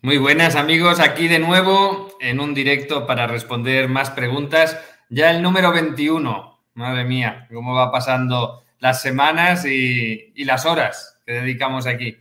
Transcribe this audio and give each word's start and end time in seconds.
Muy 0.00 0.16
buenas 0.16 0.54
amigos, 0.54 1.00
aquí 1.00 1.26
de 1.26 1.40
nuevo 1.40 2.16
en 2.20 2.38
un 2.38 2.54
directo 2.54 3.04
para 3.04 3.26
responder 3.26 3.88
más 3.88 4.10
preguntas. 4.10 4.78
Ya 5.08 5.32
el 5.32 5.42
número 5.42 5.72
21, 5.72 6.66
madre 6.74 7.04
mía, 7.04 7.48
cómo 7.52 7.74
va 7.74 7.90
pasando 7.90 8.62
las 8.78 9.02
semanas 9.02 9.66
y, 9.66 10.32
las 10.44 10.66
horas 10.66 11.20
que 11.26 11.32
dedicamos 11.32 11.88
aquí. 11.88 12.16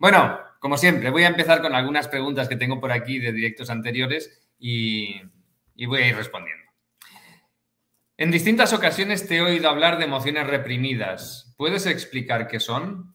Bueno, 0.00 0.40
como 0.58 0.76
siempre, 0.76 1.10
voy 1.10 1.22
a 1.22 1.28
empezar 1.28 1.62
con 1.62 1.76
algunas 1.76 2.08
preguntas 2.08 2.48
que 2.48 2.56
tengo 2.56 2.80
por 2.80 2.90
aquí 2.90 3.20
de 3.20 3.30
directos 3.30 3.70
anteriores 3.70 4.50
y, 4.58 5.22
y 5.76 5.86
voy 5.86 6.02
a 6.02 6.08
ir 6.08 6.16
respondiendo. 6.16 6.64
En 8.16 8.32
distintas 8.32 8.72
ocasiones 8.72 9.28
te 9.28 9.36
he 9.36 9.42
oído 9.42 9.70
hablar 9.70 9.96
de 9.96 10.06
emociones 10.06 10.48
reprimidas. 10.48 11.54
¿Puedes 11.56 11.86
explicar 11.86 12.48
qué 12.48 12.58
son? 12.58 13.14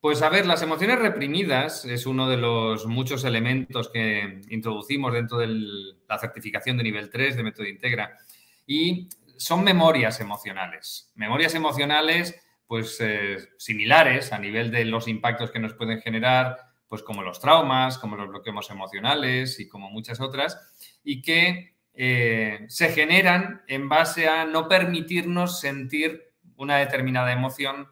Pues 0.00 0.22
a 0.22 0.28
ver, 0.28 0.46
las 0.46 0.62
emociones 0.62 1.00
reprimidas 1.00 1.84
es 1.84 2.06
uno 2.06 2.28
de 2.28 2.36
los 2.36 2.86
muchos 2.86 3.24
elementos 3.24 3.88
que 3.88 4.42
introducimos 4.48 5.12
dentro 5.12 5.38
de 5.38 5.48
la 5.48 6.18
certificación 6.20 6.76
de 6.76 6.84
nivel 6.84 7.10
3 7.10 7.36
de 7.36 7.42
Método 7.42 7.66
Integra 7.66 8.16
y 8.64 9.08
son 9.36 9.64
memorias 9.64 10.20
emocionales. 10.20 11.10
Memorias 11.16 11.56
emocionales 11.56 12.40
pues 12.68 12.98
eh, 13.00 13.38
similares 13.56 14.32
a 14.32 14.38
nivel 14.38 14.70
de 14.70 14.84
los 14.84 15.08
impactos 15.08 15.50
que 15.50 15.58
nos 15.58 15.74
pueden 15.74 16.00
generar, 16.00 16.58
pues 16.86 17.02
como 17.02 17.22
los 17.22 17.40
traumas, 17.40 17.98
como 17.98 18.14
los 18.14 18.28
bloqueos 18.28 18.70
emocionales 18.70 19.58
y 19.58 19.66
como 19.66 19.90
muchas 19.90 20.20
otras, 20.20 20.60
y 21.02 21.22
que 21.22 21.74
eh, 21.94 22.66
se 22.68 22.90
generan 22.90 23.62
en 23.66 23.88
base 23.88 24.28
a 24.28 24.44
no 24.44 24.68
permitirnos 24.68 25.58
sentir 25.58 26.30
una 26.56 26.76
determinada 26.76 27.32
emoción 27.32 27.88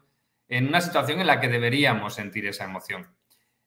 en 0.49 0.67
una 0.67 0.81
situación 0.81 1.19
en 1.19 1.27
la 1.27 1.39
que 1.39 1.49
deberíamos 1.49 2.15
sentir 2.15 2.45
esa 2.45 2.65
emoción. 2.65 3.07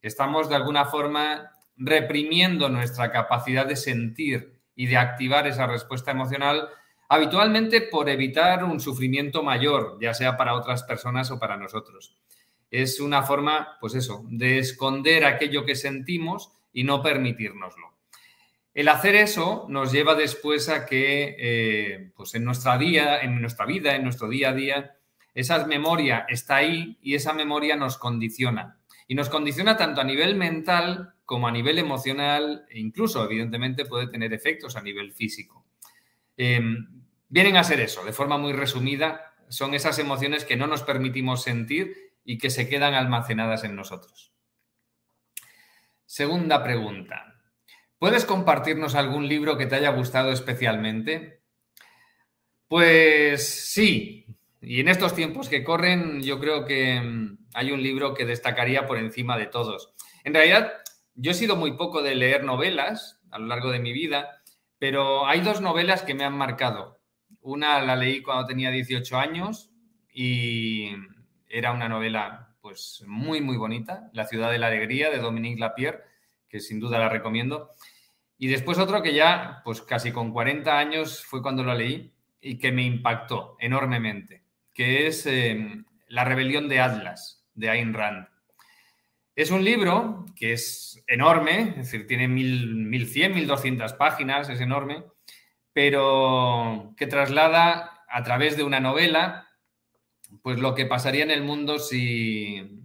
Estamos 0.02 0.48
de 0.48 0.56
alguna 0.56 0.86
forma 0.86 1.50
reprimiendo 1.76 2.68
nuestra 2.68 3.10
capacidad 3.10 3.66
de 3.66 3.76
sentir 3.76 4.60
y 4.74 4.86
de 4.86 4.96
activar 4.96 5.46
esa 5.46 5.66
respuesta 5.66 6.10
emocional 6.10 6.68
habitualmente 7.08 7.80
por 7.80 8.08
evitar 8.08 8.64
un 8.64 8.80
sufrimiento 8.80 9.42
mayor, 9.42 9.98
ya 10.00 10.14
sea 10.14 10.36
para 10.36 10.54
otras 10.54 10.84
personas 10.84 11.30
o 11.30 11.38
para 11.38 11.56
nosotros. 11.56 12.16
Es 12.70 13.00
una 13.00 13.22
forma, 13.24 13.76
pues 13.80 13.94
eso, 13.94 14.24
de 14.28 14.58
esconder 14.58 15.24
aquello 15.24 15.64
que 15.64 15.74
sentimos 15.74 16.52
y 16.72 16.84
no 16.84 17.02
permitirnoslo. 17.02 17.90
El 18.72 18.88
hacer 18.88 19.16
eso 19.16 19.66
nos 19.68 19.90
lleva 19.90 20.14
después 20.14 20.68
a 20.68 20.86
que, 20.86 21.34
eh, 21.38 22.12
pues 22.14 22.34
en 22.36 22.44
nuestra, 22.44 22.78
día, 22.78 23.20
en 23.20 23.40
nuestra 23.40 23.66
vida, 23.66 23.96
en 23.96 24.04
nuestro 24.04 24.28
día 24.28 24.50
a 24.50 24.54
día, 24.54 24.96
esa 25.34 25.66
memoria 25.66 26.26
está 26.28 26.56
ahí 26.56 26.98
y 27.02 27.14
esa 27.14 27.32
memoria 27.32 27.76
nos 27.76 27.98
condiciona. 27.98 28.78
Y 29.06 29.14
nos 29.14 29.28
condiciona 29.28 29.76
tanto 29.76 30.00
a 30.00 30.04
nivel 30.04 30.36
mental 30.36 31.14
como 31.24 31.48
a 31.48 31.52
nivel 31.52 31.78
emocional 31.78 32.66
e 32.68 32.80
incluso, 32.80 33.24
evidentemente, 33.24 33.84
puede 33.84 34.08
tener 34.08 34.32
efectos 34.32 34.76
a 34.76 34.82
nivel 34.82 35.12
físico. 35.12 35.64
Em, 36.36 37.04
vienen 37.28 37.56
a 37.56 37.64
ser 37.64 37.80
eso, 37.80 38.04
de 38.04 38.12
forma 38.12 38.38
muy 38.38 38.52
resumida, 38.52 39.34
son 39.48 39.74
esas 39.74 39.98
emociones 39.98 40.44
que 40.44 40.56
no 40.56 40.66
nos 40.66 40.82
permitimos 40.82 41.42
sentir 41.42 42.14
y 42.24 42.38
que 42.38 42.50
se 42.50 42.68
quedan 42.68 42.94
almacenadas 42.94 43.64
en 43.64 43.74
nosotros. 43.74 44.32
Segunda 46.06 46.62
pregunta. 46.62 47.40
¿Puedes 47.98 48.24
compartirnos 48.24 48.94
algún 48.94 49.28
libro 49.28 49.58
que 49.58 49.66
te 49.66 49.76
haya 49.76 49.90
gustado 49.90 50.32
especialmente? 50.32 51.42
Pues 52.66 53.46
sí, 53.48 54.26
y 54.62 54.80
en 54.80 54.88
estos 54.88 55.14
tiempos 55.14 55.48
que 55.48 55.64
corren, 55.64 56.22
yo 56.22 56.38
creo 56.38 56.66
que 56.66 57.00
mm, 57.00 57.38
hay 57.54 57.72
un 57.72 57.82
libro 57.82 58.12
que 58.14 58.26
destacaría 58.26 58.86
por 58.86 58.98
encima 58.98 59.38
de 59.38 59.46
todos. 59.46 59.94
En 60.22 60.34
realidad, 60.34 60.72
yo 61.14 61.30
he 61.30 61.34
sido 61.34 61.56
muy 61.56 61.72
poco 61.76 62.02
de 62.02 62.14
leer 62.14 62.44
novelas 62.44 63.20
a 63.30 63.38
lo 63.38 63.46
largo 63.46 63.70
de 63.70 63.80
mi 63.80 63.92
vida, 63.92 64.42
pero 64.78 65.26
hay 65.26 65.40
dos 65.40 65.60
novelas 65.60 66.02
que 66.02 66.14
me 66.14 66.24
han 66.24 66.36
marcado. 66.36 67.00
Una 67.40 67.80
la 67.80 67.96
leí 67.96 68.22
cuando 68.22 68.46
tenía 68.46 68.70
18 68.70 69.18
años 69.18 69.70
y 70.12 70.90
era 71.48 71.72
una 71.72 71.88
novela 71.88 72.54
pues 72.60 73.02
muy 73.06 73.40
muy 73.40 73.56
bonita, 73.56 74.10
La 74.12 74.26
ciudad 74.26 74.50
de 74.50 74.58
la 74.58 74.66
alegría 74.66 75.10
de 75.10 75.18
Dominique 75.18 75.58
Lapierre, 75.58 76.04
que 76.48 76.60
sin 76.60 76.80
duda 76.80 76.98
la 76.98 77.08
recomiendo. 77.08 77.70
Y 78.36 78.48
después 78.48 78.78
otro 78.78 79.02
que 79.02 79.14
ya 79.14 79.62
pues 79.64 79.80
casi 79.80 80.12
con 80.12 80.32
40 80.32 80.78
años 80.78 81.24
fue 81.24 81.40
cuando 81.40 81.64
lo 81.64 81.74
leí 81.74 82.12
y 82.42 82.58
que 82.58 82.72
me 82.72 82.82
impactó 82.82 83.56
enormemente 83.58 84.39
que 84.80 85.06
es 85.06 85.26
em, 85.26 85.84
La 86.08 86.24
rebelión 86.24 86.66
de 86.66 86.80
Atlas, 86.80 87.44
de 87.52 87.68
Ayn 87.68 87.92
Rand. 87.92 88.28
Es 89.36 89.50
un 89.50 89.62
libro 89.62 90.24
que 90.34 90.54
es 90.54 91.04
enorme, 91.06 91.74
es 91.76 91.76
decir, 91.76 92.06
tiene 92.06 92.28
1100, 92.28 93.34
1200 93.34 93.92
páginas, 93.92 94.48
es 94.48 94.58
enorme, 94.58 95.04
pero 95.74 96.94
que 96.96 97.06
traslada 97.06 98.04
a 98.08 98.22
través 98.22 98.56
de 98.56 98.62
una 98.62 98.80
novela 98.80 99.50
pues 100.42 100.58
lo 100.58 100.74
que 100.74 100.86
pasaría 100.86 101.24
en 101.24 101.30
el 101.30 101.42
mundo 101.42 101.78
si 101.78 102.80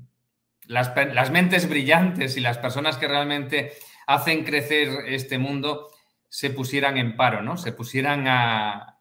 las, 0.67 0.93
las, 1.13 1.31
mentes 1.31 1.69
brillantes 1.69 2.35
y 2.35 2.41
las 2.41 2.57
personas 2.57 2.97
que 2.97 3.07
realmente 3.07 3.71
hacen 4.05 4.43
crecer 4.43 4.89
este 5.07 5.37
mundo 5.37 5.89
se 6.27 6.49
pusieran 6.49 6.97
en 6.97 7.15
paro, 7.15 7.41
¿no? 7.41 7.55
Se 7.55 7.71
pusieran 7.71 8.27
a, 8.27 8.99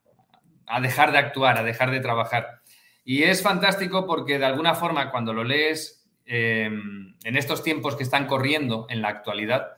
a 0.66 0.80
dejar 0.80 1.10
de 1.10 1.18
actuar, 1.18 1.58
a 1.58 1.64
dejar 1.64 1.90
de 1.90 1.98
trabajar. 1.98 2.62
Y 3.04 3.22
es 3.22 3.42
fantástico 3.42 4.06
porque 4.06 4.38
de 4.38 4.46
alguna 4.46 4.74
forma 4.74 5.10
cuando 5.10 5.32
lo 5.32 5.44
lees 5.44 6.08
em, 6.24 7.14
en 7.22 7.36
estos 7.36 7.62
tiempos 7.62 7.96
que 7.96 8.02
están 8.02 8.26
corriendo 8.26 8.86
en 8.88 9.02
la 9.02 9.08
actualidad, 9.08 9.76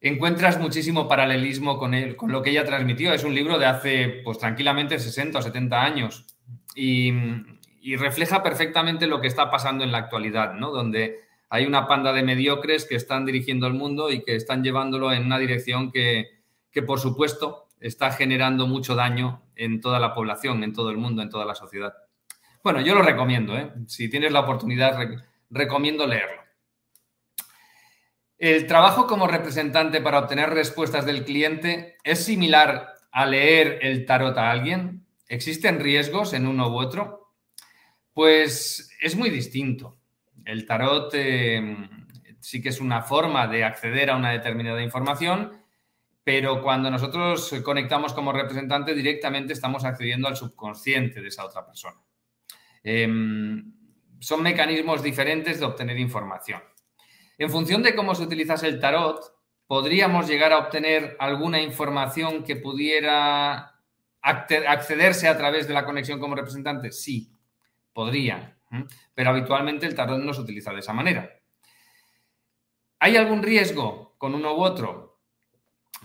encuentras 0.00 0.58
muchísimo 0.60 1.08
paralelismo 1.08 1.78
con, 1.78 2.14
con 2.14 2.32
lo 2.32 2.42
que 2.42 2.50
ella 2.50 2.64
transmitió. 2.64 3.12
Es 3.12 3.24
un 3.24 3.34
libro 3.34 3.58
de 3.58 3.66
hace, 3.66 4.20
pues 4.24 4.38
tranquilamente, 4.38 4.98
60 4.98 5.38
o 5.38 5.42
70 5.42 5.82
años 5.82 6.26
y, 6.74 7.12
y, 7.80 7.96
refleja 7.96 8.42
perfectamente 8.42 9.06
lo 9.06 9.20
que 9.20 9.28
está 9.28 9.50
pasando 9.50 9.84
en 9.84 9.92
la 9.92 9.98
actualidad, 9.98 10.54
¿no? 10.54 10.70
Donde 10.70 11.20
hay 11.48 11.64
una 11.66 11.86
panda 11.86 12.12
de 12.12 12.22
mediocres 12.22 12.84
que 12.84 12.96
están 12.96 13.24
dirigiendo 13.24 13.66
el 13.66 13.74
mundo 13.74 14.10
y 14.10 14.22
que 14.22 14.34
están 14.34 14.62
llevándolo 14.62 15.12
en 15.12 15.24
una 15.24 15.38
dirección 15.38 15.90
que, 15.92 16.36
que 16.70 16.82
por 16.82 17.00
supuesto, 17.00 17.65
está 17.86 18.10
generando 18.10 18.66
mucho 18.66 18.94
daño 18.94 19.42
en 19.54 19.80
toda 19.80 20.00
la 20.00 20.12
población, 20.12 20.64
en 20.64 20.72
todo 20.72 20.90
el 20.90 20.96
mundo, 20.96 21.22
en 21.22 21.30
toda 21.30 21.44
la 21.44 21.54
sociedad. 21.54 21.94
Bueno, 22.62 22.80
yo 22.80 22.94
lo 22.94 23.02
recomiendo, 23.02 23.56
¿eh? 23.56 23.72
si 23.86 24.08
tienes 24.08 24.32
la 24.32 24.40
oportunidad, 24.40 24.98
recomiendo 25.50 26.06
leerlo. 26.06 26.42
El 28.38 28.66
trabajo 28.66 29.06
como 29.06 29.28
representante 29.28 30.00
para 30.00 30.18
obtener 30.18 30.50
respuestas 30.50 31.06
del 31.06 31.24
cliente 31.24 31.96
es 32.02 32.24
similar 32.24 32.94
a 33.12 33.24
leer 33.24 33.78
el 33.82 34.04
tarot 34.04 34.36
a 34.36 34.50
alguien. 34.50 35.06
¿Existen 35.28 35.80
riesgos 35.80 36.34
en 36.34 36.46
uno 36.46 36.68
u 36.68 36.78
otro? 36.78 37.32
Pues 38.12 38.90
es 39.00 39.16
muy 39.16 39.30
distinto. 39.30 39.96
El 40.44 40.66
tarot 40.66 41.12
eh, 41.14 41.76
sí 42.40 42.60
que 42.60 42.68
es 42.68 42.80
una 42.80 43.00
forma 43.00 43.46
de 43.46 43.64
acceder 43.64 44.10
a 44.10 44.16
una 44.16 44.32
determinada 44.32 44.82
información 44.82 45.52
pero 46.26 46.60
cuando 46.60 46.90
nosotros 46.90 47.54
conectamos 47.62 48.12
como 48.12 48.32
representante 48.32 48.96
directamente 48.96 49.52
estamos 49.52 49.84
accediendo 49.84 50.26
al 50.26 50.36
subconsciente 50.36 51.22
de 51.22 51.28
esa 51.28 51.44
otra 51.44 51.64
persona. 51.64 52.00
Em, 52.82 53.72
son 54.18 54.42
mecanismos 54.42 55.04
diferentes 55.04 55.60
de 55.60 55.66
obtener 55.66 55.96
información. 56.00 56.60
En 57.38 57.48
función 57.48 57.80
de 57.80 57.94
cómo 57.94 58.12
se 58.16 58.24
utilizase 58.24 58.66
el 58.66 58.80
tarot, 58.80 59.20
podríamos 59.68 60.26
llegar 60.26 60.52
a 60.52 60.58
obtener 60.58 61.16
alguna 61.20 61.62
información 61.62 62.42
que 62.42 62.56
pudiera 62.56 63.80
accederse 64.20 65.28
a 65.28 65.38
través 65.38 65.68
de 65.68 65.74
la 65.74 65.84
conexión 65.84 66.18
como 66.18 66.34
representante. 66.34 66.90
Sí, 66.90 67.30
podría, 67.92 68.58
pero 69.14 69.30
habitualmente 69.30 69.86
el 69.86 69.94
tarot 69.94 70.18
no 70.18 70.34
se 70.34 70.40
utiliza 70.40 70.72
de 70.72 70.80
esa 70.80 70.92
manera. 70.92 71.38
¿Hay 72.98 73.16
algún 73.16 73.44
riesgo 73.44 74.16
con 74.18 74.34
uno 74.34 74.56
u 74.56 74.64
otro? 74.64 75.05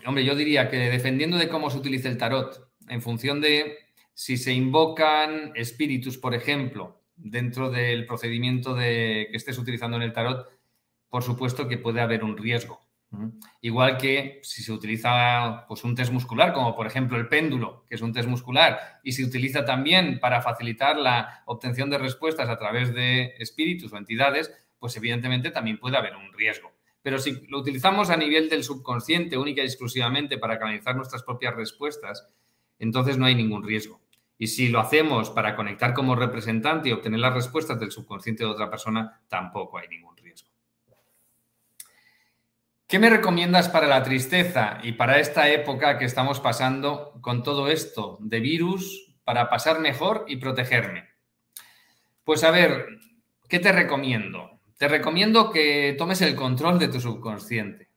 Hombre, 0.05 0.25
yo 0.25 0.35
diría 0.35 0.69
que 0.69 0.77
dependiendo 0.77 1.37
de 1.37 1.49
cómo 1.49 1.69
se 1.69 1.77
utilice 1.77 2.07
el 2.07 2.17
tarot, 2.17 2.69
en 2.87 3.01
función 3.01 3.41
de 3.41 3.77
si 4.13 4.37
se 4.37 4.53
invocan 4.53 5.51
espíritus, 5.55 6.17
por 6.17 6.33
ejemplo, 6.33 7.01
dentro 7.15 7.69
del 7.69 8.05
procedimiento 8.05 8.73
de, 8.73 9.27
que 9.31 9.37
estés 9.37 9.57
utilizando 9.57 9.97
en 9.97 10.03
el 10.03 10.13
tarot, 10.13 10.47
por 11.09 11.23
supuesto 11.23 11.67
que 11.67 11.77
puede 11.77 12.01
haber 12.01 12.23
un 12.23 12.37
riesgo. 12.37 12.79
Igual 13.59 13.97
que 13.97 14.39
si 14.41 14.63
se 14.63 14.71
utiliza 14.71 15.65
pues, 15.67 15.83
un 15.83 15.95
test 15.95 16.13
muscular, 16.13 16.53
como 16.53 16.73
por 16.75 16.87
ejemplo 16.87 17.17
el 17.17 17.27
péndulo, 17.27 17.83
que 17.89 17.95
es 17.95 18.01
un 18.01 18.13
test 18.13 18.29
muscular, 18.29 19.01
y 19.03 19.11
se 19.11 19.25
utiliza 19.25 19.65
también 19.65 20.19
para 20.21 20.41
facilitar 20.41 20.97
la 20.97 21.43
obtención 21.45 21.89
de 21.89 21.97
respuestas 21.97 22.47
a 22.47 22.57
través 22.57 22.93
de 22.93 23.35
espíritus 23.37 23.91
o 23.91 23.97
entidades, 23.97 24.53
pues 24.79 24.95
evidentemente 24.95 25.51
también 25.51 25.77
puede 25.77 25.97
haber 25.97 26.15
un 26.15 26.31
riesgo. 26.31 26.70
Pero 27.01 27.19
si 27.19 27.47
lo 27.47 27.59
utilizamos 27.59 28.09
a 28.09 28.17
nivel 28.17 28.49
del 28.49 28.63
subconsciente 28.63 29.37
única 29.37 29.61
y 29.61 29.65
exclusivamente 29.65 30.37
para 30.37 30.59
canalizar 30.59 30.95
nuestras 30.95 31.23
propias 31.23 31.55
respuestas, 31.55 32.27
entonces 32.79 33.17
no 33.17 33.25
hay 33.25 33.35
ningún 33.35 33.63
riesgo. 33.63 34.01
Y 34.37 34.47
si 34.47 34.69
lo 34.69 34.79
hacemos 34.79 35.29
para 35.29 35.55
conectar 35.55 35.93
como 35.93 36.15
representante 36.15 36.89
y 36.89 36.91
obtener 36.91 37.19
las 37.19 37.33
respuestas 37.33 37.79
del 37.79 37.91
subconsciente 37.91 38.43
de 38.43 38.49
otra 38.49 38.69
persona, 38.69 39.21
tampoco 39.27 39.77
hay 39.77 39.87
ningún 39.87 40.17
riesgo. 40.17 40.49
¿Qué 42.87 42.99
me 42.99 43.09
recomiendas 43.09 43.69
para 43.69 43.87
la 43.87 44.03
tristeza 44.03 44.79
y 44.83 44.93
para 44.93 45.19
esta 45.19 45.47
época 45.49 45.97
que 45.97 46.05
estamos 46.05 46.39
pasando 46.39 47.13
con 47.21 47.41
todo 47.41 47.69
esto 47.69 48.17
de 48.19 48.39
virus 48.39 49.15
para 49.23 49.49
pasar 49.49 49.79
mejor 49.79 50.25
y 50.27 50.37
protegerme? 50.37 51.07
Pues 52.23 52.43
a 52.43 52.51
ver, 52.51 52.87
¿qué 53.47 53.59
te 53.59 53.71
recomiendo? 53.71 54.59
Te 54.81 54.87
recomiendo 54.87 55.51
que 55.51 55.93
tomes 55.95 56.23
el 56.23 56.35
control 56.35 56.79
de 56.79 56.87
tu 56.87 56.99
subconsciente. 56.99 57.91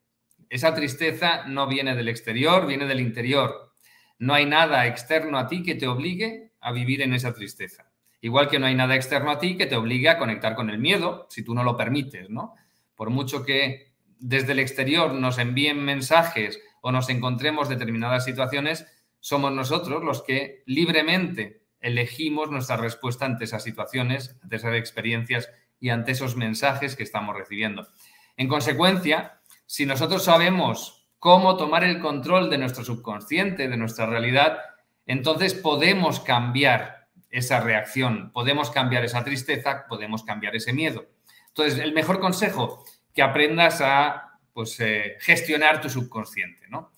Esa 0.51 0.75
tristeza 0.75 1.47
no 1.47 1.67
viene 1.67 1.97
del 1.97 2.11
exterior, 2.11 2.67
viene 2.67 2.85
del 2.85 3.01
interior. 3.01 3.73
No 4.19 4.35
hay 4.35 4.45
nada 4.45 4.87
externo 4.87 5.39
a 5.39 5.47
ti 5.49 5.63
que 5.63 5.77
te 5.77 5.87
obligue 5.87 6.51
a 6.61 6.73
vivir 6.73 7.01
en 7.01 7.15
esa 7.15 7.33
tristeza. 7.33 7.91
Igual 8.21 8.51
que 8.51 8.59
no 8.59 8.67
hay 8.67 8.75
nada 8.75 8.97
externo 8.97 9.31
a 9.31 9.39
ti 9.39 9.57
que 9.57 9.65
te 9.65 9.77
obligue 9.77 10.11
a 10.11 10.19
conectar 10.19 10.55
con 10.55 10.69
el 10.69 10.79
miedo, 10.79 11.27
si 11.31 11.43
tú 11.43 11.55
no 11.55 11.65
lo 11.65 11.75
permites, 11.75 12.29
¿no? 12.29 12.55
Por 12.95 13.09
mucho 13.09 13.47
que 13.47 13.95
desde 14.19 14.53
el 14.53 14.59
exterior 14.59 15.15
nos 15.15 15.39
envíen 15.39 15.83
mensajes 15.83 16.61
o 16.83 16.93
nos 16.93 17.09
encontremos 17.09 17.71
determinadas 17.71 18.27
situaciones, 18.27 18.85
somos 19.21 19.53
nosotros 19.53 20.05
los 20.05 20.23
que 20.23 20.63
libremente 20.67 21.63
elegimos 21.81 22.51
nuestra 22.51 22.77
respuesta 22.77 23.25
ante 23.25 23.45
esas 23.45 23.65
situaciones, 23.65 24.37
ante 24.43 24.57
esas 24.57 24.75
experiencias 24.75 25.49
y 25.81 25.91
ante 25.91 26.13
esos 26.13 26.37
mensajes 26.37 26.97
que 26.97 27.03
estamos 27.03 27.37
recibiendo. 27.37 27.89
En 28.37 28.49
consecuencia, 28.49 29.41
si 29.67 29.87
nosotros 29.87 30.25
sabemos 30.25 31.09
cómo 31.19 31.57
tomar 31.57 31.85
el 31.85 32.01
control 32.01 32.51
de 32.51 32.59
nuestro 32.59 32.85
subconsciente, 32.85 33.69
de 33.69 33.77
nuestra 33.77 34.07
realidad, 34.07 34.59
entonces 35.07 35.55
podemos 35.55 36.21
cambiar 36.21 37.09
esa 37.31 37.61
reacción, 37.61 38.31
podemos 38.33 38.71
cambiar 38.71 39.05
esa 39.05 39.25
tristeza, 39.25 39.87
podemos 39.89 40.23
cambiar 40.23 40.55
ese 40.55 40.73
miedo. 40.73 41.07
Entonces, 41.49 41.79
el 41.79 41.93
mejor 41.93 42.21
consejo, 42.21 42.85
que 43.15 43.23
aprendas 43.23 43.81
a 43.81 44.39
pues, 44.53 44.79
eh, 44.81 45.17
gestionar 45.21 45.81
tu 45.81 45.89
subconsciente, 45.89 46.67
¿no? 46.69 46.93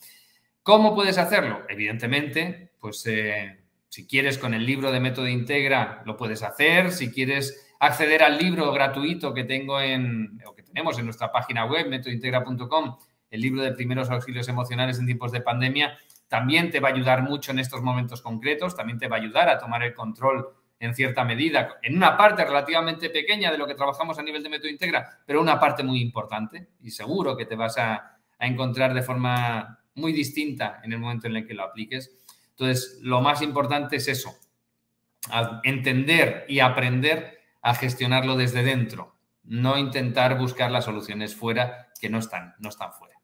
¿Cómo 0.63 0.95
puedes 0.95 1.19
hacerlo? 1.19 1.63
Evidentemente, 1.69 2.73
pues 2.81 3.07
eh, 3.07 3.61
si 3.89 4.07
quieres 4.07 4.37
con 4.37 4.53
el 4.53 4.67
libro 4.67 4.91
de 4.91 5.01
Método 5.01 5.29
Integra, 5.29 6.03
lo 6.05 6.17
puedes 6.17 6.43
hacer. 6.43 6.91
Si 6.91 7.13
quieres 7.13 7.66
acceder 7.79 8.23
al 8.23 8.39
libro 8.39 8.73
gratuito 8.73 9.35
que 9.35 9.45
tengo 9.45 9.81
en, 9.81 10.41
o 10.47 10.55
que 10.55 10.63
tenemos 10.63 10.99
en 10.99 11.05
nuestra 11.05 11.31
página 11.31 11.65
web, 11.65 11.89
métodointegra.com, 11.89 12.97
el 13.31 13.41
libro 13.41 13.63
de 13.63 13.73
primeros 13.73 14.11
auxilios 14.11 14.49
emocionales 14.49 14.99
en 14.99 15.07
tiempos 15.07 15.33
de 15.33 15.41
pandemia, 15.41 15.99
también 16.29 16.71
te 16.71 16.81
va 16.81 16.89
a 16.89 16.93
ayudar 16.93 17.23
mucho 17.23 17.53
en 17.53 17.59
estos 17.59 17.83
momentos 17.83 18.23
concretos, 18.23 18.77
también 18.77 18.99
te 18.99 19.09
va 19.09 19.17
a 19.17 19.21
ayudar 19.21 19.49
a 19.49 19.59
tomar 19.59 19.83
el 19.83 19.95
control 19.95 20.49
en 20.79 20.95
cierta 20.95 21.25
medida, 21.25 21.79
en 21.83 21.97
una 21.97 22.17
parte 22.17 22.45
relativamente 22.45 23.09
pequeña 23.11 23.51
de 23.51 23.59
lo 23.59 23.67
que 23.67 23.75
trabajamos 23.75 24.19
a 24.19 24.23
nivel 24.23 24.43
de 24.43 24.51
método 24.51 24.69
integra, 24.69 25.21
pero 25.25 25.41
una 25.41 25.59
parte 25.59 25.83
muy 25.83 26.01
importante 26.01 26.69
y 26.83 26.91
seguro 26.91 27.37
que 27.37 27.47
te 27.47 27.57
vas 27.57 27.79
a, 27.79 28.13
encontrar 28.39 28.93
de 28.93 29.01
forma 29.01 29.81
muy 29.95 30.13
distinta 30.13 30.83
en 30.85 30.93
el 30.93 30.99
momento 30.99 31.27
en 31.27 31.37
el 31.37 31.47
que 31.47 31.55
lo 31.55 31.63
apliques. 31.63 32.13
Entonces, 32.51 32.99
lo 33.01 33.23
más 33.23 33.41
importante 33.41 33.97
es 33.97 34.09
eso, 34.09 34.37
entender 35.65 36.45
y 36.47 36.61
aprender 36.61 37.36
a 37.67 37.75
gestionarlo 37.75 38.37
desde 38.37 38.63
dentro, 38.63 39.17
no 39.43 39.77
intentar 39.77 40.39
buscar 40.39 40.71
las 40.71 40.85
soluciones 40.85 41.35
fuera 41.35 41.89
que 42.01 42.09
no 42.09 42.21
están, 42.21 42.55
no 42.61 42.69
están 42.69 42.93
fuera. 42.93 43.17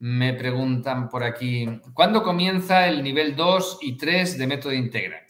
Me 0.00 0.34
preguntan 0.34 1.08
por 1.08 1.22
aquí, 1.22 1.68
¿cuándo 1.94 2.24
comienza 2.24 2.88
el 2.88 3.04
nivel 3.04 3.36
2 3.36 3.78
y 3.82 3.96
3 3.96 4.38
de 4.38 4.46
método 4.48 4.72
integra? 4.72 5.24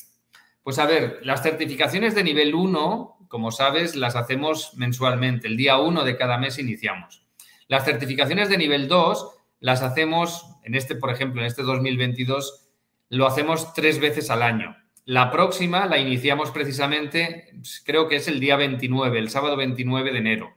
Pues 0.62 0.78
a 0.78 0.86
ver, 0.86 1.20
las 1.22 1.42
certificaciones 1.42 2.14
de 2.14 2.24
nivel 2.24 2.54
1, 2.54 3.26
como 3.28 3.52
sabes, 3.52 3.94
las 3.94 4.16
hacemos 4.16 4.72
mensualmente. 4.76 5.46
El 5.46 5.58
día 5.58 5.76
1 5.76 6.02
de 6.02 6.16
cada 6.16 6.38
mes 6.38 6.58
iniciamos. 6.58 7.26
Las 7.68 7.84
certificaciones 7.84 8.48
de 8.48 8.56
nivel 8.56 8.88
2 8.88 9.36
las 9.60 9.82
hacemos, 9.82 10.46
en 10.64 10.74
este, 10.74 10.94
por 10.94 11.10
ejemplo, 11.10 11.42
en 11.42 11.46
este 11.46 11.62
2022, 11.62 12.70
lo 13.10 13.26
hacemos 13.26 13.74
tres 13.74 14.00
veces 14.00 14.30
al 14.30 14.42
año. 14.42 14.78
La 15.06 15.30
próxima 15.30 15.86
la 15.86 15.98
iniciamos 15.98 16.50
precisamente, 16.50 17.54
creo 17.84 18.08
que 18.08 18.16
es 18.16 18.26
el 18.26 18.40
día 18.40 18.56
29, 18.56 19.20
el 19.20 19.30
sábado 19.30 19.56
29 19.56 20.10
de 20.10 20.18
enero. 20.18 20.56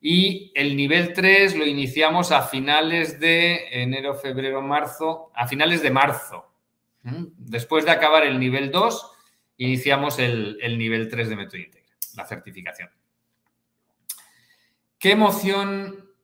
Y 0.00 0.50
el 0.54 0.74
nivel 0.74 1.12
3 1.12 1.58
lo 1.58 1.66
iniciamos 1.66 2.32
a 2.32 2.42
finales 2.42 3.20
de 3.20 3.82
enero, 3.82 4.14
febrero, 4.14 4.62
marzo, 4.62 5.30
a 5.34 5.46
finales 5.46 5.82
de 5.82 5.90
marzo. 5.90 6.50
Después 7.02 7.84
de 7.84 7.90
acabar 7.90 8.24
el 8.24 8.40
nivel 8.40 8.70
2, 8.70 9.12
iniciamos 9.58 10.18
el, 10.18 10.56
nivel 10.78 11.10
3 11.10 11.28
de 11.28 11.36
método 11.36 11.58
íntegra, 11.58 11.92
la 12.16 12.24
certificación. 12.24 12.88
¿Qué 14.98 15.10
emoción 15.10 16.14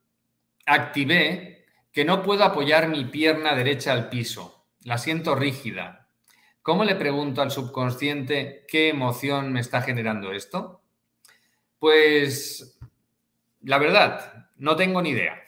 activé 0.64 1.66
que 1.92 2.06
no 2.06 2.22
puedo 2.22 2.44
apoyar 2.44 2.88
mi 2.88 3.04
pierna 3.04 3.54
derecha 3.54 3.92
al 3.92 4.08
piso? 4.08 4.66
La 4.84 4.96
siento 4.96 5.34
rígida. 5.34 6.03
¿Cómo 6.64 6.84
le 6.84 6.94
pregunto 6.94 7.42
al 7.42 7.50
subconsciente 7.50 8.64
qué 8.66 8.88
emoción 8.88 9.52
me 9.52 9.60
está 9.60 9.82
generando 9.82 10.32
esto? 10.32 10.80
Pues 11.78 12.78
la 13.60 13.76
verdad, 13.76 14.48
no 14.56 14.74
tengo 14.74 15.02
ni 15.02 15.10
idea. 15.10 15.42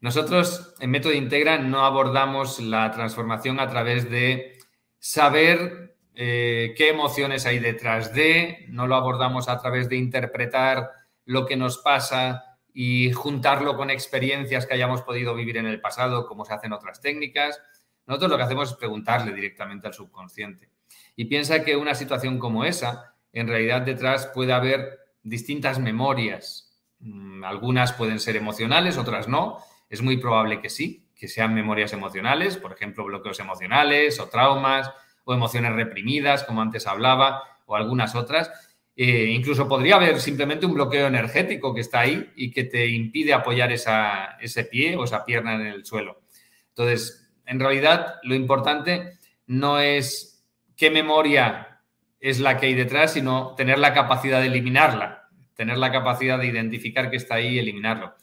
Nosotros 0.00 0.74
en 0.80 0.90
Método 0.90 1.12
Integra 1.12 1.58
no 1.58 1.84
abordamos 1.84 2.60
la 2.60 2.90
transformación 2.92 3.60
a 3.60 3.68
través 3.68 4.10
de 4.10 4.56
saber 4.98 5.98
eh, 6.14 6.72
qué 6.78 6.88
emociones 6.88 7.44
hay 7.44 7.58
detrás 7.58 8.14
de, 8.14 8.64
no 8.70 8.86
lo 8.86 8.96
abordamos 8.96 9.50
a 9.50 9.60
través 9.60 9.90
de 9.90 9.96
interpretar 9.96 10.92
lo 11.26 11.44
que 11.44 11.58
nos 11.58 11.76
pasa 11.76 12.56
y 12.72 13.12
juntarlo 13.12 13.76
con 13.76 13.90
experiencias 13.90 14.64
que 14.64 14.72
hayamos 14.72 15.02
podido 15.02 15.34
vivir 15.34 15.58
en 15.58 15.66
el 15.66 15.82
pasado, 15.82 16.26
como 16.26 16.46
se 16.46 16.54
hacen 16.54 16.72
otras 16.72 17.02
técnicas. 17.02 17.60
Nosotros 18.10 18.32
lo 18.32 18.38
que 18.38 18.42
hacemos 18.42 18.70
es 18.70 18.76
preguntarle 18.76 19.32
directamente 19.32 19.86
al 19.86 19.94
subconsciente. 19.94 20.68
Y 21.14 21.26
piensa 21.26 21.62
que 21.62 21.76
una 21.76 21.94
situación 21.94 22.40
como 22.40 22.64
esa, 22.64 23.14
en 23.32 23.46
realidad 23.46 23.82
detrás 23.82 24.26
puede 24.26 24.52
haber 24.52 24.98
distintas 25.22 25.78
memorias. 25.78 26.76
Mm, 26.98 27.44
algunas 27.44 27.92
pueden 27.92 28.18
ser 28.18 28.34
emocionales, 28.34 28.98
otras 28.98 29.28
no, 29.28 29.58
es 29.88 30.02
muy 30.02 30.16
probable 30.16 30.60
que 30.60 30.70
sí, 30.70 31.06
que 31.14 31.28
sean 31.28 31.54
memorias 31.54 31.92
emocionales, 31.92 32.56
por 32.56 32.72
ejemplo, 32.72 33.04
bloqueos 33.04 33.38
emocionales 33.38 34.18
o 34.18 34.28
traumas 34.28 34.90
o 35.22 35.32
emociones 35.32 35.72
reprimidas, 35.72 36.42
como 36.42 36.62
antes 36.62 36.88
hablaba, 36.88 37.44
o 37.64 37.76
algunas 37.76 38.16
otras. 38.16 38.50
Eh, 38.96 39.26
incluso 39.26 39.68
podría 39.68 39.94
haber 39.94 40.20
simplemente 40.20 40.66
un 40.66 40.74
bloqueo 40.74 41.06
energético 41.06 41.72
que 41.72 41.82
está 41.82 42.00
ahí 42.00 42.28
y 42.34 42.50
que 42.50 42.64
te 42.64 42.88
impide 42.88 43.34
apoyar 43.34 43.70
ese 43.70 44.64
pie 44.64 44.96
o 44.96 45.04
esa 45.04 45.24
pierna 45.24 45.54
en 45.54 45.66
el 45.68 45.84
suelo. 45.84 46.22
Entonces, 46.70 47.29
en 47.50 47.58
realidad, 47.58 48.20
lo 48.22 48.36
importante 48.36 49.18
no 49.48 49.80
es 49.80 50.46
qué 50.76 50.88
memoria 50.88 51.82
es 52.20 52.38
la 52.38 52.56
que 52.56 52.66
hay 52.66 52.74
detrás, 52.74 53.14
sino 53.14 53.56
tener 53.56 53.80
la 53.80 53.92
capacidad 53.92 54.40
de 54.40 54.46
eliminarla, 54.46 55.28
tener 55.56 55.76
la 55.76 55.90
capacidad 55.90 56.38
de 56.38 56.46
identificar 56.46 57.10
que 57.10 57.16
está 57.16 57.34
ahí 57.34 57.56
y 57.56 57.58
eliminarlo. 57.58 58.14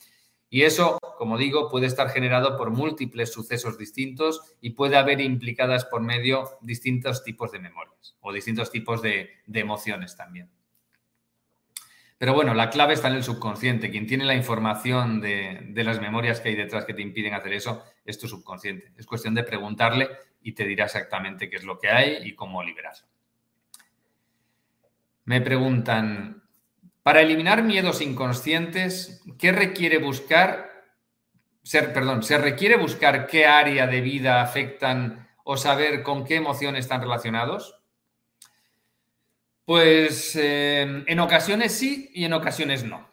Y 0.50 0.62
eso, 0.62 0.98
como 1.18 1.38
digo, 1.38 1.70
puede 1.70 1.88
estar 1.88 2.10
generado 2.10 2.56
por 2.56 2.72
múltiples 2.72 3.34
sucesos 3.34 3.78
distintos 3.78 4.56
y 4.62 4.70
puede 4.70 4.96
haber 4.96 5.20
implicadas 5.20 5.84
por 5.84 6.02
medio 6.02 6.50
distintos 6.62 7.26
tipos 7.26 7.52
de 7.52 7.60
memorias 7.60 8.16
o 8.22 8.32
distintos 8.32 8.72
tipos 8.72 9.02
de, 9.02 9.30
emociones 9.52 10.16
también. 10.16 10.50
Pero 12.18 12.34
bueno, 12.34 12.56
la 12.56 12.70
clave 12.70 12.96
está 12.96 13.10
en 13.10 13.16
el 13.16 13.24
subconsciente. 13.24 13.92
Quien 13.92 14.08
tiene 14.08 14.26
la 14.26 14.34
información 14.34 15.22
de, 15.22 15.72
las 15.76 16.02
memorias 16.02 16.42
que 16.42 16.50
hay 16.50 16.56
detrás 16.56 16.86
que 16.86 16.94
te 16.94 17.04
impiden 17.04 17.36
hacer 17.36 17.54
eso 17.54 17.84
es 18.04 18.18
tu 18.18 18.28
subconsciente. 18.28 18.92
Es 18.98 19.06
cuestión 19.06 19.36
de 19.36 19.44
preguntarle 19.44 20.10
y 20.42 20.54
te 20.54 20.66
dirá 20.66 20.86
exactamente 20.86 21.50
qué 21.50 21.58
es 21.58 21.64
lo 21.64 21.78
que 21.78 21.90
hay 21.90 22.18
y 22.24 22.34
cómo 22.34 22.64
liberarlo. 22.64 23.08
Me 25.26 25.42
preguntan, 25.42 26.44
para 27.04 27.22
eliminar 27.22 27.62
miedos 27.62 28.02
inconscientes, 28.02 29.22
¿qué 29.38 29.52
requiere 29.52 30.00
buscar? 30.00 30.72
Ser, 31.62 31.94
perdón, 31.94 32.24
¿se 32.24 32.38
requiere 32.38 32.78
buscar 32.78 33.28
qué 33.28 33.46
área 33.46 33.86
de 33.86 34.02
vida 34.02 34.42
afectan 34.42 35.28
o 35.44 35.58
saber 35.58 36.02
con 36.02 36.26
qué 36.26 36.36
emociones 36.36 36.86
están 36.86 37.02
relacionados? 37.02 37.77
Pues 39.68 40.34
eh, 40.38 41.04
en 41.06 41.20
ocasiones 41.20 41.74
sí 41.74 42.10
y 42.14 42.24
en 42.24 42.32
ocasiones 42.32 42.86
no. 42.86 43.06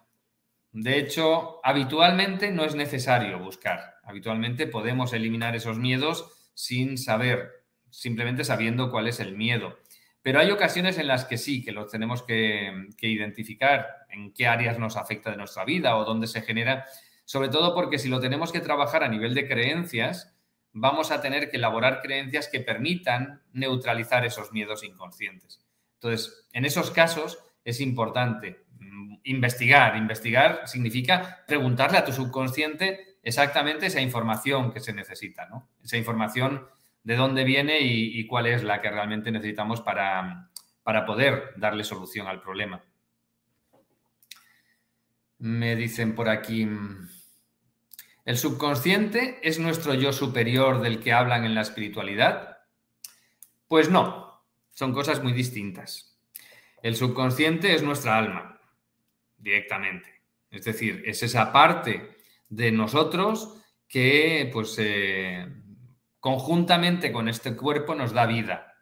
De 0.70 0.98
hecho, 0.98 1.58
habitualmente 1.64 2.52
no 2.52 2.64
es 2.64 2.76
necesario 2.76 3.40
buscar. 3.40 3.96
Habitualmente 4.04 4.68
podemos 4.68 5.12
eliminar 5.12 5.56
esos 5.56 5.78
miedos 5.78 6.52
sin 6.54 6.96
saber, 6.96 7.64
simplemente 7.90 8.44
sabiendo 8.44 8.92
cuál 8.92 9.08
es 9.08 9.18
el 9.18 9.36
miedo. 9.36 9.80
Pero 10.22 10.38
hay 10.38 10.52
ocasiones 10.52 10.96
en 10.98 11.08
las 11.08 11.24
que 11.24 11.38
sí, 11.38 11.64
que 11.64 11.72
los 11.72 11.90
tenemos 11.90 12.22
que, 12.22 12.86
identificar 13.00 14.06
en 14.08 14.32
qué 14.32 14.46
áreas 14.46 14.78
nos 14.78 14.96
afecta 14.96 15.32
de 15.32 15.36
nuestra 15.36 15.64
vida 15.64 15.96
o 15.96 16.04
dónde 16.04 16.28
se 16.28 16.42
genera, 16.42 16.86
sobre 17.24 17.48
todo 17.48 17.74
porque 17.74 17.98
si 17.98 18.08
lo 18.08 18.20
tenemos 18.20 18.52
que 18.52 18.60
trabajar 18.60 19.02
a 19.02 19.08
nivel 19.08 19.34
de 19.34 19.48
creencias, 19.48 20.36
vamos 20.70 21.10
a 21.10 21.20
tener 21.20 21.50
que 21.50 21.56
elaborar 21.56 22.00
creencias 22.00 22.46
que 22.46 22.60
permitan 22.60 23.42
neutralizar 23.52 24.24
esos 24.24 24.52
miedos 24.52 24.84
inconscientes. 24.84 25.63
Entonces, 26.04 26.46
en 26.52 26.66
esos 26.66 26.90
casos 26.90 27.38
es 27.64 27.80
importante 27.80 28.66
investigar. 29.22 29.96
Investigar 29.96 30.68
significa 30.68 31.42
preguntarle 31.46 31.96
a 31.96 32.04
tu 32.04 32.12
subconsciente 32.12 33.16
exactamente 33.22 33.86
esa 33.86 34.02
información 34.02 34.70
que 34.70 34.80
se 34.80 34.92
necesita, 34.92 35.46
¿no? 35.46 35.70
Esa 35.82 35.96
información 35.96 36.66
de 37.04 37.16
dónde 37.16 37.44
viene 37.44 37.80
y, 37.80 38.26
cuál 38.26 38.46
es 38.46 38.62
la 38.62 38.82
que 38.82 38.90
realmente 38.90 39.30
necesitamos 39.30 39.80
para, 39.80 40.50
para 40.82 41.06
poder 41.06 41.54
darle 41.56 41.84
solución 41.84 42.26
al 42.26 42.42
problema. 42.42 42.82
Me 45.38 45.74
dicen 45.74 46.14
por 46.14 46.28
aquí, 46.28 46.68
¿el 48.26 48.36
subconsciente 48.36 49.40
es 49.42 49.58
nuestro 49.58 49.94
yo 49.94 50.12
superior 50.12 50.82
del 50.82 51.00
que 51.00 51.14
hablan 51.14 51.46
en 51.46 51.54
la 51.54 51.62
espiritualidad? 51.62 52.58
Pues 53.68 53.90
no, 53.90 54.23
son 54.74 54.92
cosas 54.92 55.22
muy 55.22 55.32
distintas. 55.32 56.18
El 56.82 56.96
subconsciente 56.96 57.74
es 57.74 57.82
nuestra 57.82 58.18
alma, 58.18 58.60
directamente. 59.38 60.22
Es 60.50 60.64
decir, 60.64 61.02
es 61.06 61.22
esa 61.22 61.52
parte 61.52 62.16
de 62.48 62.70
nosotros 62.70 63.60
que, 63.88 64.50
pues, 64.52 64.76
eh, 64.78 65.46
conjuntamente 66.20 67.10
con 67.12 67.28
este 67.28 67.56
cuerpo 67.56 67.94
nos 67.94 68.12
da 68.12 68.26
vida 68.26 68.72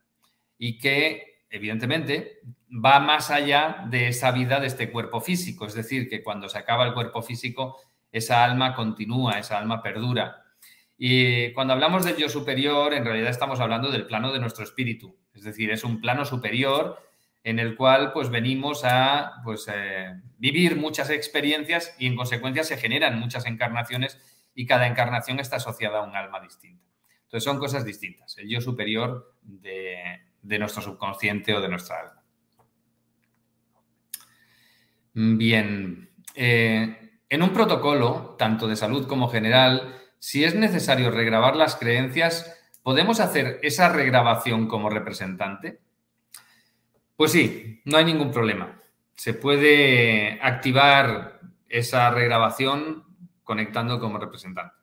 y 0.59 0.79
que, 0.79 1.45
evidentemente, 1.49 2.41
va 2.73 3.01
más 3.01 3.31
allá 3.31 3.85
de 3.89 4.09
esa 4.09 4.33
vida 4.33 4.61
de 4.61 4.67
este 4.67 4.91
cuerpo 4.91 5.21
físico. 5.21 5.67
Es 5.67 5.75
decir, 5.75 6.09
que 6.09 6.23
cuando 6.23 6.49
se 6.49 6.59
acaba 6.59 6.85
el 6.87 6.95
cuerpo 6.95 7.23
físico, 7.23 7.79
esa 8.11 8.45
alma 8.45 8.75
continúa, 8.75 9.39
esa 9.39 9.59
alma 9.59 9.83
perdura. 9.83 10.42
Y 11.05 11.53
cuando 11.55 11.73
hablamos 11.73 12.05
del 12.05 12.17
yo 12.17 12.29
superior, 12.29 12.95
en 12.95 13.05
realidad 13.05 13.31
estamos 13.31 13.59
hablando 13.59 13.91
del 13.91 14.07
plano 14.07 14.33
de 14.33 14.39
nuestro 14.39 14.63
espíritu. 14.63 15.19
Es 15.35 15.43
decir, 15.43 15.73
es 15.73 15.83
un 15.83 16.01
plano 16.01 16.25
superior 16.25 16.97
en 17.43 17.59
el 17.59 17.75
cual 17.75 18.13
pues 18.13 18.31
venimos 18.31 18.85
a 18.85 19.33
pues, 19.43 19.67
eh, 19.67 20.13
vivir 20.39 20.77
muchas 20.77 21.11
experiencias 21.11 21.93
y 21.99 22.07
en 22.07 22.15
consecuencia 22.15 22.63
se 22.63 22.77
generan 22.77 23.19
muchas 23.19 23.47
encarnaciones 23.47 24.17
y 24.55 24.65
cada 24.65 24.87
encarnación 24.87 25.41
está 25.41 25.57
asociada 25.57 25.99
a 25.99 26.03
un 26.05 26.15
alma 26.15 26.39
distinta. 26.39 26.87
Entonces 27.25 27.43
son 27.43 27.59
cosas 27.59 27.85
distintas, 27.85 28.39
el 28.39 28.49
yo 28.49 28.61
superior 28.61 29.35
de, 29.43 30.21
nuestro 30.41 30.83
subconsciente 30.83 31.53
o 31.53 31.61
de 31.61 31.69
nuestra 31.69 31.99
alma. 31.99 32.23
Bien, 35.15 36.11
eh, 36.37 37.19
en 37.29 37.43
un 37.43 37.53
protocolo, 37.53 38.37
tanto 38.39 38.69
de 38.69 38.77
salud 38.77 39.09
como 39.09 39.29
general, 39.29 39.99
si 40.23 40.45
es 40.45 40.55
necesario 40.55 41.11
regrabar 41.11 41.57
las 41.57 41.75
creencias, 41.75 42.57
¿podemos 42.85 43.19
hacer 43.19 43.59
esa 43.65 43.89
regrabación 43.89 44.69
como 44.69 44.89
representante? 44.89 45.81
Pues 47.17 47.33
sí, 47.33 47.83
no 47.85 47.97
hay 47.97 48.05
ningún 48.05 48.31
problema. 48.31 48.81
Se 49.17 49.35
puede 49.35 50.39
activar 50.41 51.41
esa 51.69 52.09
regrabación 52.13 53.03
conectando 53.43 53.99
como 53.99 54.17
representante, 54.17 54.77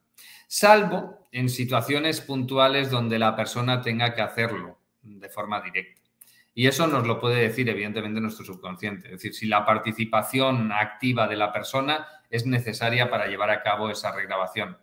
salvo 0.46 1.30
en 1.32 1.48
situaciones 1.48 2.20
puntuales 2.20 2.92
donde 2.92 3.18
la 3.18 3.34
persona 3.38 3.82
tenga 3.82 4.14
que 4.14 4.22
hacerlo 4.22 4.78
de 5.04 5.30
forma 5.30 5.62
directa. 5.62 6.02
Y 6.54 6.68
eso 6.68 6.86
nos 6.86 7.08
lo 7.08 7.18
puede 7.18 7.40
decir, 7.44 7.70
evidentemente, 7.70 8.20
nuestro 8.20 8.44
subconsciente. 8.44 9.06
Es 9.06 9.14
decir, 9.14 9.34
si 9.34 9.48
la 9.48 9.66
participación 9.66 10.74
activa 10.74 11.30
de 11.30 11.38
la 11.38 11.54
persona 11.54 12.06
es 12.30 12.46
necesaria 12.46 13.10
para 13.10 13.28
llevar 13.28 13.52
a 13.52 13.64
cabo 13.64 13.90
esa 13.90 14.12
regrabación. 14.12 14.78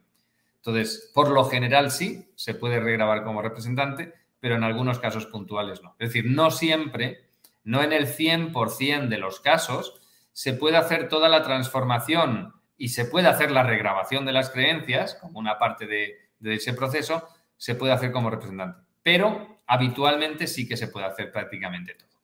Entonces, 0.56 1.10
por 1.14 1.30
lo 1.30 1.44
general 1.44 1.90
sí, 1.90 2.30
se 2.34 2.54
puede 2.54 2.80
regrabar 2.80 3.24
como 3.24 3.42
representante, 3.42 4.12
pero 4.40 4.56
en 4.56 4.64
algunos 4.64 4.98
casos 4.98 5.26
puntuales 5.26 5.82
no. 5.82 5.94
Es 5.98 6.08
decir, 6.08 6.30
no 6.30 6.50
siempre, 6.50 7.24
no 7.64 7.82
en 7.82 7.92
el 7.92 8.06
100% 8.06 9.08
de 9.08 9.18
los 9.18 9.40
casos, 9.40 10.00
se 10.32 10.52
puede 10.52 10.76
hacer 10.76 11.08
toda 11.08 11.28
la 11.28 11.42
transformación 11.42 12.54
y 12.76 12.88
se 12.88 13.06
puede 13.06 13.28
hacer 13.28 13.50
la 13.50 13.62
regrabación 13.62 14.26
de 14.26 14.32
las 14.32 14.50
creencias 14.50 15.14
como 15.14 15.38
una 15.38 15.58
parte 15.58 15.86
de, 15.86 16.16
de 16.40 16.54
ese 16.54 16.74
proceso, 16.74 17.26
se 17.56 17.74
puede 17.74 17.92
hacer 17.92 18.12
como 18.12 18.30
representante. 18.30 18.82
Pero 19.02 19.60
habitualmente 19.66 20.46
sí 20.46 20.68
que 20.68 20.76
se 20.76 20.88
puede 20.88 21.06
hacer 21.06 21.32
prácticamente 21.32 21.94
todo. 21.94 22.16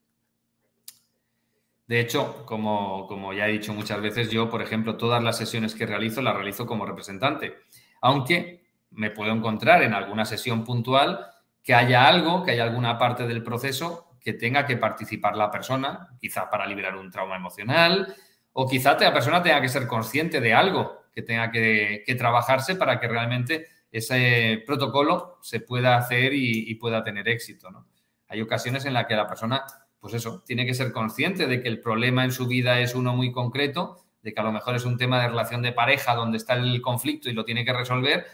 De 1.93 2.01
hecho, 2.01 2.47
como, 2.47 3.33
ya 3.35 3.49
he 3.49 3.53
dicho 3.53 3.75
muchas 3.75 4.01
veces, 4.01 4.31
yo, 4.31 4.49
por 4.49 4.63
ejemplo, 4.63 4.97
todas 4.97 5.23
las 5.23 5.37
sesiones 5.37 5.75
que 5.75 5.85
realizo 5.85 6.23
las 6.23 6.35
realizo 6.35 6.65
como 6.65 6.87
representante, 6.87 7.59
aunque 8.03 8.63
me 8.91 9.11
puedo 9.11 9.33
encontrar 9.33 9.83
en 9.83 9.95
alguna 9.95 10.27
sesión 10.27 10.65
puntual 10.65 11.27
que 11.63 11.75
haya 11.75 12.07
algo, 12.07 12.45
que 12.45 12.51
haya 12.51 12.65
alguna 12.65 12.99
parte 12.99 13.27
del 13.27 13.43
proceso 13.43 14.11
que 14.21 14.35
tenga 14.35 14.67
que 14.67 14.77
participar 14.77 15.37
la 15.37 15.51
persona, 15.51 16.11
quizá 16.21 16.51
para 16.51 16.67
liberar 16.67 16.97
un 16.97 17.11
trauma 17.11 17.37
emocional, 17.37 18.15
o 18.53 18.69
quizá 18.69 18.99
la 19.01 19.13
persona 19.13 19.43
tenga 19.43 19.61
que 19.61 19.69
ser 19.69 19.87
consciente 19.87 20.41
de 20.41 20.53
algo 20.53 21.07
que 21.13 21.23
tenga 21.23 21.51
que, 21.51 22.05
que 22.07 22.15
trabajarse 22.15 22.77
para 22.77 23.01
que 23.01 23.09
realmente 23.09 23.67
ese 23.93 24.63
protocolo 24.67 25.39
se 25.43 25.61
pueda 25.61 25.97
hacer 25.97 26.33
y, 26.35 26.75
pueda 26.77 27.05
tener 27.05 27.29
éxito. 27.29 27.71
¿no? 27.71 27.87
Hay 28.29 28.41
ocasiones 28.41 28.87
en 28.87 28.95
las 28.95 29.07
que 29.07 29.15
la 29.15 29.29
persona, 29.29 29.65
pues 30.01 30.15
eso, 30.15 30.43
tiene 30.47 30.65
que 30.65 30.75
ser 30.75 30.93
consciente 30.93 31.47
de 31.47 31.63
que 31.63 31.69
el 31.69 31.81
problema 31.81 32.25
en 32.25 32.33
su 32.33 32.47
vida 32.47 32.81
es 32.81 32.95
uno 32.95 33.15
muy 33.15 33.31
concreto, 33.31 34.03
de 34.23 34.33
que 34.33 34.41
a 34.41 34.45
lo 34.45 34.53
mejor 34.53 34.75
es 34.77 34.85
un 34.85 34.97
tema 34.97 35.21
de 35.21 35.29
relación 35.29 35.63
de 35.63 35.73
pareja 35.73 36.15
donde 36.15 36.39
está 36.39 36.55
el 36.55 36.81
conflicto 36.81 37.29
y 37.29 37.35
lo 37.35 37.45
tiene 37.45 37.65
que 37.65 37.73
resolver, 37.73 38.27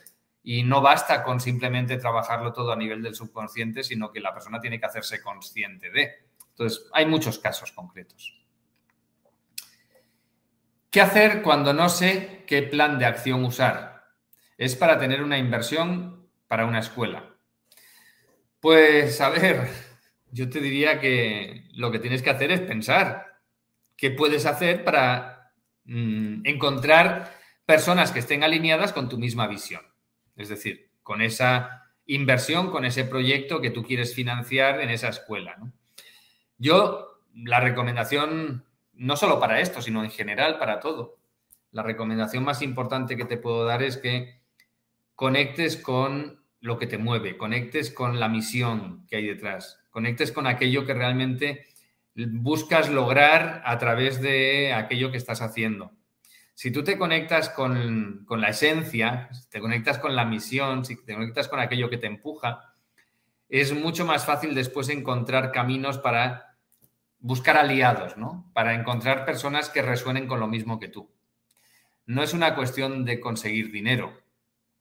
y 0.42 0.62
no 0.62 0.80
basta 0.80 1.22
con 1.24 1.40
simplemente 1.40 1.96
trabajarlo 1.96 2.52
todo 2.52 2.72
a 2.72 2.76
nivel 2.76 3.02
del 3.02 3.14
subconsciente, 3.14 3.82
sino 3.82 4.10
que 4.12 4.20
la 4.20 4.32
persona 4.32 4.60
tiene 4.60 4.78
que 4.78 4.86
hacerse 4.86 5.20
consciente 5.20 5.90
de. 5.90 6.12
Entonces, 6.50 6.88
hay 6.92 7.06
muchos 7.06 7.38
casos 7.38 7.72
concretos. 7.72 8.34
¿Qué 10.90 11.00
hacer 11.00 11.42
cuando 11.42 11.72
no 11.72 11.88
sé 11.88 12.44
qué 12.46 12.62
plan 12.62 12.98
de 12.98 13.06
acción 13.06 13.44
usar? 13.44 13.98
es 14.58 14.74
para 14.74 14.98
tener 14.98 15.22
una 15.22 15.38
inversión 15.38 16.28
para 16.48 16.66
una 16.66 16.80
escuela. 16.80 17.36
Pues 18.60 19.20
a 19.20 19.30
ver, 19.30 19.68
yo 20.32 20.50
te 20.50 20.60
diría 20.60 21.00
que 21.00 21.68
lo 21.74 21.92
que 21.92 22.00
tienes 22.00 22.22
que 22.22 22.30
hacer 22.30 22.50
es 22.50 22.60
pensar 22.60 23.38
qué 23.96 24.10
puedes 24.10 24.44
hacer 24.46 24.84
para 24.84 25.37
mm, 25.88 26.46
encontrar 26.46 27.36
personas 27.66 28.12
que 28.12 28.20
estén 28.20 28.44
alineadas 28.44 28.92
con 28.92 29.08
tu 29.08 29.18
misma 29.18 29.46
visión. 29.48 29.82
Es 30.36 30.48
decir, 30.48 30.90
con 31.02 31.20
esa 31.20 31.82
inversión, 32.06 32.70
con 32.70 32.84
ese 32.84 33.04
proyecto 33.04 33.60
que 33.60 33.70
tú 33.70 33.82
quieres 33.82 34.14
financiar 34.14 34.80
en 34.80 34.90
esa 34.90 35.08
escuela. 35.08 35.56
Yo, 36.56 37.20
la 37.34 37.60
recomendación, 37.60 38.64
no 38.94 39.16
solo 39.16 39.38
para 39.38 39.60
esto, 39.60 39.82
sino 39.82 40.02
en 40.02 40.10
general 40.10 40.58
para 40.58 40.80
todo, 40.80 41.18
la 41.70 41.82
recomendación 41.82 42.44
más 42.44 42.62
importante 42.62 43.16
que 43.16 43.26
te 43.26 43.36
puedo 43.36 43.64
dar 43.64 43.82
es 43.82 43.98
que 43.98 44.40
conectes 45.14 45.76
con 45.76 46.42
lo 46.60 46.78
que 46.78 46.86
te 46.86 46.98
mueve, 46.98 47.36
conectes 47.36 47.90
con 47.90 48.18
la 48.18 48.28
misión 48.28 49.06
que 49.06 49.16
hay 49.16 49.26
detrás, 49.26 49.80
conectes 49.90 50.32
con 50.32 50.46
aquello 50.46 50.86
que 50.86 50.94
realmente 50.94 51.66
buscas 52.26 52.90
lograr 52.90 53.62
a 53.64 53.78
través 53.78 54.20
de 54.20 54.72
aquello 54.72 55.10
que 55.10 55.16
estás 55.16 55.40
haciendo. 55.40 55.92
Si 56.54 56.72
tú 56.72 56.82
te 56.82 56.98
conectas 56.98 57.50
con, 57.50 58.26
la 58.28 58.48
esencia, 58.48 59.28
te 59.50 59.60
conectas 59.60 59.98
con 59.98 60.16
la 60.16 60.24
misión, 60.24 60.84
si 60.84 60.96
te 61.04 61.14
conectas 61.14 61.48
con 61.48 61.60
aquello 61.60 61.88
que 61.88 61.98
te 61.98 62.08
empuja, 62.08 62.74
es 63.48 63.72
mucho 63.72 64.04
más 64.04 64.26
fácil 64.26 64.54
después 64.54 64.88
encontrar 64.88 65.52
caminos 65.52 65.98
para 65.98 66.56
buscar 67.20 67.56
aliados, 67.56 68.16
¿no? 68.16 68.50
Para 68.52 68.74
encontrar 68.74 69.24
personas 69.24 69.70
que 69.70 69.82
resuenen 69.82 70.26
con 70.26 70.40
lo 70.40 70.48
mismo 70.48 70.78
que 70.78 70.88
tú. 70.88 71.10
No 72.06 72.22
es 72.22 72.34
una 72.34 72.54
cuestión 72.54 73.04
de 73.04 73.20
conseguir 73.20 73.70
dinero, 73.70 74.12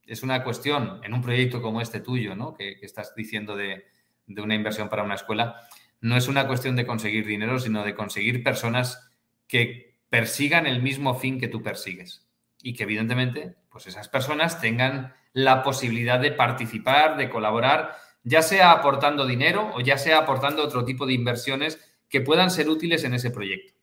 es 0.08 0.24
una 0.24 0.44
cuestión 0.44 1.02
en 1.04 1.14
un 1.14 1.22
proyecto 1.22 1.62
como 1.62 1.82
este 1.82 2.00
tuyo, 2.00 2.36
¿no? 2.36 2.56
que, 2.56 2.80
estás 2.82 3.14
diciendo 3.14 3.56
de, 3.56 3.86
una 4.26 4.56
inversión 4.56 4.90
para 4.90 5.04
una 5.04 5.16
escuela, 5.16 5.68
no 6.02 6.16
es 6.18 6.28
una 6.28 6.48
cuestión 6.48 6.76
de 6.76 6.86
conseguir 6.86 7.26
dinero, 7.26 7.60
sino 7.60 7.84
de 7.84 7.96
conseguir 7.96 8.44
personas 8.44 9.12
que 9.48 9.98
persigan 10.10 10.68
el 10.68 10.82
mismo 10.82 11.16
fin 11.16 11.40
que 11.40 11.48
tú 11.48 11.62
persigues. 11.62 12.28
Y 12.62 12.74
que 12.74 12.84
evidentemente, 12.84 13.56
pues 13.70 13.88
esas 13.88 14.10
personas 14.10 14.60
tengan 14.62 15.14
la 15.34 15.64
posibilidad 15.64 16.20
de 16.20 16.32
participar, 16.32 17.18
de 17.18 17.30
colaborar, 17.30 17.96
ya 18.24 18.42
sea 18.42 18.72
aportando 18.72 19.26
dinero 19.26 19.72
o 19.76 19.82
ya 19.82 19.98
sea 19.98 20.20
aportando 20.20 20.64
otro 20.64 20.84
tipo 20.84 21.06
de 21.06 21.14
inversiones 21.14 21.80
que 22.10 22.22
puedan 22.22 22.52
ser 22.52 22.70
útiles 22.70 23.04
en 23.04 23.14
ese 23.14 23.32
proyecto. 23.32 23.74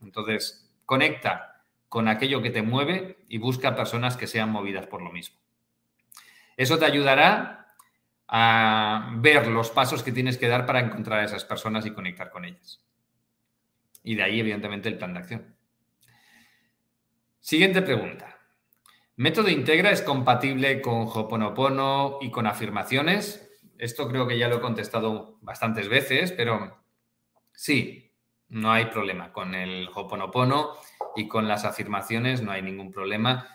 Entonces, 0.00 0.70
conecta 0.86 1.64
con 1.88 2.08
aquello 2.08 2.40
que 2.40 2.50
te 2.50 2.62
mueve 2.62 3.18
y 3.28 3.38
busca 3.38 3.76
personas 3.76 4.16
que 4.16 4.26
sean 4.26 4.50
movidas 4.50 4.86
por 4.86 5.02
lo 5.02 5.12
mismo. 5.12 5.36
Eso 6.56 6.78
te 6.78 6.84
ayudará 6.84 7.59
a 8.32 9.10
ver 9.16 9.48
los 9.48 9.70
pasos 9.70 10.04
que 10.04 10.12
tienes 10.12 10.38
que 10.38 10.46
dar 10.46 10.64
para 10.64 10.78
encontrar 10.78 11.18
a 11.18 11.24
esas 11.24 11.44
personas 11.44 11.84
y 11.84 11.90
conectar 11.90 12.30
con 12.30 12.44
ellas. 12.44 12.80
Y 14.04 14.14
de 14.14 14.22
ahí, 14.22 14.38
evidentemente, 14.38 14.88
el 14.88 14.98
plan 14.98 15.12
de 15.12 15.18
acción. 15.18 15.56
Siguiente 17.40 17.82
pregunta. 17.82 18.38
¿Método 19.16 19.48
Integra 19.48 19.90
es 19.90 20.02
compatible 20.02 20.80
con 20.80 21.08
Hoponopono 21.12 22.18
y 22.20 22.30
con 22.30 22.46
afirmaciones? 22.46 23.50
Esto 23.78 24.08
creo 24.08 24.28
que 24.28 24.38
ya 24.38 24.46
lo 24.46 24.58
he 24.58 24.60
contestado 24.60 25.38
bastantes 25.40 25.88
veces, 25.88 26.30
pero 26.30 26.84
sí, 27.52 28.06
No 28.48 28.72
hay 28.72 28.86
problema 28.86 29.32
con 29.32 29.54
el 29.54 29.88
Hoponopono 29.94 30.72
y 31.14 31.28
con 31.28 31.46
las 31.46 31.64
afirmaciones, 31.64 32.42
no 32.42 32.50
hay 32.50 32.62
ningún 32.62 32.90
problema, 32.90 33.46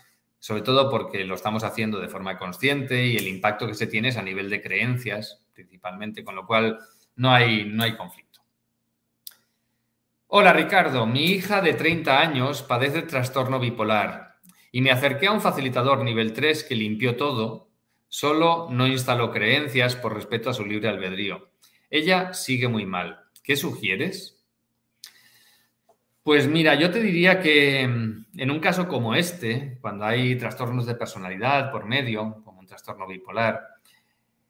sobre 0.45 0.61
todo 0.61 0.91
porque 0.91 1.25
lo 1.25 1.33
estamos 1.33 1.63
haciendo 1.63 1.99
de 1.99 2.07
forma 2.07 2.37
consciente 2.37 3.03
y 3.03 3.17
el 3.17 3.27
impacto 3.27 3.65
que 3.65 3.73
se 3.73 3.87
tiene 3.87 4.09
es 4.09 4.17
a 4.17 4.21
nivel 4.21 4.47
de 4.47 4.61
creencias, 4.61 5.43
principalmente, 5.51 6.23
con 6.23 6.35
lo 6.35 6.45
cual 6.45 6.77
no 7.15 7.31
hay, 7.31 7.65
no 7.65 7.83
hay 7.83 7.97
conflicto. 7.97 8.41
Hola 10.27 10.53
Ricardo, 10.53 11.07
mi 11.07 11.31
hija 11.31 11.61
de 11.61 11.73
30 11.73 12.19
años 12.19 12.61
padece 12.61 13.01
trastorno 13.01 13.59
bipolar 13.59 14.35
y 14.71 14.81
me 14.81 14.91
acerqué 14.91 15.25
a 15.25 15.31
un 15.31 15.41
facilitador 15.41 16.03
nivel 16.03 16.31
3 16.31 16.63
que 16.63 16.75
limpió 16.75 17.15
todo, 17.15 17.71
solo 18.07 18.67
no 18.69 18.85
instaló 18.85 19.31
creencias 19.31 19.95
por 19.95 20.13
respeto 20.13 20.51
a 20.51 20.53
su 20.53 20.63
libre 20.63 20.89
albedrío. 20.89 21.49
Ella 21.89 22.35
sigue 22.35 22.67
muy 22.67 22.85
mal. 22.85 23.19
¿Qué 23.41 23.55
sugieres? 23.55 24.44
Pues 26.25 26.47
mira, 26.47 26.73
yo 26.73 26.89
te 26.89 27.01
diría 27.01 27.39
que 27.39 27.87
mm, 27.87 28.25
en 28.37 28.49
un 28.49 28.59
caso 28.59 28.87
como 28.87 29.13
este, 29.13 29.77
cuando 29.79 30.05
hay 30.05 30.35
trastornos 30.35 30.87
de 30.87 30.95
personalidad 30.95 31.71
por 31.71 31.85
medio, 31.85 32.41
como 32.43 32.61
un 32.61 32.65
trastorno 32.65 33.05
bipolar, 33.05 33.61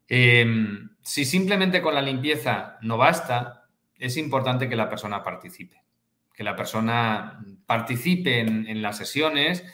em, 0.08 0.91
si 1.01 1.25
simplemente 1.25 1.82
con 1.82 1.94
la 1.94 2.01
limpieza 2.01 2.77
no 2.82 2.96
basta, 2.98 3.67
es 4.00 4.15
importante 4.15 4.70
que 4.70 4.77
la 4.77 4.89
persona 4.89 5.22
participe, 5.22 5.84
que 6.34 6.46
la 6.46 6.55
persona 6.55 7.41
participe 7.65 8.39
en, 8.39 8.67
en 8.67 8.82
las 8.82 8.98
sesiones 8.98 9.65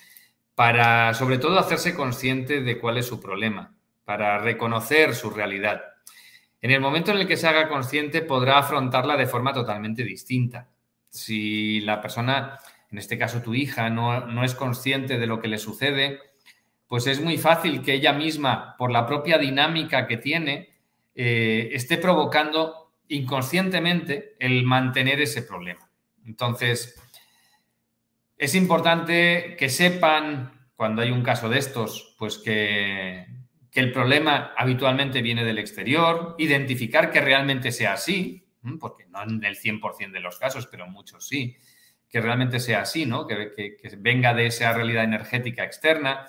para, 0.55 1.13
sobre 1.13 1.38
todo, 1.38 1.60
hacerse 1.60 1.93
consciente 1.93 2.62
de 2.63 2.79
cuál 2.79 2.98
es 2.98 3.05
su 3.05 3.22
problema, 3.22 3.75
para 4.05 4.39
reconocer 4.39 5.13
su 5.13 5.29
realidad. 5.29 5.84
En 6.62 6.72
el 6.72 6.81
momento 6.81 7.12
en 7.12 7.20
el 7.20 7.27
que 7.27 7.38
se 7.38 7.48
haga 7.48 7.70
consciente, 7.70 8.24
podrá 8.24 8.58
afrontarla 8.58 9.17
de 9.17 9.27
forma 9.27 9.53
totalmente 9.53 10.03
distinta 10.03 10.71
si 11.12 11.82
la 11.82 12.01
persona, 12.01 12.58
en 12.89 12.98
este 12.98 13.18
caso 13.18 13.41
tu 13.41 13.53
hija, 13.53 13.89
no, 13.89 14.44
es 14.44 14.56
consciente 14.56 15.20
de 15.20 15.27
lo 15.27 15.39
que 15.39 15.50
le 15.50 15.60
sucede, 15.60 16.20
pues 16.88 17.06
es 17.06 17.22
muy 17.22 17.38
fácil 17.38 17.84
que 17.84 17.94
ella 17.94 18.13
misma, 18.13 18.75
por 18.77 18.91
la 18.91 19.06
propia 19.06 19.38
dinámica 19.38 20.08
que 20.08 20.18
tiene, 20.18 20.70
eh, 21.13 21.70
esté 21.74 21.98
provocando 21.98 22.94
inconscientemente 23.10 24.36
el 24.39 24.63
mantener 24.63 25.22
ese 25.22 25.44
problema. 25.44 25.89
Entonces, 26.25 27.00
es 28.38 28.56
importante 28.56 29.56
que 29.58 29.70
sepan, 29.70 30.70
cuando 30.75 31.01
hay 31.01 31.12
un 31.12 31.24
caso 31.24 31.50
de 31.50 31.60
estos, 31.60 32.15
pues 32.18 32.38
que, 32.38 33.27
que 33.70 33.80
el 33.82 33.91
problema 33.91 34.53
habitualmente 34.58 35.22
viene 35.22 35.44
del 35.44 35.60
exterior, 35.60 36.36
identificar 36.38 37.12
que 37.12 37.22
realmente 37.22 37.72
sea 37.72 37.94
así, 37.94 38.46
porque 38.80 39.06
no 39.08 39.24
en 39.24 39.44
el 39.44 39.58
100% 39.58 40.12
de 40.12 40.20
los 40.20 40.38
casos, 40.38 40.68
pero 40.68 40.88
muchos 40.88 41.27
sí, 41.27 41.58
que 42.10 42.22
realmente 42.22 42.60
sea 42.60 42.82
así, 42.82 43.06
¿no? 43.06 43.25
Que, 43.25 43.77
venga 43.98 44.34
de 44.34 44.48
esa 44.48 44.74
realidad 44.74 45.03
energética 45.03 45.63
externa, 45.63 46.25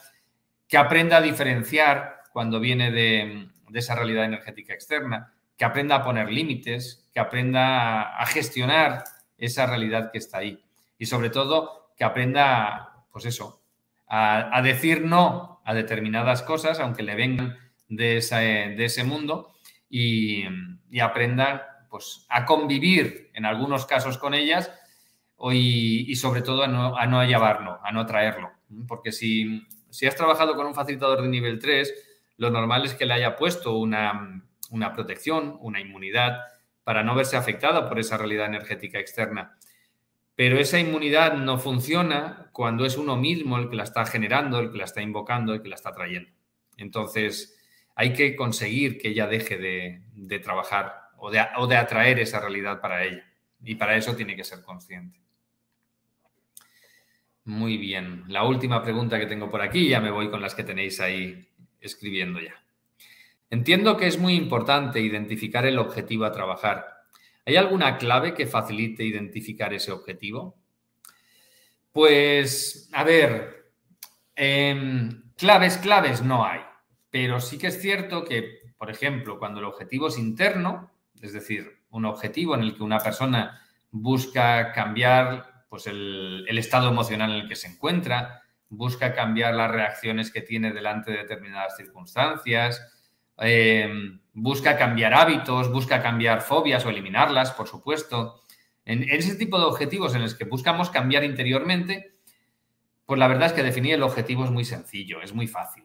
que 0.69 0.79
aprenda 0.79 1.19
a 1.19 1.21
diferenciar 1.21 2.23
cuando 2.33 2.61
viene 2.61 2.91
de, 2.91 3.49
esa 3.75 3.95
realidad 3.95 4.25
energética 4.25 4.73
externa, 4.73 5.35
que 5.57 5.65
aprenda 5.65 5.97
a 5.97 6.05
poner 6.05 6.31
límites, 6.31 7.09
que 7.13 7.21
aprenda 7.21 8.17
a, 8.17 8.27
gestionar 8.27 9.05
esa 9.37 9.67
realidad 9.67 10.11
que 10.13 10.19
está 10.19 10.39
ahí. 10.39 10.63
Y 10.99 11.07
sobre 11.07 11.31
todo, 11.31 11.93
que 11.97 12.05
aprenda, 12.05 13.07
pues 13.11 13.25
eso, 13.25 13.63
a, 14.07 14.63
decir 14.63 15.03
no 15.03 15.61
a 15.65 15.75
determinadas 15.75 16.43
cosas, 16.43 16.79
aunque 16.81 17.03
le 17.03 17.17
vengan 17.17 17.59
de, 17.89 18.21
de 18.77 18.85
ese 18.85 19.05
mundo, 19.05 19.53
y, 19.91 20.45
y 20.91 21.01
aprenda 21.01 21.72
pues, 21.93 22.25
a 22.31 22.47
convivir 22.47 23.31
en 23.35 23.45
algunos 23.45 23.85
casos 23.85 24.17
con 24.17 24.33
ellas 24.33 24.73
y, 25.53 26.17
sobre 26.17 26.41
todo 26.41 26.63
a 26.63 26.67
no, 26.67 26.97
a 26.97 27.27
llevarlo, 27.27 27.79
a 27.85 27.93
no 27.93 28.07
traerlo. 28.07 28.51
Porque 28.89 29.13
si, 29.13 29.69
si, 29.91 30.07
has 30.07 30.17
trabajado 30.17 30.57
con 30.57 30.67
un 30.67 30.75
facilitador 30.75 31.21
de 31.21 31.29
nivel 31.29 31.59
3, 31.59 31.93
lo 32.39 32.49
normal 32.49 32.87
es 32.87 32.95
que 32.95 33.05
le 33.05 33.13
haya 33.13 33.37
puesto 33.37 33.77
una, 33.77 34.43
una 34.71 34.95
protección, 34.95 35.59
una 35.61 35.81
inmunidad, 35.81 36.39
para 36.83 37.03
no 37.03 37.15
verse 37.15 37.37
afectada 37.37 37.91
por 37.91 37.99
esa 37.99 38.17
realidad 38.17 38.47
energética 38.47 38.99
externa. 38.99 39.59
Pero 40.35 40.59
esa 40.59 40.79
inmunidad 40.79 41.35
no 41.35 41.59
funciona 41.59 42.49
cuando 42.53 42.87
es 42.87 42.97
uno 42.97 43.19
mismo 43.19 43.59
el 43.59 43.69
que 43.69 43.77
la 43.77 43.85
está 43.85 44.07
generando, 44.07 44.61
el 44.61 44.73
que 44.73 44.79
la 44.79 44.85
está 44.85 45.03
invocando, 45.03 45.53
el 45.53 45.61
que 45.61 45.69
la 45.69 45.75
está 45.75 45.93
trayendo. 45.93 46.31
Entonces, 46.79 47.55
hay 47.95 48.15
que 48.15 48.35
conseguir 48.35 48.97
que 48.97 49.09
ella 49.09 49.27
deje 49.27 49.59
de, 49.59 50.03
de 50.15 50.39
trabajar 50.39 51.02
o 51.25 51.67
de, 51.69 51.77
atraer 51.77 52.19
esa 52.19 52.41
realidad 52.41 52.81
para 52.81 53.05
ella. 53.05 53.25
Y 53.63 53.77
para 53.77 53.97
eso 53.97 54.17
tiene 54.17 54.35
que 54.35 54.43
ser 54.43 54.61
consciente. 54.63 55.21
Muy 57.45 57.77
bien. 57.77 58.25
La 58.27 58.43
última 58.43 58.83
pregunta 58.83 59.21
que 59.21 59.27
tengo 59.27 59.49
por 59.49 59.63
aquí, 59.63 59.89
ya 59.89 60.01
me 60.01 60.11
voy 60.11 60.31
con 60.31 60.43
las 60.43 60.57
que 60.57 60.65
tenéis 60.65 61.01
ahí 61.01 61.49
escribiendo 61.81 62.41
ya. 62.41 62.61
Entiendo 63.51 63.97
que 63.97 64.09
es 64.09 64.19
muy 64.19 64.35
importante 64.35 65.01
identificar 65.01 65.65
el 65.65 65.79
objetivo 65.79 66.25
a 66.25 66.33
trabajar. 66.33 67.05
¿Hay 67.47 67.55
alguna 67.55 67.99
clave 67.99 68.35
que 68.35 68.47
facilite 68.47 69.05
identificar 69.05 69.73
ese 69.73 69.93
objetivo? 69.93 70.57
Pues, 71.93 72.89
a 72.93 73.05
ver, 73.05 73.71
em, 74.35 75.31
claves, 75.37 75.79
claves 75.79 76.23
no 76.23 76.45
hay, 76.45 76.61
pero 77.11 77.39
sí 77.39 77.59
que 77.59 77.69
es 77.69 77.81
cierto 77.81 78.25
que, 78.25 78.61
por 78.77 78.91
ejemplo, 78.91 79.39
cuando 79.39 79.61
el 79.61 79.67
objetivo 79.67 80.09
es 80.09 80.19
interno, 80.19 80.92
es 81.23 81.33
decir, 81.33 81.85
un 81.91 82.05
objetivo 82.05 82.55
en 82.55 82.63
el 82.63 82.75
que 82.75 82.83
una 82.83 82.99
persona 82.99 83.63
busca 83.93 84.73
cambiar 84.73 85.67
pues, 85.69 85.87
el, 85.87 86.47
estado 86.59 86.89
emocional 86.89 87.31
en 87.31 87.43
el 87.43 87.49
que 87.49 87.55
se 87.55 87.69
encuentra, 87.69 88.43
busca 88.69 89.15
cambiar 89.15 89.55
las 89.55 89.71
reacciones 89.71 90.33
que 90.33 90.43
tiene 90.43 90.73
delante 90.73 91.13
de 91.13 91.19
determinadas 91.19 91.77
circunstancias, 91.77 92.83
eh, 93.39 93.89
busca 94.33 94.77
cambiar 94.77 95.15
hábitos, 95.15 95.71
busca 95.71 96.03
cambiar 96.03 96.41
fobias 96.41 96.85
o 96.85 96.91
eliminarlas, 96.91 97.53
por 97.53 97.69
supuesto. 97.69 98.41
En, 98.85 99.05
en, 99.05 99.11
ese 99.11 99.37
tipo 99.37 99.59
de 99.59 99.67
objetivos 99.67 100.15
en 100.17 100.23
los 100.23 100.35
que 100.35 100.45
buscamos 100.45 100.91
cambiar 100.91 101.23
interiormente, 101.23 102.17
pues 103.07 103.19
la 103.19 103.29
verdad 103.29 103.47
es 103.47 103.53
que 103.53 103.63
definir 103.63 103.95
el 103.95 104.03
objetivo 104.03 104.45
es 104.45 104.51
muy 104.51 104.65
sencillo, 104.65 105.23
es 105.23 105.33
muy 105.33 105.47
fácil. 105.47 105.85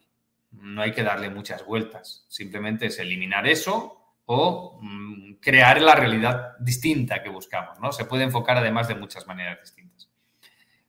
No 0.51 0.81
hay 0.81 0.93
que 0.93 1.03
darle 1.03 1.29
muchas 1.29 1.63
vueltas. 1.63 2.25
Simplemente 2.27 2.87
es 2.87 2.97
eliminar 2.97 3.45
eso 3.45 4.06
o 4.29 4.77
mm, 4.81 5.35
crear 5.39 5.81
la 5.81 5.95
realidad 5.95 6.57
distinta 6.59 7.23
que 7.23 7.29
buscamos, 7.29 7.79
¿no? 7.79 7.93
Se 7.93 8.05
puede 8.05 8.25
enfocar 8.25 8.57
además 8.57 8.87
de 8.89 8.95
muchas 8.95 9.25
maneras 9.25 9.59
distintas. 9.61 10.09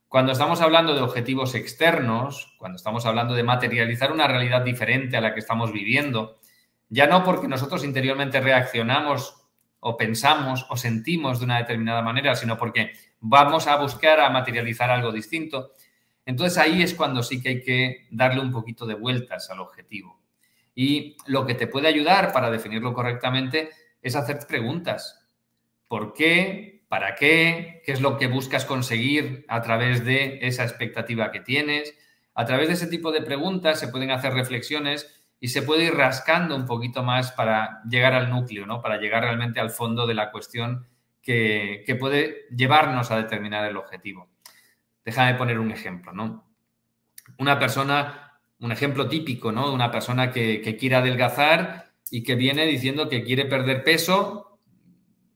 Cuando 0.09 0.33
estamos 0.33 0.59
hablando 0.61 0.93
de 0.93 1.01
objetivos 1.01 1.55
externos, 1.55 2.55
cuando 2.57 2.75
estamos 2.75 3.05
hablando 3.05 3.35
de 3.35 3.43
materializar 3.43 4.11
una 4.11 4.27
realidad 4.27 4.61
diferente 4.61 5.15
a 5.15 5.21
la 5.21 5.33
que 5.33 5.39
estamos 5.39 5.71
viviendo, 5.71 6.39
ya 6.89 7.07
no 7.07 7.23
porque 7.23 7.47
nosotros 7.47 7.85
interiormente 7.85 8.41
reaccionamos 8.41 9.35
o 9.79 9.95
pensamos 9.95 10.65
o 10.69 10.75
sentimos 10.75 11.39
de 11.39 11.45
una 11.45 11.59
determinada 11.59 12.01
manera, 12.01 12.35
sino 12.35 12.57
porque 12.57 12.91
vamos 13.21 13.67
a 13.67 13.77
buscar 13.77 14.19
a 14.19 14.29
materializar 14.29 14.89
algo 14.89 15.13
distinto, 15.13 15.71
entonces 16.25 16.57
ahí 16.57 16.81
es 16.81 16.93
cuando 16.93 17.23
sí 17.23 17.41
que 17.41 17.49
hay 17.49 17.63
que 17.63 18.07
darle 18.11 18.41
un 18.41 18.51
poquito 18.51 18.85
de 18.85 18.95
vueltas 18.95 19.49
al 19.49 19.61
objetivo. 19.61 20.18
Y 20.75 21.17
lo 21.25 21.45
que 21.45 21.55
te 21.55 21.67
puede 21.67 21.87
ayudar 21.87 22.31
para 22.31 22.49
definirlo 22.49 22.93
correctamente 22.93 23.69
es 24.01 24.15
hacer 24.15 24.39
preguntas. 24.47 25.25
¿Por 25.87 26.13
qué? 26.13 26.83
¿Para 26.87 27.15
qué? 27.15 27.81
¿Qué 27.85 27.91
es 27.91 28.01
lo 28.01 28.17
que 28.17 28.27
buscas 28.27 28.65
conseguir 28.65 29.45
a 29.47 29.61
través 29.61 30.05
de 30.05 30.39
esa 30.41 30.63
expectativa 30.63 31.31
que 31.31 31.39
tienes? 31.39 31.95
A 32.33 32.45
través 32.45 32.67
de 32.67 32.75
ese 32.75 32.87
tipo 32.87 33.11
de 33.11 33.21
preguntas 33.21 33.79
se 33.79 33.89
pueden 33.89 34.11
hacer 34.11 34.33
reflexiones 34.33 35.13
y 35.39 35.49
se 35.49 35.61
puede 35.61 35.85
ir 35.85 35.95
rascando 35.95 36.55
un 36.55 36.65
poquito 36.65 37.03
más 37.03 37.31
para 37.31 37.81
llegar 37.89 38.13
al 38.13 38.29
núcleo, 38.29 38.65
¿no? 38.65 38.81
Para 38.81 38.97
llegar 38.97 39.23
realmente 39.23 39.59
al 39.59 39.69
fondo 39.69 40.05
de 40.05 40.13
la 40.13 40.31
cuestión 40.31 40.87
que, 41.21 41.83
que 41.85 41.95
puede 41.95 42.47
llevarnos 42.55 43.11
a 43.11 43.17
determinar 43.17 43.65
el 43.65 43.77
objetivo. 43.77 44.29
Déjame 45.05 45.35
poner 45.35 45.59
un 45.59 45.71
ejemplo, 45.71 46.11
¿no? 46.11 46.45
Una 47.37 47.57
persona 47.59 48.28
un 48.59 48.71
ejemplo 48.71 49.07
típico, 49.07 49.51
¿no? 49.51 49.71
Una 49.71 49.91
persona 49.91 50.31
que, 50.31 50.77
quiere 50.77 50.95
adelgazar 50.95 51.91
y 52.11 52.23
que 52.23 52.35
viene 52.35 52.65
diciendo 52.65 53.09
que 53.09 53.23
quiere 53.23 53.45
perder 53.45 53.83
peso. 53.83 54.59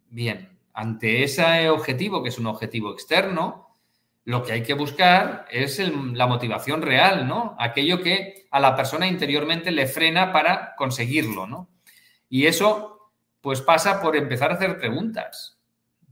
Bien, 0.10 0.58
ante 0.74 1.24
ese 1.24 1.70
objetivo, 1.70 2.22
que 2.22 2.30
es 2.30 2.38
un 2.38 2.48
objetivo 2.48 2.92
externo, 2.92 3.70
lo 4.26 4.44
que 4.44 4.54
hay 4.54 4.64
que 4.64 4.74
buscar 4.74 5.46
es 5.52 5.80
la 5.80 6.28
motivación 6.28 6.82
real, 6.82 7.28
¿no? 7.28 7.56
Aquello 7.60 8.02
que 8.02 8.48
a 8.52 8.60
la 8.60 8.76
persona 8.76 9.08
interiormente 9.08 9.72
le 9.72 9.88
frena 9.88 10.32
para 10.32 10.76
conseguirlo, 10.76 11.48
¿no? 11.48 11.70
Y 12.30 12.46
eso, 12.46 13.12
pues 13.42 13.62
pasa 13.62 14.02
por 14.02 14.16
empezar 14.16 14.52
a 14.52 14.56
hacer 14.56 14.78
preguntas. 14.78 15.60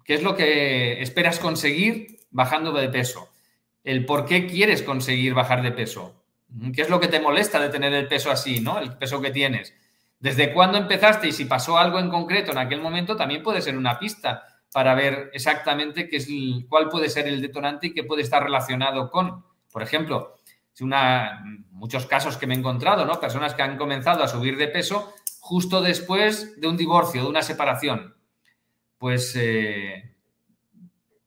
¿Qué 0.03 0.15
es 0.15 0.23
lo 0.23 0.35
que 0.35 1.01
esperas 1.01 1.39
conseguir 1.39 2.19
bajando 2.31 2.71
de 2.71 2.89
peso? 2.89 3.29
El 3.83 4.05
por 4.05 4.25
qué 4.25 4.45
quieres 4.45 4.83
conseguir 4.83 5.33
bajar 5.33 5.61
de 5.63 5.71
peso. 5.71 6.20
¿Qué 6.73 6.81
es 6.81 6.89
lo 6.89 6.99
que 6.99 7.07
te 7.07 7.19
molesta 7.19 7.59
de 7.59 7.69
tener 7.69 7.93
el 7.93 8.07
peso 8.07 8.29
así, 8.29 8.59
¿no? 8.59 8.79
El 8.79 8.97
peso 8.97 9.21
que 9.21 9.31
tienes. 9.31 9.73
¿Desde 10.19 10.53
cuándo 10.53 10.77
empezaste 10.77 11.27
y 11.27 11.31
si 11.31 11.45
pasó 11.45 11.77
algo 11.77 11.99
en 11.99 12.09
concreto 12.09 12.51
en 12.51 12.57
aquel 12.57 12.81
momento 12.81 13.15
también 13.15 13.41
puede 13.41 13.61
ser 13.61 13.77
una 13.77 13.97
pista 13.97 14.45
para 14.71 14.93
ver 14.93 15.31
exactamente 15.33 16.07
qué 16.07 16.17
es 16.17 16.27
cuál 16.69 16.89
puede 16.89 17.09
ser 17.09 17.27
el 17.27 17.41
detonante 17.41 17.87
y 17.87 17.93
qué 17.93 18.03
puede 18.03 18.21
estar 18.21 18.43
relacionado 18.43 19.09
con, 19.09 19.43
por 19.71 19.81
ejemplo, 19.81 20.37
una, 20.79 21.43
muchos 21.69 22.07
casos 22.07 22.37
que 22.37 22.47
me 22.47 22.55
he 22.55 22.57
encontrado, 22.57 23.05
¿no? 23.05 23.19
Personas 23.19 23.53
que 23.53 23.61
han 23.61 23.77
comenzado 23.77 24.23
a 24.23 24.27
subir 24.27 24.57
de 24.57 24.67
peso 24.67 25.13
justo 25.39 25.81
después 25.81 26.59
de 26.59 26.67
un 26.67 26.75
divorcio, 26.75 27.21
de 27.21 27.29
una 27.29 27.43
separación. 27.43 28.15
Pues 28.97 29.33
eh, 29.35 30.15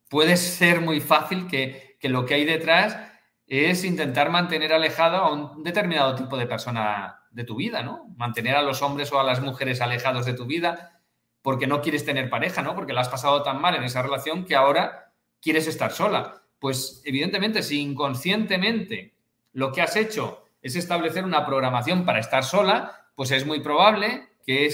puede 0.09 0.37
ser 0.37 0.81
muy 0.81 1.01
fácil 1.01 1.47
que 1.47 1.97
lo 2.03 2.27
que 2.27 2.35
hay 2.35 2.45
detrás 2.45 3.14
es 3.59 3.85
intentar 3.85 4.31
mantener 4.31 4.73
alejado 4.73 5.17
a 5.17 5.33
un 5.33 5.63
determinado 5.63 6.15
tipo 6.15 6.37
de 6.37 6.47
persona 6.47 7.21
de 7.31 7.45
tu 7.45 7.57
vida, 7.57 7.83
¿no? 7.83 8.07
Mantener 8.17 8.57
a 8.57 8.63
los 8.63 8.81
hombres 8.83 9.13
o 9.13 9.21
a 9.21 9.25
las 9.25 9.41
mujeres 9.41 9.81
alejados 9.81 10.25
de 10.25 10.35
tu 10.35 10.47
vida 10.47 11.01
porque 11.43 11.67
no 11.67 11.83
quieres 11.83 12.07
tener 12.07 12.31
pareja, 12.31 12.63
¿no? 12.63 12.75
Porque 12.75 12.95
la 12.95 13.03
has 13.03 13.11
pasado 13.11 13.43
tan 13.43 13.61
mal 13.61 13.75
en 13.75 13.85
esa 13.85 14.01
relación 14.01 14.47
que 14.47 14.57
ahora 14.57 15.13
quieres 15.43 15.67
estar 15.67 15.93
sola. 15.93 16.43
Pues 16.59 17.03
evidentemente, 17.05 17.63
si 17.63 17.81
inconscientemente 17.81 19.15
lo 19.53 19.71
que 19.71 19.83
has 19.83 19.95
hecho 19.97 20.47
es 20.63 20.75
establecer 20.77 21.25
una 21.25 21.45
programación 21.45 22.07
para 22.07 22.21
estar 22.21 22.45
sola, 22.45 23.09
pues 23.15 23.31
es 23.31 23.45
muy 23.45 23.61
probable 23.61 24.29
que 24.47 24.65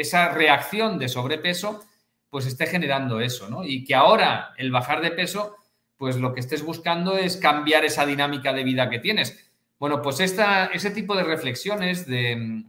esa 0.00 0.28
reacción 0.30 0.98
de 0.98 1.08
sobrepeso 1.08 1.84
pues 2.28 2.46
esté 2.46 2.66
generando 2.66 3.20
eso, 3.20 3.48
¿no? 3.48 3.64
Y 3.64 3.84
que 3.84 3.94
ahora 3.94 4.54
el 4.56 4.70
bajar 4.70 5.00
de 5.00 5.10
peso, 5.10 5.56
pues 6.00 6.16
lo 6.16 6.32
que 6.32 6.40
estés 6.40 6.64
buscando 6.64 7.18
es 7.18 7.36
cambiar 7.36 7.84
esa 7.84 8.06
dinámica 8.06 8.54
de 8.54 8.64
vida 8.64 8.88
que 8.88 9.00
tienes. 9.00 9.52
Bueno, 9.78 10.00
pues 10.00 10.20
esta, 10.20 10.68
ese 10.68 10.90
tipo 10.92 11.14
de 11.14 11.24
reflexiones, 11.24 12.06
de, 12.06 12.64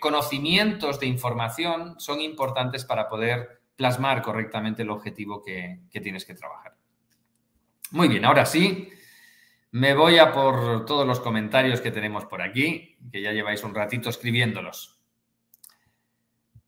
conocimientos, 0.00 0.98
de 0.98 1.06
información, 1.06 2.00
son 2.00 2.22
importantes 2.22 2.86
para 2.86 3.10
poder 3.10 3.60
plasmar 3.76 4.22
correctamente 4.22 4.84
el 4.84 4.90
objetivo 4.90 5.42
que, 5.42 5.80
que 5.90 6.00
tienes 6.00 6.24
que 6.24 6.32
trabajar. 6.32 6.76
Muy 7.90 8.08
bien, 8.08 8.24
ahora 8.24 8.46
sí, 8.46 8.88
me 9.72 9.92
voy 9.92 10.16
a 10.16 10.32
por 10.32 10.86
todos 10.86 11.06
los 11.06 11.20
comentarios 11.20 11.82
que 11.82 11.90
tenemos 11.90 12.24
por 12.24 12.40
aquí, 12.40 12.96
que 13.12 13.20
ya 13.20 13.32
lleváis 13.32 13.62
un 13.64 13.74
ratito 13.74 14.08
escribiéndolos. 14.08 14.98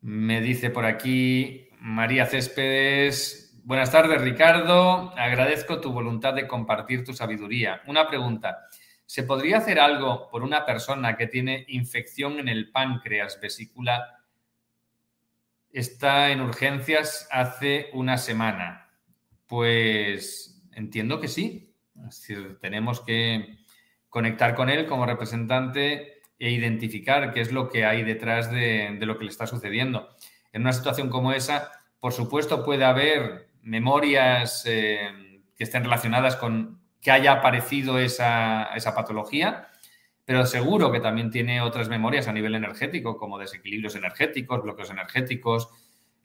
Me 0.03 0.42
dice 0.42 0.68
por 0.68 0.85
aquí 0.85 1.71
María 1.81 2.27
Céspedes, 2.27 3.48
buenas 3.68 3.92
tardes 3.92 4.20
Ricardo, 4.20 5.12
agradezco 5.16 5.81
tu 5.81 5.92
voluntad 5.92 6.35
de 6.35 6.48
compartir 6.48 7.04
tu 7.04 7.12
sabiduría. 7.12 7.83
Una 7.87 8.09
pregunta, 8.09 8.66
¿Se 9.09 9.22
podría 9.22 9.57
hacer 9.57 9.81
algo 9.81 10.28
por 10.28 10.42
una 10.42 10.66
persona 10.66 11.16
que 11.16 11.26
tiene 11.26 11.64
infección 11.68 12.38
en 12.40 12.46
el 12.46 12.70
páncreas, 12.70 13.40
vesícula? 13.40 14.22
Está 15.72 16.31
en 16.31 16.42
urgencias 16.42 17.26
hace 17.31 17.88
una 17.94 18.18
semana. 18.18 18.90
Pues 19.46 20.62
entiendo 20.74 21.20
que 21.20 21.28
sí. 21.28 21.74
tenemos 22.61 23.00
que 23.00 23.64
conectar 24.11 24.54
con 24.54 24.68
él 24.68 24.85
como 24.85 25.07
representante 25.07 26.20
e 26.38 26.50
identificar 26.50 27.33
qué 27.33 27.40
es 27.40 27.50
lo 27.50 27.70
que 27.70 27.87
hay 27.87 28.02
detrás 28.02 28.50
de, 28.50 28.98
lo 29.00 29.16
que 29.16 29.24
le 29.24 29.31
está 29.31 29.46
sucediendo. 29.46 30.11
En 30.52 30.61
una 30.61 30.74
situación 30.74 31.09
como 31.09 31.33
esa, 31.33 31.72
por 31.98 32.12
supuesto, 32.12 32.62
puede 32.62 32.85
haber 32.85 33.48
memorias 33.62 34.64
eh, 34.66 35.40
que 35.57 35.64
estén 35.64 35.85
relacionadas 35.85 36.37
con 36.37 36.81
que 37.01 37.11
haya 37.11 37.33
aparecido 37.33 37.99
esa, 37.99 38.64
esa 38.75 38.94
patología, 38.94 39.68
pero 40.25 40.44
seguro 40.47 40.92
que 40.92 41.01
también 41.01 41.31
tiene 41.31 41.61
otras 41.61 41.88
memorias 41.88 42.29
a 42.29 42.33
nivel 42.33 42.55
energético, 42.55 43.16
como 43.16 43.38
desequilibrios 43.38 43.94
energéticos, 43.94 44.62
bloqueos 44.62 44.90
energéticos, 44.90 45.71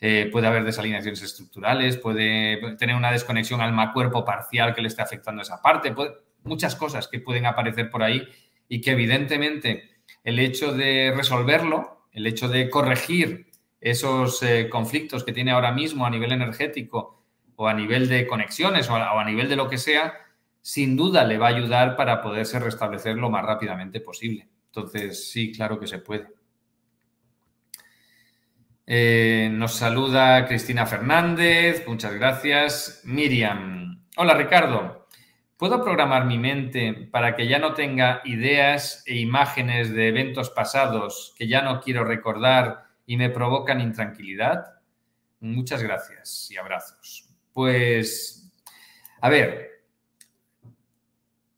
eh, 0.06 0.28
puede 0.30 0.48
haber 0.48 0.66
desalineaciones 0.66 1.22
estructurales, 1.22 1.96
puede 1.96 2.76
tener 2.76 2.96
una 2.96 3.12
desconexión 3.14 3.62
alma-cuerpo 3.62 4.26
parcial 4.26 4.76
que 4.76 4.82
le 4.82 4.90
esté 4.90 5.02
afectando 5.02 5.42
esa 5.42 5.62
parte, 5.62 5.96
muchas 6.44 6.76
cosas 6.76 7.08
que 7.08 7.22
pueden 7.22 7.46
aparecer 7.46 7.90
por 7.90 8.04
ahí 8.04 8.28
y 8.68 8.82
que 8.82 8.92
evidentemente 8.92 10.02
el 10.26 10.40
hecho 10.40 10.74
de 10.74 11.14
resolverlo, 11.16 12.08
el 12.12 12.28
hecho 12.28 12.50
de 12.50 12.70
corregir 12.70 13.48
esos 13.80 14.44
eh, 14.44 14.68
conflictos 14.70 15.24
que 15.24 15.32
tiene 15.32 15.52
ahora 15.52 15.72
mismo 15.72 16.06
a 16.06 16.10
nivel 16.10 16.34
energético 16.34 17.23
o 17.56 17.68
a 17.68 17.74
nivel 17.74 18.10
de 18.10 18.28
conexiones 18.28 18.90
o 18.90 18.96
a 18.96 19.24
nivel 19.24 19.50
de 19.50 19.56
lo 19.56 19.70
que 19.70 19.78
sea, 19.78 20.14
sin 20.62 20.96
duda 20.96 21.26
le 21.26 21.38
va 21.38 21.48
a 21.48 21.50
ayudar 21.50 21.96
para 21.96 22.22
poderse 22.22 22.60
restablecer 22.60 23.18
lo 23.18 23.30
más 23.30 23.46
rápidamente 23.46 24.00
posible. 24.00 24.48
Entonces, 24.68 25.30
sí, 25.30 25.52
claro 25.52 25.80
que 25.80 25.88
se 25.88 26.00
puede. 26.00 26.30
Eh, 28.86 29.50
nos 29.52 29.76
saluda 29.76 30.46
Cristina 30.46 30.86
Fernández, 30.86 31.86
muchas 31.88 32.14
gracias. 32.14 33.02
Miriam, 33.06 34.04
hola 34.18 34.34
Ricardo, 34.34 35.08
¿puedo 35.58 35.82
programar 35.84 36.26
mi 36.26 36.38
mente 36.38 36.94
para 37.12 37.36
que 37.36 37.48
ya 37.48 37.60
no 37.60 37.74
tenga 37.74 38.22
ideas 38.26 39.04
e 39.06 39.18
imágenes 39.18 39.94
de 39.94 40.10
eventos 40.10 40.50
pasados 40.50 41.34
que 41.38 41.48
ya 41.48 41.62
no 41.62 41.80
quiero 41.80 42.04
recordar 42.04 42.88
y 43.06 43.16
me 43.16 43.30
provocan 43.30 43.80
intranquilidad? 43.80 44.66
Muchas 45.40 45.82
gracias 45.82 46.50
y 46.52 46.58
abrazos. 46.58 47.33
Pues, 47.54 48.52
a 49.22 49.30
ver, 49.30 49.84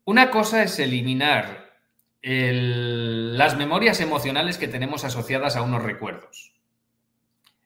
una 0.04 0.30
cosa 0.30 0.64
es 0.64 0.78
eliminar 0.80 1.74
las 2.22 3.58
memorias 3.58 4.02
emocionales 4.02 4.58
que 4.58 4.68
tenemos 4.68 5.06
asociadas 5.06 5.56
a 5.56 5.62
unos 5.62 5.84
recuerdos. 5.84 6.54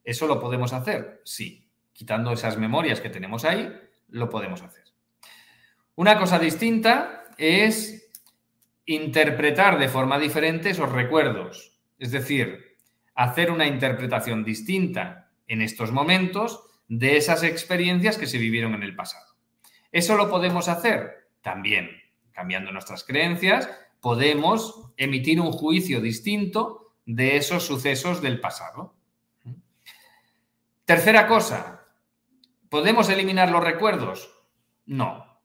¿Eso 0.04 0.28
lo 0.28 0.39
podemos 0.39 0.74
hacer? 0.74 1.22
Sí. 1.24 1.65
Quitando 1.94 2.32
esas 2.32 2.58
memorias 2.58 3.02
que 3.02 3.10
tenemos 3.10 3.44
ahí, 3.46 3.74
lo 4.08 4.30
podemos 4.30 4.62
hacer. 4.62 4.84
Una 5.96 6.18
cosa 6.18 6.39
distinta 6.39 7.26
es 7.38 8.10
interpretar 8.86 9.78
de 9.78 9.89
forma 9.89 10.18
diferente 10.18 10.70
esos 10.70 10.92
recuerdos. 10.92 11.78
Es 11.98 12.12
decir, 12.12 12.78
hacer 13.15 13.52
una 13.52 13.68
interpretación 13.68 14.44
distinta 14.44 15.32
en 15.48 15.62
estos 15.62 15.92
momentos 15.92 16.68
de 16.89 17.15
esas 17.15 17.43
experiencias 17.43 18.17
que 18.17 18.28
se 18.28 18.38
vivieron 18.38 18.73
en 18.73 18.84
el 18.84 18.95
pasado. 18.95 19.25
¿Eso 19.91 20.17
lo 20.17 20.30
podemos 20.30 20.67
hacer? 20.67 21.30
También 21.41 21.89
cambiando 22.39 22.71
nuestras 22.71 23.04
creencias, 23.04 23.69
podemos 23.99 24.93
emitir 24.95 25.41
un 25.41 25.52
juicio 25.52 25.99
distinto 25.99 26.93
de 27.06 27.36
esos 27.36 27.65
sucesos 27.65 28.21
del 28.21 28.39
pasado. 28.39 28.95
Tercera 30.86 31.28
cosa, 31.28 31.86
¿podemos 32.69 33.10
eliminar 33.10 33.52
los 33.52 33.62
recuerdos? 33.62 34.34
No. 34.86 35.41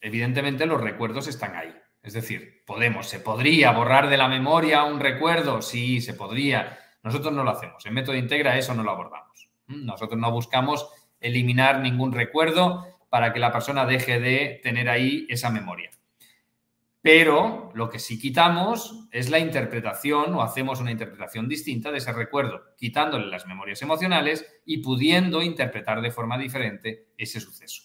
Evidentemente 0.00 0.66
los 0.66 0.80
recuerdos 0.80 1.26
están 1.26 1.56
ahí. 1.56 1.74
Es 2.02 2.12
decir, 2.12 2.62
podemos, 2.66 3.08
se 3.08 3.18
podría 3.18 3.72
borrar 3.72 4.10
de 4.10 4.18
la 4.18 4.28
memoria 4.28 4.84
un 4.84 5.00
recuerdo, 5.00 5.62
sí, 5.62 6.02
se 6.02 6.12
podría. 6.12 6.78
Nosotros 7.02 7.32
no 7.32 7.44
lo 7.44 7.50
hacemos. 7.50 7.84
En 7.86 7.94
método 7.94 8.14
integra 8.14 8.58
eso 8.58 8.74
no 8.74 8.82
lo 8.82 8.90
abordamos. 8.90 9.45
Nosotros 9.68 10.18
no 10.20 10.30
buscamos 10.30 10.88
eliminar 11.20 11.80
ningún 11.80 12.12
recuerdo 12.12 12.86
para 13.08 13.32
que 13.32 13.40
la 13.40 13.52
persona 13.52 13.86
deje 13.86 14.20
de 14.20 14.60
tener 14.62 14.88
ahí 14.88 15.26
esa 15.28 15.50
memoria. 15.50 15.90
Pero 17.06 17.70
lo 17.74 17.88
que 17.88 18.00
sí 18.00 18.18
quitamos 18.18 19.06
es 19.12 19.30
la 19.30 19.38
interpretación 19.38 20.34
o 20.34 20.42
hacemos 20.42 20.80
una 20.80 20.90
interpretación 20.90 21.48
distinta 21.48 21.92
de 21.92 21.98
ese 21.98 22.12
recuerdo, 22.12 22.74
quitándole 22.76 23.26
las 23.26 23.46
memorias 23.46 23.80
emocionales 23.82 24.44
y 24.64 24.78
pudiendo 24.78 25.40
interpretar 25.40 26.00
de 26.00 26.10
forma 26.10 26.36
diferente 26.36 27.12
ese 27.16 27.38
suceso. 27.38 27.84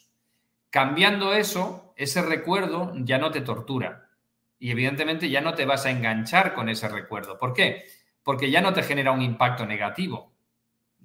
Cambiando 0.71 1.33
eso, 1.33 1.93
ese 1.97 2.23
recuerdo 2.23 2.93
ya 2.95 3.19
no 3.19 3.29
te 3.29 3.41
tortura 3.41 4.09
y 4.57 4.71
evidentemente 4.71 5.29
ya 5.29 5.41
no 5.41 5.53
te 5.53 5.65
vas 5.65 5.85
a 5.85 5.91
enganchar 5.91 6.55
con 6.55 6.69
ese 6.69 6.87
recuerdo. 6.87 7.37
¿Por 7.37 7.53
qué? 7.53 7.83
Porque 8.23 8.49
ya 8.49 8.61
no 8.61 8.73
te 8.73 8.81
genera 8.81 9.11
un 9.11 9.21
impacto 9.21 9.65
negativo. 9.65 10.33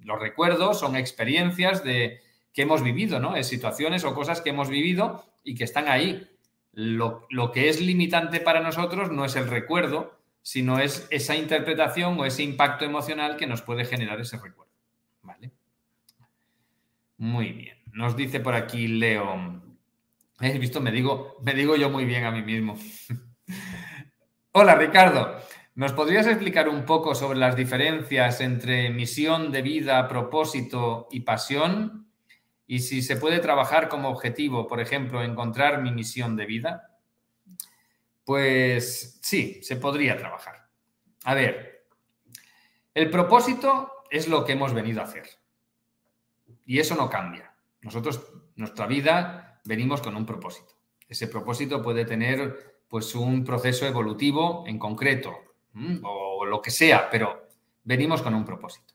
Los 0.07 0.21
recuerdos 0.21 0.79
son 0.79 0.95
experiencias 0.95 1.83
de 1.83 2.21
que 2.53 2.63
hemos 2.63 2.83
vivido, 2.83 3.19
¿no? 3.19 3.35
Es 3.35 3.49
situaciones 3.49 4.05
o 4.05 4.15
cosas 4.15 4.41
que 4.41 4.51
hemos 4.51 4.69
vivido 4.69 5.27
y 5.43 5.57
que 5.57 5.65
están 5.65 5.89
ahí 5.89 6.31
lo, 6.73 7.27
que 7.53 7.69
es 7.69 7.81
limitante 7.81 8.39
para 8.39 8.61
nosotros 8.61 9.11
no 9.11 9.25
es 9.25 9.35
el 9.35 9.49
recuerdo, 9.49 10.17
sino 10.43 10.79
es 10.79 11.09
esa 11.11 11.35
interpretación 11.35 12.21
o 12.21 12.25
ese 12.25 12.45
impacto 12.45 12.85
emocional 12.85 13.37
que 13.37 13.49
nos 13.49 13.63
puede 13.63 13.85
generar 13.85 14.21
ese 14.21 14.37
recuerdo. 14.37 14.71
¿Vale? 15.23 15.51
Muy 17.19 17.51
bien. 17.51 17.79
Nos 17.93 18.15
dice 18.15 18.39
por 18.39 18.55
aquí 18.55 18.87
Leo. 18.87 19.61
He 20.39 20.57
visto, 20.59 20.81
me 20.81 20.93
digo, 20.93 21.37
me 21.43 21.53
digo 21.53 21.75
yo 21.75 21.91
muy 21.91 22.05
bien 22.05 22.25
a 22.25 22.31
mí 22.31 22.43
mismo. 22.43 22.79
Hola 24.53 24.77
Ricardo, 24.77 25.41
¿nos 25.77 25.93
podrías 25.93 26.27
explicar 26.27 26.69
un 26.69 26.85
poco 26.85 27.15
sobre 27.15 27.39
las 27.39 27.57
diferencias 27.57 28.41
entre 28.41 28.91
misión 28.91 29.53
de 29.53 29.63
vida, 29.63 30.09
propósito 30.09 31.07
y 31.11 31.21
pasión? 31.21 32.07
y 32.67 32.81
si 32.81 33.03
se 33.03 33.17
puede 33.17 33.39
trabajar 33.39 33.89
como 33.89 34.09
objetivo, 34.09 34.67
por 34.67 34.81
ejemplo, 34.81 35.23
encontrar 35.23 35.83
mi 35.83 35.93
misión 35.93 36.37
de 36.37 36.47
vida, 36.47 36.99
pues 38.25 39.21
sí, 39.23 39.61
se 39.63 39.77
podría 39.77 40.17
trabajar. 40.17 40.69
A 41.25 41.35
ver, 41.35 41.87
el 42.93 43.09
propósito 43.11 43.93
es 44.11 44.27
lo 44.27 44.45
que 44.45 44.53
hemos 44.53 44.75
venido 44.75 45.01
a 45.01 45.05
hacer. 45.05 45.29
Y 46.65 46.81
eso 46.81 46.97
no 46.97 47.09
cambia. 47.09 47.55
Nosotros, 47.83 48.21
nuestra 48.57 48.87
vida, 48.87 49.61
venimos 49.65 50.03
con 50.03 50.17
un 50.17 50.27
propósito. 50.27 50.75
Ese 51.09 51.29
propósito 51.29 51.83
puede 51.83 52.05
tener 52.05 52.81
pues 52.89 53.15
un 53.15 53.45
proceso 53.45 53.87
evolutivo 53.87 54.65
en 54.67 54.79
concreto 54.79 55.46
o 56.03 56.45
lo 56.45 56.63
que 56.63 56.71
sea, 56.71 57.11
pero 57.11 57.49
venimos 57.85 58.23
con 58.23 58.35
un 58.35 58.45
propósito. 58.45 58.95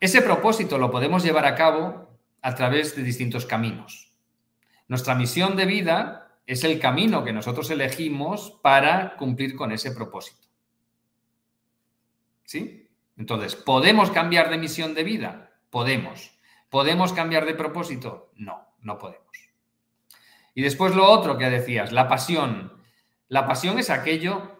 Ese 0.00 0.22
propósito 0.22 0.78
lo 0.78 0.90
podemos 0.90 1.24
llevar 1.24 1.44
a 1.44 1.54
cabo 1.54 2.08
a 2.40 2.54
través 2.54 2.94
de 2.94 3.02
distintos 3.02 3.46
caminos. 3.46 4.12
Nuestra 4.86 5.14
misión 5.14 5.56
de 5.56 5.66
vida 5.66 6.38
es 6.46 6.64
el 6.64 6.78
camino 6.78 7.24
que 7.24 7.32
nosotros 7.32 7.68
elegimos 7.70 8.58
para 8.62 9.16
cumplir 9.16 9.56
con 9.56 9.72
ese 9.72 9.92
propósito. 9.92 10.46
¿Sí? 12.44 12.88
Entonces, 13.16 13.56
¿podemos 13.56 14.10
cambiar 14.10 14.48
de 14.48 14.56
misión 14.56 14.94
de 14.94 15.04
vida? 15.04 15.50
Podemos. 15.68 16.30
¿Podemos 16.70 17.12
cambiar 17.12 17.44
de 17.44 17.54
propósito? 17.54 18.30
No, 18.36 18.68
no 18.80 18.98
podemos. 18.98 19.26
Y 20.54 20.62
después 20.62 20.94
lo 20.94 21.10
otro 21.10 21.36
que 21.36 21.50
decías, 21.50 21.92
la 21.92 22.08
pasión. 22.08 22.72
La 23.28 23.46
pasión 23.46 23.78
es 23.78 23.90
aquello 23.90 24.57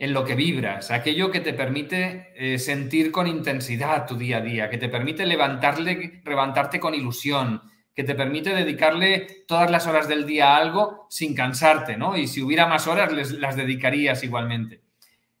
en 0.00 0.14
lo 0.14 0.24
que 0.24 0.34
vibras, 0.34 0.90
aquello 0.90 1.30
que 1.30 1.40
te 1.40 1.52
permite 1.52 2.32
eh, 2.34 2.58
sentir 2.58 3.12
con 3.12 3.26
intensidad 3.26 4.06
tu 4.06 4.16
día 4.16 4.38
a 4.38 4.40
día, 4.40 4.70
que 4.70 4.78
te 4.78 4.88
permite 4.88 5.26
levantarle, 5.26 6.22
levantarte 6.24 6.80
con 6.80 6.94
ilusión, 6.94 7.60
que 7.94 8.02
te 8.02 8.14
permite 8.14 8.54
dedicarle 8.54 9.44
todas 9.46 9.70
las 9.70 9.86
horas 9.86 10.08
del 10.08 10.24
día 10.24 10.54
a 10.54 10.56
algo 10.56 11.06
sin 11.10 11.34
cansarte, 11.34 11.98
¿no? 11.98 12.16
Y 12.16 12.28
si 12.28 12.40
hubiera 12.40 12.66
más 12.66 12.86
horas, 12.86 13.12
las 13.12 13.56
dedicarías 13.56 14.24
igualmente. 14.24 14.80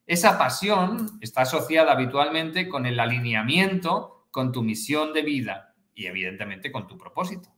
Esa 0.06 0.36
pasión 0.36 1.18
está 1.22 1.40
asociada 1.40 1.92
habitualmente 1.92 2.68
con 2.68 2.84
el 2.84 3.00
alineamiento 3.00 4.26
con 4.30 4.52
tu 4.52 4.62
misión 4.62 5.14
de 5.14 5.22
vida 5.22 5.74
y 5.94 6.04
evidentemente 6.04 6.70
con 6.70 6.86
tu 6.86 6.98
propósito. 6.98 7.48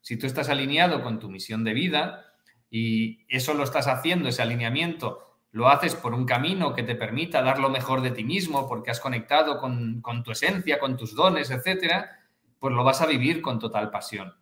Si 0.00 0.16
tú 0.16 0.26
estás 0.26 0.48
alineado 0.48 1.02
con 1.02 1.18
tu 1.18 1.28
misión 1.28 1.62
de 1.62 1.74
vida 1.74 2.24
y 2.70 3.26
eso 3.28 3.52
lo 3.52 3.64
estás 3.64 3.86
haciendo, 3.86 4.30
ese 4.30 4.40
alineamiento, 4.40 5.27
lo 5.58 5.68
haces 5.68 5.96
por 5.96 6.14
un 6.14 6.24
camino 6.24 6.72
que 6.72 6.84
te 6.84 6.94
permita 6.94 7.42
dar 7.42 7.58
lo 7.58 7.68
mejor 7.68 8.00
de 8.00 8.12
ti 8.12 8.22
mismo 8.22 8.68
porque 8.68 8.92
has 8.92 9.00
conectado 9.00 9.58
con, 9.58 10.00
con 10.00 10.22
tu 10.22 10.30
esencia, 10.30 10.78
con 10.78 10.96
tus 10.96 11.16
dones, 11.16 11.50
etcétera, 11.50 12.20
pues 12.60 12.72
lo 12.72 12.84
vas 12.84 13.02
a 13.02 13.06
vivir 13.06 13.42
con 13.42 13.58
total 13.58 13.90
pasión. 13.90 14.32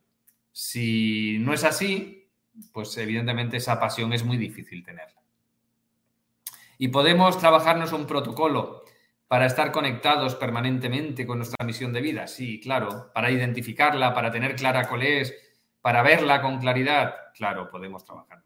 Si 0.52 1.38
no 1.40 1.54
es 1.54 1.64
así, 1.64 2.28
pues 2.70 2.94
evidentemente 2.98 3.56
esa 3.56 3.80
pasión 3.80 4.12
es 4.12 4.24
muy 4.24 4.36
difícil 4.36 4.84
tenerla. 4.84 5.22
Y 6.76 6.88
podemos 6.88 7.38
trabajarnos 7.38 7.94
un 7.94 8.06
protocolo 8.06 8.84
para 9.26 9.46
estar 9.46 9.72
conectados 9.72 10.34
permanentemente 10.34 11.26
con 11.26 11.38
nuestra 11.38 11.64
misión 11.64 11.94
de 11.94 12.02
vida. 12.02 12.26
Sí, 12.26 12.60
claro, 12.60 13.10
para 13.14 13.30
identificarla, 13.30 14.12
para 14.12 14.30
tener 14.30 14.54
clara 14.54 14.86
cuál 14.86 15.02
es, 15.02 15.34
para 15.80 16.02
verla 16.02 16.42
con 16.42 16.58
claridad. 16.58 17.14
Claro, 17.34 17.70
podemos 17.70 18.04
trabajarnos. 18.04 18.45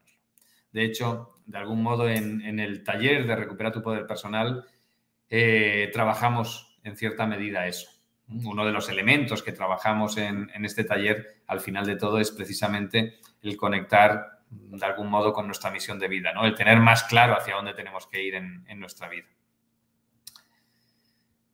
De 0.72 0.85
hecho, 0.85 1.35
de 1.46 1.59
algún 1.59 1.83
modo 1.83 2.09
en, 2.09 2.61
el 2.61 2.85
taller 2.85 3.26
de 3.26 3.37
Recupera 3.37 3.72
tu 3.72 3.83
Poder 3.83 4.06
Personal 4.06 4.64
eh, 5.28 5.90
trabajamos 5.92 6.78
en 6.85 6.96
cierta 6.96 7.26
medida 7.26 7.66
eso 7.66 8.00
uno 8.44 8.64
de 8.64 8.72
los 8.72 8.88
elementos 8.88 9.42
que 9.42 9.52
trabajamos 9.52 10.16
en, 10.16 10.50
este 10.64 10.85
taller 10.85 11.42
al 11.46 11.61
final 11.61 11.87
de 11.87 11.96
todo 11.96 12.18
es 12.18 12.30
precisamente 12.30 13.18
el 13.42 13.56
conectar 13.56 14.40
de 14.50 14.85
algún 14.85 15.09
modo 15.09 15.33
con 15.33 15.46
nuestra 15.46 15.70
misión 15.70 15.98
de 15.98 16.09
vida, 16.09 16.33
¿no? 16.33 16.44
El 16.44 16.54
tener 16.54 16.80
más 16.80 17.04
claro 17.04 17.37
hacia 17.37 17.54
dónde 17.54 17.74
tenemos 17.74 18.06
que 18.06 18.22
ir 18.22 18.35
en, 18.35 18.64
en 18.68 18.80
nuestra 18.80 19.09
vida. 19.09 19.26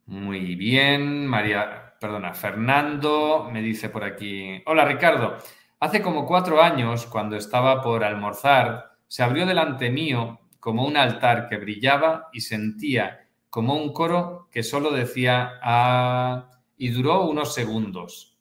Muy 0.07 0.55
bien, 0.55 1.27
María, 1.27 1.95
perdona, 1.99 2.33
Fernando 2.33 3.49
me 3.51 3.61
dice 3.61 3.89
por 3.89 4.03
aquí, 4.03 4.61
hola 4.65 4.85
Ricardo, 4.85 5.37
hace 5.79 6.01
como 6.01 6.25
cuatro 6.25 6.61
años, 6.61 7.05
cuando 7.07 7.35
estaba 7.35 7.81
por 7.81 8.03
almorzar, 8.03 8.96
se 9.07 9.23
abrió 9.23 9.45
delante 9.45 9.89
mío 9.89 10.39
como 10.59 10.85
un 10.85 10.97
altar 10.97 11.47
que 11.47 11.57
brillaba 11.57 12.29
y 12.33 12.41
sentía 12.41 13.27
como 13.49 13.75
un 13.75 13.93
coro 13.93 14.49
que 14.51 14.63
solo 14.63 14.91
decía, 14.91 15.59
ah, 15.61 16.51
y 16.77 16.89
duró 16.89 17.27
unos 17.27 17.53
segundos 17.53 18.37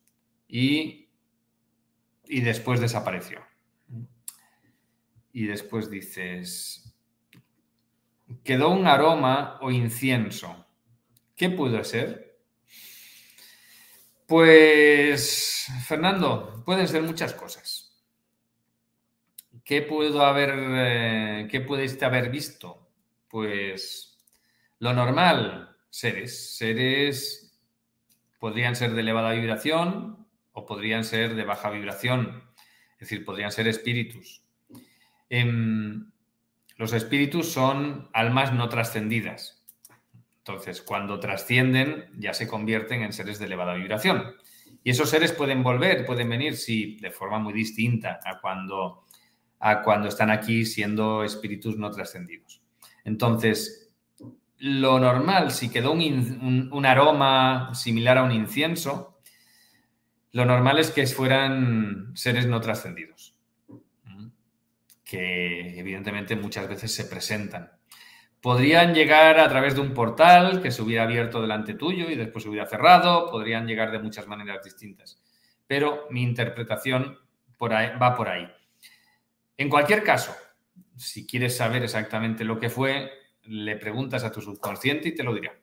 y, 0.48 1.08
y 2.24 2.40
después 2.40 2.80
desapareció. 2.80 3.40
Y 5.32 5.46
después 5.46 5.90
dices, 5.90 6.94
quedó 8.42 8.70
un 8.70 8.86
aroma 8.86 9.58
o 9.60 9.70
incienso. 9.70 10.66
¿Qué 11.36 11.50
pudo 11.50 11.84
ser? 11.84 12.38
Pues, 14.26 15.66
Fernando, 15.86 16.62
pueden 16.64 16.88
ser 16.88 17.02
muchas 17.02 17.32
cosas. 17.34 17.85
¿Qué 19.66 19.82
puedo 19.82 20.24
haber, 20.24 20.54
eh, 20.56 21.98
haber 22.02 22.30
visto? 22.30 22.88
Pues 23.28 24.16
lo 24.78 24.92
normal, 24.92 25.76
seres, 25.90 26.56
seres 26.56 27.60
podrían 28.38 28.76
ser 28.76 28.92
de 28.92 29.00
elevada 29.00 29.32
vibración 29.32 30.24
o 30.52 30.64
podrían 30.64 31.02
ser 31.02 31.34
de 31.34 31.42
baja 31.42 31.70
vibración, 31.70 32.44
es 32.92 33.00
decir, 33.00 33.24
podrían 33.24 33.50
ser 33.50 33.66
espíritus. 33.66 34.44
Em, 35.28 36.12
los 36.76 36.92
espíritus 36.92 37.50
son 37.50 38.08
almas 38.12 38.52
no 38.52 38.68
trascendidas. 38.68 39.66
Entonces, 40.38 40.80
cuando 40.80 41.18
trascienden, 41.18 42.12
ya 42.16 42.34
se 42.34 42.46
convierten 42.46 43.02
en 43.02 43.12
seres 43.12 43.40
de 43.40 43.46
elevada 43.46 43.74
vibración. 43.74 44.36
Y 44.84 44.90
esos 44.90 45.10
seres 45.10 45.32
pueden 45.32 45.64
volver, 45.64 46.06
pueden 46.06 46.28
venir, 46.28 46.56
sí, 46.56 46.98
de 47.00 47.10
forma 47.10 47.40
muy 47.40 47.52
distinta 47.52 48.20
a 48.24 48.40
cuando, 48.40 49.05
a 49.60 49.82
cuando 49.82 50.08
están 50.08 50.30
aquí 50.30 50.64
siendo 50.64 51.24
espíritus 51.24 51.76
no 51.76 51.90
trascendidos. 51.90 52.62
Entonces, 53.04 53.86
lo 54.58 54.98
normal, 54.98 55.50
si 55.52 55.70
quedó 55.70 55.92
un, 55.92 56.86
aroma 56.86 57.74
similar 57.74 58.18
a 58.18 58.22
un 58.22 58.32
incienso, 58.32 59.20
lo 60.32 60.44
normal 60.44 60.78
es 60.78 60.90
que 60.90 61.06
fueran 61.06 62.12
seres 62.14 62.46
no 62.46 62.60
trascendidos, 62.60 63.34
que 65.04 65.78
evidentemente 65.78 66.36
muchas 66.36 66.68
veces 66.68 66.94
se 66.94 67.04
presentan. 67.04 67.72
Podrían 68.40 68.94
llegar 68.94 69.40
a 69.40 69.48
través 69.48 69.74
de 69.74 69.80
un 69.80 69.92
portal 69.92 70.62
que 70.62 70.70
se 70.70 70.82
hubiera 70.82 71.04
abierto 71.04 71.40
delante 71.40 71.74
tuyo 71.74 72.10
y 72.10 72.16
después 72.16 72.44
se 72.44 72.48
hubiera 72.48 72.66
cerrado, 72.66 73.30
podrían 73.30 73.66
llegar 73.66 73.90
de 73.90 73.98
muchas 73.98 74.26
maneras 74.26 74.62
distintas, 74.62 75.20
pero 75.66 76.06
mi 76.10 76.22
interpretación 76.22 77.18
va 77.60 78.14
por 78.14 78.28
ahí. 78.28 78.48
En 79.56 79.68
cualquier 79.68 80.02
caso, 80.02 80.34
si 80.96 81.26
quieres 81.26 81.56
saber 81.56 81.82
exactamente 81.82 82.44
lo 82.44 82.58
que 82.58 82.70
fue, 82.70 83.10
le 83.42 83.76
preguntas 83.76 84.24
a 84.24 84.32
tu 84.32 84.40
subconsciente 84.40 85.08
y 85.08 85.14
te 85.14 85.22
lo 85.22 85.34
dirá. 85.34 85.54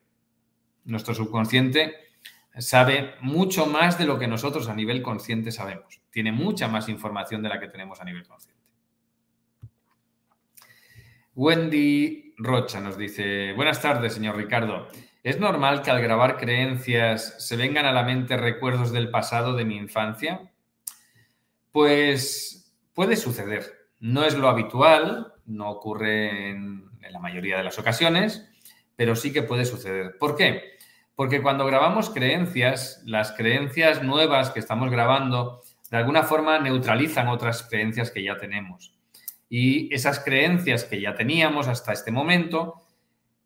Nuestro 0.85 1.13
subconsciente 1.13 1.95
sabe 2.57 3.15
mucho 3.21 3.65
más 3.65 3.97
de 3.97 4.05
lo 4.05 4.19
que 4.19 4.27
nosotros 4.27 4.67
a 4.69 4.75
nivel 4.75 5.01
consciente 5.01 5.51
sabemos. 5.51 6.01
Tiene 6.11 6.31
mucha 6.31 6.67
más 6.67 6.89
información 6.89 7.41
de 7.41 7.49
la 7.49 7.59
que 7.59 7.67
tenemos 7.67 7.99
a 7.99 8.03
nivel 8.03 8.27
consciente. 8.27 8.61
Wendy 11.35 12.35
Rocha 12.37 12.79
nos 12.79 12.97
dice, 12.97 13.53
buenas 13.53 13.81
tardes, 13.81 14.13
señor 14.13 14.37
Ricardo. 14.37 14.87
¿Es 15.23 15.39
normal 15.39 15.81
que 15.81 15.89
al 15.89 16.01
grabar 16.01 16.37
creencias 16.37 17.35
se 17.47 17.55
vengan 17.55 17.85
a 17.85 17.93
la 17.93 18.03
mente 18.03 18.37
recuerdos 18.37 18.91
del 18.91 19.09
pasado 19.09 19.55
de 19.55 19.65
mi 19.65 19.77
infancia? 19.77 20.51
Pues 21.71 22.75
puede 22.93 23.15
suceder. 23.15 23.82
No 24.03 24.23
es 24.23 24.37
lo 24.37 24.49
habitual, 24.49 25.33
no 25.45 25.69
ocurre 25.69 26.51
en 26.51 26.83
en 27.05 27.13
la 27.13 27.19
mayoría 27.19 27.57
de 27.57 27.63
las 27.63 27.79
ocasiones, 27.79 28.49
pero 28.95 29.15
sí 29.15 29.31
que 29.33 29.43
puede 29.43 29.65
suceder. 29.65 30.17
¿Por 30.17 30.35
qué? 30.35 30.77
Porque 31.15 31.41
cuando 31.41 31.65
grabamos 31.65 32.09
creencias, 32.09 33.01
las 33.05 33.33
creencias 33.33 34.03
nuevas 34.03 34.49
que 34.49 34.59
estamos 34.59 34.89
grabando, 34.89 35.61
de 35.91 35.97
alguna 35.97 36.23
forma 36.23 36.59
neutralizan 36.59 37.27
otras 37.27 37.63
creencias 37.63 38.11
que 38.11 38.23
ya 38.23 38.37
tenemos. 38.37 38.95
Y 39.49 39.93
esas 39.93 40.19
creencias 40.19 40.85
que 40.85 40.99
ya 40.99 41.13
teníamos 41.15 41.67
hasta 41.67 41.93
este 41.93 42.11
momento, 42.11 42.81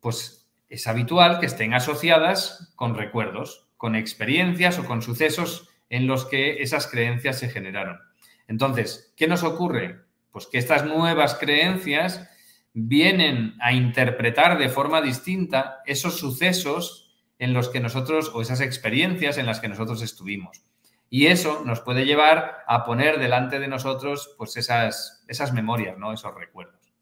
pues 0.00 0.48
es 0.70 0.86
habitual 0.86 1.40
que 1.40 1.46
estén 1.46 1.74
asociadas 1.74 2.72
con 2.76 2.94
recuerdos, 2.94 3.68
con 3.76 3.96
experiencias 3.96 4.78
o 4.78 4.84
con 4.84 5.02
sucesos 5.02 5.68
en 5.90 6.06
los 6.06 6.24
que 6.24 6.62
esas 6.62 6.86
creencias 6.86 7.38
se 7.38 7.48
generaron. 7.48 8.00
Entonces, 8.46 9.12
¿qué 9.16 9.26
nos 9.26 9.42
ocurre? 9.42 10.07
Pues 10.30 10.46
que 10.46 10.58
estas 10.58 10.84
nuevas 10.84 11.34
creencias 11.34 12.28
vienen 12.74 13.54
a 13.60 13.72
interpretar 13.72 14.58
de 14.58 14.68
forma 14.68 15.00
distinta 15.00 15.80
esos 15.86 16.18
sucesos 16.18 17.08
en 17.38 17.54
los 17.54 17.68
que 17.68 17.80
nosotros, 17.80 18.30
o 18.34 18.42
esas 18.42 18.60
experiencias 18.60 19.38
en 19.38 19.46
las 19.46 19.60
que 19.60 19.68
nosotros 19.68 20.02
estuvimos. 20.02 20.62
Y 21.10 21.26
eso 21.26 21.62
nos 21.64 21.80
puede 21.80 22.04
llevar 22.04 22.64
a 22.66 22.84
poner 22.84 23.18
delante 23.18 23.58
de 23.58 23.68
nosotros 23.68 24.34
pues 24.36 24.56
esas, 24.56 25.24
esas 25.28 25.52
memorias, 25.52 25.96
¿no? 25.96 26.12
esos 26.12 26.34
recuerdos. 26.34 26.92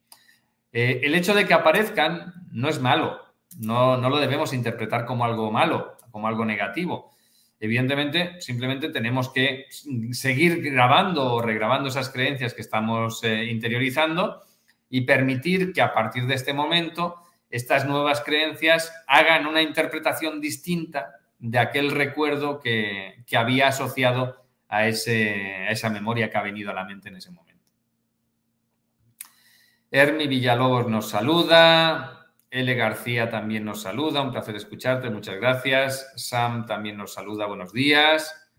Eh, 0.73 1.01
el 1.05 1.15
hecho 1.15 1.35
de 1.35 1.47
que 1.47 1.55
aparezcan 1.55 2.35
no 2.53 2.69
es 2.69 2.81
malo, 2.81 3.21
no, 3.59 3.97
no, 3.97 4.11
lo 4.11 4.19
debemos 4.19 4.53
interpretar 4.53 5.07
como 5.07 5.25
algo 5.25 5.51
malo, 5.51 5.97
como 6.11 6.29
algo 6.29 6.45
negativo. 6.45 7.16
Evidentemente, 7.59 8.41
simplemente 8.41 8.91
tenemos 8.91 9.31
que 9.31 9.67
seguir 10.13 10.63
grabando 10.63 11.35
o 11.35 11.43
regrabando 11.43 11.89
esas 11.89 12.11
creencias 12.11 12.53
que 12.53 12.61
estamos 12.61 13.25
eh, 13.25 13.47
interiorizando 13.47 14.43
y 14.91 15.03
permitir 15.03 15.73
que 15.73 15.81
a 15.81 15.95
partir 15.95 16.27
de 16.27 16.35
este 16.35 16.53
momento 16.53 17.17
estas 17.49 17.87
nuevas 17.87 18.21
creencias 18.21 18.93
hagan 19.07 19.47
una 19.47 19.63
interpretación 19.63 20.41
distinta 20.41 21.15
de 21.39 21.59
aquel 21.59 21.93
recuerdo 21.93 22.61
que, 22.61 23.25
había 23.35 23.69
asociado 23.69 24.45
a, 24.69 24.87
ese, 24.87 25.67
a 25.67 25.71
esa 25.71 25.89
memoria 25.89 26.31
que 26.31 26.37
ha 26.37 26.43
venido 26.43 26.71
a 26.71 26.75
la 26.75 26.85
mente 26.85 27.09
en 27.09 27.17
ese 27.17 27.31
momento. 27.31 27.47
Hermi 29.91 30.27
Villalobos 30.27 30.89
nos 30.89 31.09
saluda. 31.09 32.16
L. 32.57 32.75
García 32.75 33.29
también 33.29 33.65
nos 33.65 33.83
saluda. 33.83 34.23
Un 34.23 34.33
placer 34.33 34.57
escucharte. 34.57 35.11
Muchas 35.11 35.37
gracias. 35.37 36.13
Sam 36.17 36.65
también 36.65 36.97
nos 36.97 37.13
saluda. 37.13 37.45
Buenos 37.47 37.73
días. 37.73 38.51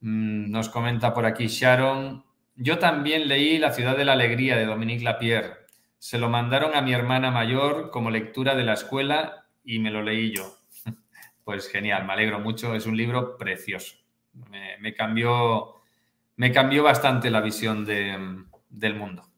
Mm, 0.00 0.50
nos 0.50 0.68
comenta 0.68 1.14
por 1.14 1.24
aquí 1.24 1.46
Sharon. 1.46 2.24
Yo 2.56 2.78
también 2.78 3.28
leí 3.28 3.58
La 3.58 3.72
ciudad 3.72 3.96
de 3.96 4.04
la 4.04 4.14
alegría 4.14 4.56
de 4.56 4.66
Dominique 4.66 5.04
Lapierre. 5.04 5.58
Se 5.98 6.18
lo 6.18 6.28
mandaron 6.28 6.74
a 6.74 6.82
mi 6.82 6.92
hermana 6.92 7.30
mayor 7.30 7.90
como 7.90 8.10
lectura 8.10 8.56
de 8.56 8.64
la 8.64 8.72
escuela 8.72 9.46
y 9.64 9.78
me 9.78 9.90
lo 9.90 10.02
leí 10.02 10.34
yo. 10.34 10.56
Pues 11.44 11.68
genial, 11.68 12.04
me 12.04 12.12
alegro 12.12 12.40
mucho. 12.40 12.74
Es 12.74 12.86
un 12.86 12.96
libro 12.96 13.36
precioso. 13.36 13.96
Me, 14.80 14.94
cambió, 14.94 15.82
me 16.36 16.52
cambió 16.52 16.84
bastante 16.84 17.30
la 17.30 17.40
visión 17.40 17.84
del 17.84 18.94
mundo. 18.94 19.31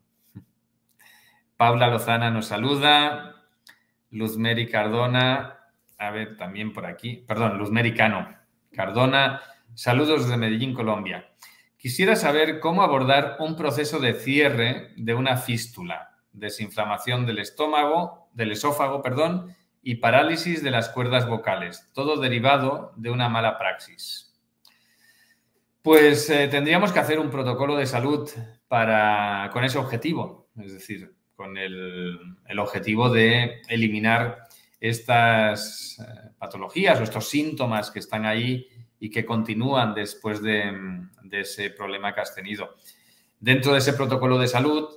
Paula 1.56 1.88
Lozana 1.88 2.30
nos 2.30 2.46
saluda. 2.46 3.34
Luzmeri 4.10 4.68
Cardona, 4.68 5.58
a 5.98 6.10
ver, 6.10 6.36
también 6.36 6.72
por 6.72 6.86
aquí, 6.86 7.24
perdón, 7.26 7.58
Luzmeri 7.58 7.94
Cano. 7.94 8.28
Cardona, 8.72 9.40
saludos 9.74 10.24
desde 10.24 10.36
Medellín, 10.36 10.74
Colombia. 10.74 11.32
Quisiera 11.76 12.16
saber 12.16 12.60
cómo 12.60 12.82
abordar 12.82 13.36
un 13.40 13.56
proceso 13.56 13.98
de 13.98 14.14
cierre 14.14 14.92
de 14.96 15.14
una 15.14 15.36
fístula, 15.36 16.16
desinflamación 16.32 17.26
del 17.26 17.40
estómago, 17.40 18.28
del 18.32 18.52
esófago, 18.52 19.02
perdón, 19.02 19.54
y 19.82 19.96
parálisis 19.96 20.62
de 20.62 20.70
las 20.70 20.88
cuerdas 20.88 21.28
vocales, 21.28 21.90
todo 21.92 22.16
derivado 22.16 22.92
de 22.96 23.10
una 23.10 23.28
mala 23.28 23.58
praxis. 23.58 24.34
Pues 25.82 26.30
eh, 26.30 26.48
tendríamos 26.48 26.92
que 26.92 27.00
hacer 27.00 27.18
un 27.18 27.30
protocolo 27.30 27.76
de 27.76 27.86
salud 27.86 28.30
para, 28.66 29.50
con 29.52 29.64
ese 29.64 29.78
objetivo, 29.78 30.48
es 30.56 30.72
decir, 30.72 31.13
con 31.34 31.56
el, 31.56 32.18
objetivo 32.58 33.10
de 33.10 33.62
eliminar 33.68 34.46
estas 34.80 35.98
eh, 35.98 36.30
patologías 36.38 37.00
o 37.00 37.02
estos 37.02 37.28
síntomas 37.28 37.90
que 37.90 37.98
están 37.98 38.26
ahí 38.26 38.68
y 39.00 39.10
que 39.10 39.24
continúan 39.24 39.94
después 39.94 40.40
de, 40.42 40.72
ese 41.32 41.70
problema 41.70 42.14
que 42.14 42.20
has 42.20 42.34
tenido. 42.34 42.76
Dentro 43.40 43.72
de 43.72 43.78
ese 43.78 43.94
protocolo 43.94 44.38
de 44.38 44.46
salud, 44.46 44.88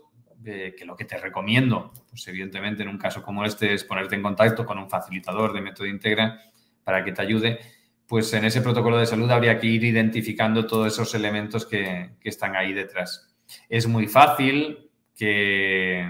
eh, 0.45 0.75
que 0.77 0.85
lo 0.85 0.95
que 0.95 1.05
te 1.05 1.17
recomiendo, 1.17 1.91
pues 2.09 2.27
evidentemente 2.27 2.83
en 2.83 2.89
un 2.89 2.97
caso 2.97 3.23
como 3.23 3.43
este 3.43 3.73
es 3.73 3.83
ponerte 3.83 4.15
en 4.15 4.21
contacto 4.21 4.65
con 4.65 4.77
un 4.77 4.89
facilitador 4.89 5.51
de 5.51 5.61
método 5.61 5.87
Integra 5.87 6.39
para 6.83 7.03
que 7.03 7.11
te 7.11 7.21
ayude, 7.21 7.59
pues 8.07 8.31
en 8.33 8.45
ese 8.45 8.61
protocolo 8.61 8.97
de 8.97 9.07
salud 9.07 9.29
habría 9.31 9.59
que 9.59 9.67
ir 9.67 9.83
identificando 9.83 10.67
todos 10.67 10.93
esos 10.93 11.13
elementos 11.15 11.65
que, 11.65 12.11
que 12.21 12.29
están 12.29 12.55
ahí 12.55 12.71
detrás. 12.71 13.35
Es 13.67 13.87
muy 13.87 14.07
fácil 14.07 14.86
que 15.17 16.09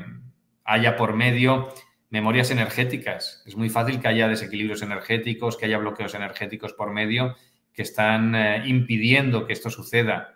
haya 0.63 0.95
por 0.95 1.13
medio 1.13 1.73
memorias 2.09 2.51
energéticas. 2.51 3.43
Es 3.45 3.55
muy 3.55 3.69
fácil 3.69 3.99
que 3.99 4.07
haya 4.07 4.27
desequilibrios 4.27 4.81
energéticos, 4.81 5.57
que 5.57 5.65
haya 5.65 5.77
bloqueos 5.77 6.13
energéticos 6.13 6.73
por 6.73 6.91
medio 6.91 7.35
que 7.77 7.83
están 7.83 8.33
eh, 8.33 8.63
impidiendo 8.65 9.45
que 9.45 9.53
esto 9.53 9.69
suceda. 9.69 10.33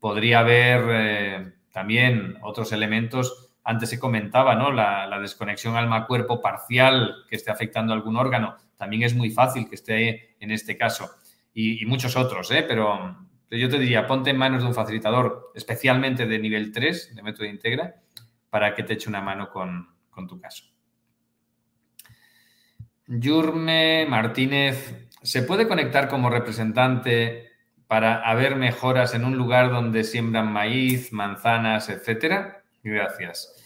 Podría 0.00 0.40
haber 0.40 0.84
eh, 0.88 1.52
también 1.72 2.36
otros 2.42 2.72
elementos. 2.72 3.52
Antes 3.62 3.90
se 3.90 4.00
comentaba, 4.00 4.56
¿no? 4.56 4.72
La, 4.72 5.18
desconexión 5.20 5.76
alma-cuerpo 5.76 6.42
parcial 6.42 7.26
que 7.28 7.36
esté 7.36 7.52
afectando 7.52 7.92
a 7.92 7.96
algún 7.96 8.16
órgano. 8.16 8.56
También 8.76 9.04
es 9.04 9.14
muy 9.14 9.30
fácil 9.30 9.68
que 9.68 9.76
esté 9.76 10.34
en 10.40 10.50
este 10.50 10.76
caso. 10.76 11.10
Y, 11.54 11.86
muchos 11.86 12.16
otros, 12.16 12.50
¿eh? 12.50 12.64
Pero 12.66 13.16
yo 13.50 13.68
te 13.68 13.78
diría, 13.78 14.08
ponte 14.08 14.30
en 14.30 14.36
manos 14.38 14.62
de 14.62 14.68
un 14.68 14.74
facilitador, 14.74 15.52
especialmente 15.54 16.26
de 16.26 16.38
nivel 16.40 16.72
3 16.72 17.14
de 17.14 17.22
método 17.22 17.46
Integra, 17.46 18.02
para 18.50 18.74
que 18.74 18.82
te 18.82 18.94
eche 18.94 19.08
una 19.08 19.20
mano 19.20 19.48
con, 19.48 19.88
tu 20.28 20.38
caso. 20.38 20.64
Yurme 23.06 24.06
Martínez, 24.06 25.08
¿se 25.22 25.42
puede 25.42 25.66
conectar 25.66 26.08
como 26.08 26.28
representante 26.28 27.48
para 27.86 28.20
haber 28.28 28.56
mejoras 28.56 29.14
en 29.14 29.24
un 29.24 29.38
lugar 29.38 29.70
donde 29.70 30.04
siembran 30.04 30.52
maíz, 30.52 31.10
manzanas, 31.10 31.88
etcétera? 31.88 32.62
Gracias. 32.82 33.56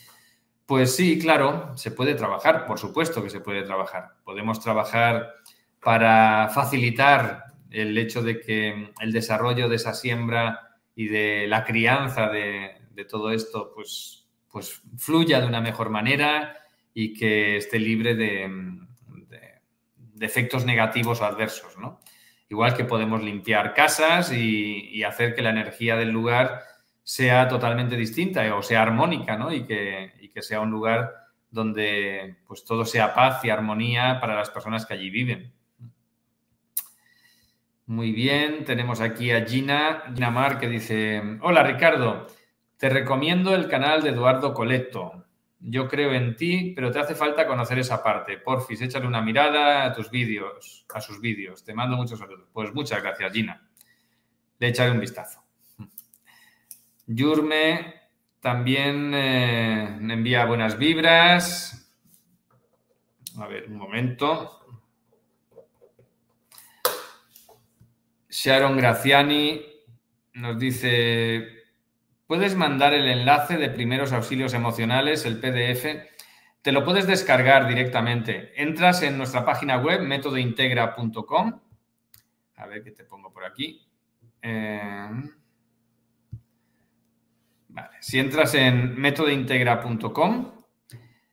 Pues 0.64 0.94
sí, 0.94 1.18
claro, 1.18 1.76
se 1.76 1.90
puede 1.90 2.14
trabajar, 2.14 2.66
por 2.66 2.78
supuesto 2.78 3.22
que 3.22 3.30
se 3.30 3.40
puede 3.40 3.64
trabajar. 3.64 4.12
Podemos 4.22 4.60
trabajar 4.60 5.34
para 5.80 6.48
facilitar 6.54 7.44
el 7.70 7.98
hecho 7.98 8.22
de 8.22 8.40
que 8.40 8.92
el 9.00 9.12
desarrollo 9.12 9.68
de 9.68 9.76
esa 9.76 9.92
siembra 9.92 10.78
y 10.94 11.08
de 11.08 11.46
la 11.48 11.64
crianza 11.64 12.28
de, 12.28 12.76
de 12.92 13.04
todo 13.04 13.32
esto, 13.32 13.72
pues 13.74 14.23
pues 14.54 14.82
fluya 14.96 15.40
de 15.40 15.48
una 15.48 15.60
mejor 15.60 15.90
manera 15.90 16.56
y 16.94 17.12
que 17.12 17.56
esté 17.56 17.80
libre 17.80 18.14
de, 18.14 18.48
efectos 20.20 20.64
negativos 20.64 21.20
o 21.20 21.24
adversos, 21.24 21.76
¿no? 21.76 21.98
Igual 22.48 22.76
que 22.76 22.84
podemos 22.84 23.20
limpiar 23.20 23.74
casas 23.74 24.32
y, 24.32 25.02
hacer 25.02 25.34
que 25.34 25.42
la 25.42 25.50
energía 25.50 25.96
del 25.96 26.10
lugar 26.10 26.62
sea 27.02 27.48
totalmente 27.48 27.96
distinta 27.96 28.54
o 28.54 28.62
sea 28.62 28.82
armónica, 28.82 29.36
¿no? 29.36 29.52
Y 29.52 29.64
que, 29.64 30.30
que 30.32 30.40
sea 30.40 30.60
un 30.60 30.70
lugar 30.70 31.12
donde 31.50 32.36
pues 32.46 32.64
todo 32.64 32.84
sea 32.84 33.12
paz 33.12 33.44
y 33.44 33.50
armonía 33.50 34.20
para 34.20 34.36
las 34.36 34.50
personas 34.50 34.86
que 34.86 34.94
allí 34.94 35.10
viven. 35.10 35.52
Muy 37.86 38.12
bien, 38.12 38.64
tenemos 38.64 39.00
aquí 39.00 39.32
a 39.32 39.44
Gina, 39.44 40.04
Gina 40.14 40.30
Mar, 40.30 40.60
que 40.60 40.68
dice, 40.68 41.20
hola 41.42 41.64
Ricardo, 41.64 42.28
te 42.84 42.90
recomiendo 42.90 43.54
el 43.54 43.66
canal 43.66 44.02
de 44.02 44.10
Eduardo 44.10 44.52
Coleto. 44.52 45.24
Yo 45.58 45.88
creo 45.88 46.12
en 46.12 46.36
ti, 46.36 46.74
pero 46.76 46.90
te 46.90 46.98
hace 46.98 47.14
falta 47.14 47.46
conocer 47.46 47.78
esa 47.78 48.02
parte. 48.02 48.36
Porfis, 48.36 48.82
échale 48.82 49.06
una 49.06 49.22
mirada 49.22 49.86
a 49.86 49.92
tus 49.94 50.10
vídeos, 50.10 50.84
a 50.92 51.00
sus 51.00 51.18
vídeos. 51.18 51.64
Te 51.64 51.72
mando 51.72 51.96
muchos 51.96 52.18
saludos. 52.18 52.46
Pues 52.52 52.74
muchas 52.74 53.02
gracias, 53.02 53.32
Gina. 53.32 53.66
Le 54.58 54.68
echaré 54.68 54.90
un 54.90 55.00
vistazo. 55.00 55.42
Yurme 57.06 58.02
también 58.40 59.14
eh, 59.14 59.96
me 59.98 60.12
envía 60.12 60.44
buenas 60.44 60.76
vibras. 60.76 61.90
A 63.38 63.46
ver, 63.46 63.66
un 63.68 63.78
momento. 63.78 64.60
Sharon 68.28 68.76
Graciani 68.76 69.62
nos 70.34 70.58
dice, 70.58 71.63
puedes 72.26 72.56
mandar 72.56 72.94
el 72.94 73.08
enlace 73.08 73.56
de 73.56 73.70
primeros 73.70 74.12
auxilios 74.12 74.54
emocionales, 74.54 75.24
el 75.26 75.38
PDF. 75.38 75.87
Te 76.62 76.72
lo 76.72 76.84
puedes 76.84 77.06
descargar 77.06 77.68
directamente. 77.68 78.52
Entras 78.60 79.02
en 79.02 79.18
nuestra 79.18 79.44
página 79.44 79.76
web, 79.76 80.00
métodointegra.com. 80.00 81.60
A 82.56 82.66
ver 82.66 82.82
qué 82.82 82.90
te 82.92 83.04
pongo 83.04 83.32
por 83.32 83.44
aquí. 83.44 83.87
Vale. 87.68 87.96
Si 88.00 88.18
entras 88.18 88.54
en 88.54 88.98
métodointegra.com, 88.98 90.52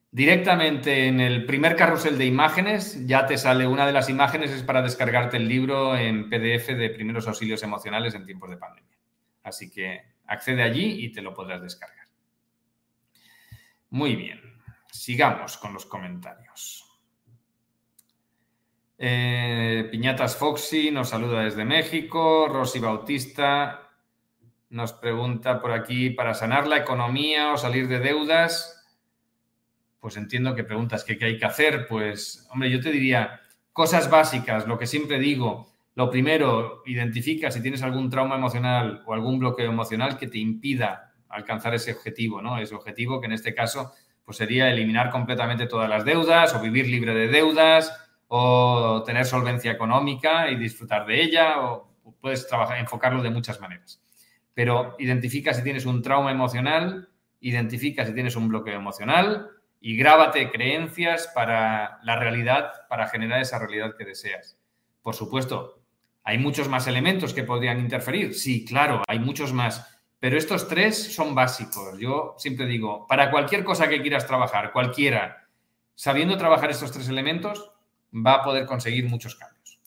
directamente 0.10 1.08
en 1.08 1.22
el 1.22 1.46
primer 1.46 1.76
carrusel 1.76 2.18
de 2.18 2.26
imágenes 2.26 3.06
ya 3.06 3.26
te 3.26 3.38
sale 3.38 3.68
una 3.68 3.86
de 3.86 3.94
las 3.94 4.10
imágenes, 4.10 4.52
es 4.52 4.64
para 4.64 4.82
descargarte 4.82 5.38
el 5.38 5.48
libro 5.48 5.96
en 5.96 6.30
PDF 6.30 6.70
de 6.76 6.90
primeros 6.90 7.28
auxilios 7.28 7.64
emocionales 7.64 8.16
en 8.16 8.26
tiempos 8.26 8.50
de 8.50 8.58
pandemia. 8.58 8.98
Así 9.44 9.70
que 9.72 10.11
Accede 10.26 10.64
allí 10.64 11.06
y 11.06 11.12
te 11.12 11.22
lo 11.22 11.34
podrás 11.34 11.62
descargar. 11.62 12.08
Muy 13.90 14.16
bien, 14.16 14.40
sigamos 14.92 15.58
con 15.58 15.74
los 15.74 15.86
comentarios. 15.86 16.88
Eh, 18.98 19.88
Piñatas 19.90 20.36
Foxy 20.36 20.92
nos 20.92 21.10
saluda 21.10 21.42
desde 21.42 21.66
México. 21.66 22.48
Rosy 22.48 22.80
Bautista 22.80 23.90
nos 24.70 24.94
pregunta 24.94 25.60
por 25.60 25.72
aquí, 25.72 26.12
¿para 26.12 26.34
sanar 26.34 26.68
la 26.68 26.78
economía 26.78 27.52
o 27.52 27.58
salir 27.58 27.88
de 27.88 28.00
deudas? 28.00 28.88
Pues 30.00 30.18
entiendo 30.18 30.56
que 30.56 30.64
preguntas 30.64 31.04
que 31.04 31.18
qué 31.18 31.26
hay 31.26 31.38
que 31.38 31.46
hacer. 31.46 31.88
Pues, 31.88 32.48
hombre, 32.52 32.70
yo 32.70 32.80
te 32.80 32.92
diría 32.92 33.42
cosas 33.74 34.10
básicas, 34.10 34.68
lo 34.68 34.78
que 34.78 34.88
siempre 34.88 35.20
digo, 35.20 35.71
lo 35.96 36.10
primero, 36.10 36.84
identifica 36.86 37.52
si 37.52 37.62
tienes 37.62 37.84
algún 37.84 38.10
trauma 38.10 38.36
emocional 38.36 39.04
o 39.06 39.14
algún 39.14 39.40
bloqueo 39.40 39.70
emocional 39.70 40.18
que 40.18 40.28
te 40.28 40.38
impida 40.38 41.14
alcanzar 41.28 41.74
ese 41.74 41.94
objetivo, 41.94 42.42
¿no? 42.42 42.58
Ese 42.58 42.76
objetivo 42.76 43.20
que 43.20 43.28
en 43.28 43.34
este 43.34 43.54
caso 43.54 43.92
pues 44.24 44.38
sería 44.38 44.70
eliminar 44.70 45.10
completamente 45.10 45.68
todas 45.68 45.90
las 45.90 46.06
deudas 46.06 46.54
o 46.56 46.62
vivir 46.62 46.88
libre 46.88 47.14
de 47.14 47.28
deudas 47.28 47.92
o 48.28 49.04
tener 49.06 49.26
solvencia 49.26 49.72
económica 49.72 50.50
y 50.50 50.56
disfrutar 50.56 51.06
de 51.06 51.22
ella, 51.22 51.60
o 51.60 51.92
puedes 52.22 52.48
trabajar, 52.48 52.78
enfocarlo 52.78 53.22
de 53.22 53.30
muchas 53.30 53.60
maneras. 53.60 54.02
Pero 54.54 54.96
identifica 55.00 55.54
si 55.54 55.64
tienes 55.64 55.86
un 55.86 56.02
trauma 56.02 56.32
emocional, 56.32 57.10
identifica 57.42 58.06
si 58.06 58.14
tienes 58.14 58.38
un 58.38 58.48
bloqueo 58.48 58.76
emocional 58.76 59.50
y 59.82 59.98
grábate 59.98 60.50
creencias 60.50 61.30
para 61.36 62.00
la 62.04 62.16
realidad, 62.16 62.72
para 62.88 63.08
generar 63.08 63.42
esa 63.42 63.60
realidad 63.60 63.96
que 63.98 64.06
deseas. 64.06 64.58
Por 65.02 65.16
supuesto, 65.16 65.81
hay 66.24 66.38
muchos 66.38 66.68
más 66.70 66.88
elementos 66.88 67.34
que 67.34 67.44
podrían 67.44 67.80
interferir. 67.80 68.36
Sí, 68.36 68.66
claro, 68.66 69.02
hay 69.08 69.20
muchos 69.20 69.54
más. 69.54 69.88
Pero 70.20 70.38
estos 70.38 70.68
tres 70.68 71.14
son 71.16 71.34
básicos. 71.34 71.98
Yo 71.98 72.36
siempre 72.38 72.68
digo, 72.68 73.08
para 73.08 73.32
cualquier 73.32 73.64
cosa 73.64 73.90
que 73.90 74.02
quieras 74.02 74.28
trabajar, 74.28 74.72
cualquiera, 74.72 75.48
sabiendo 75.96 76.38
trabajar 76.38 76.70
estos 76.70 76.92
tres 76.92 77.10
elementos, 77.10 77.72
va 78.14 78.36
a 78.36 78.44
poder 78.44 78.66
conseguir 78.66 79.10
muchos 79.10 79.36
cambios. 79.36 79.80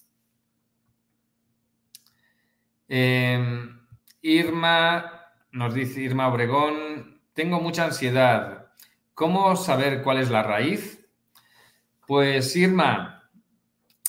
Em, 2.89 3.80
Irma, 4.22 5.28
nos 5.53 5.72
dice 5.72 6.01
Irma 6.01 6.28
Obregón, 6.28 7.22
tengo 7.32 7.61
mucha 7.61 7.85
ansiedad. 7.85 8.72
¿Cómo 9.14 9.55
saber 9.55 10.03
cuál 10.03 10.18
es 10.18 10.30
la 10.30 10.43
raíz? 10.43 11.07
Pues 12.07 12.55
Irma, 12.57 13.22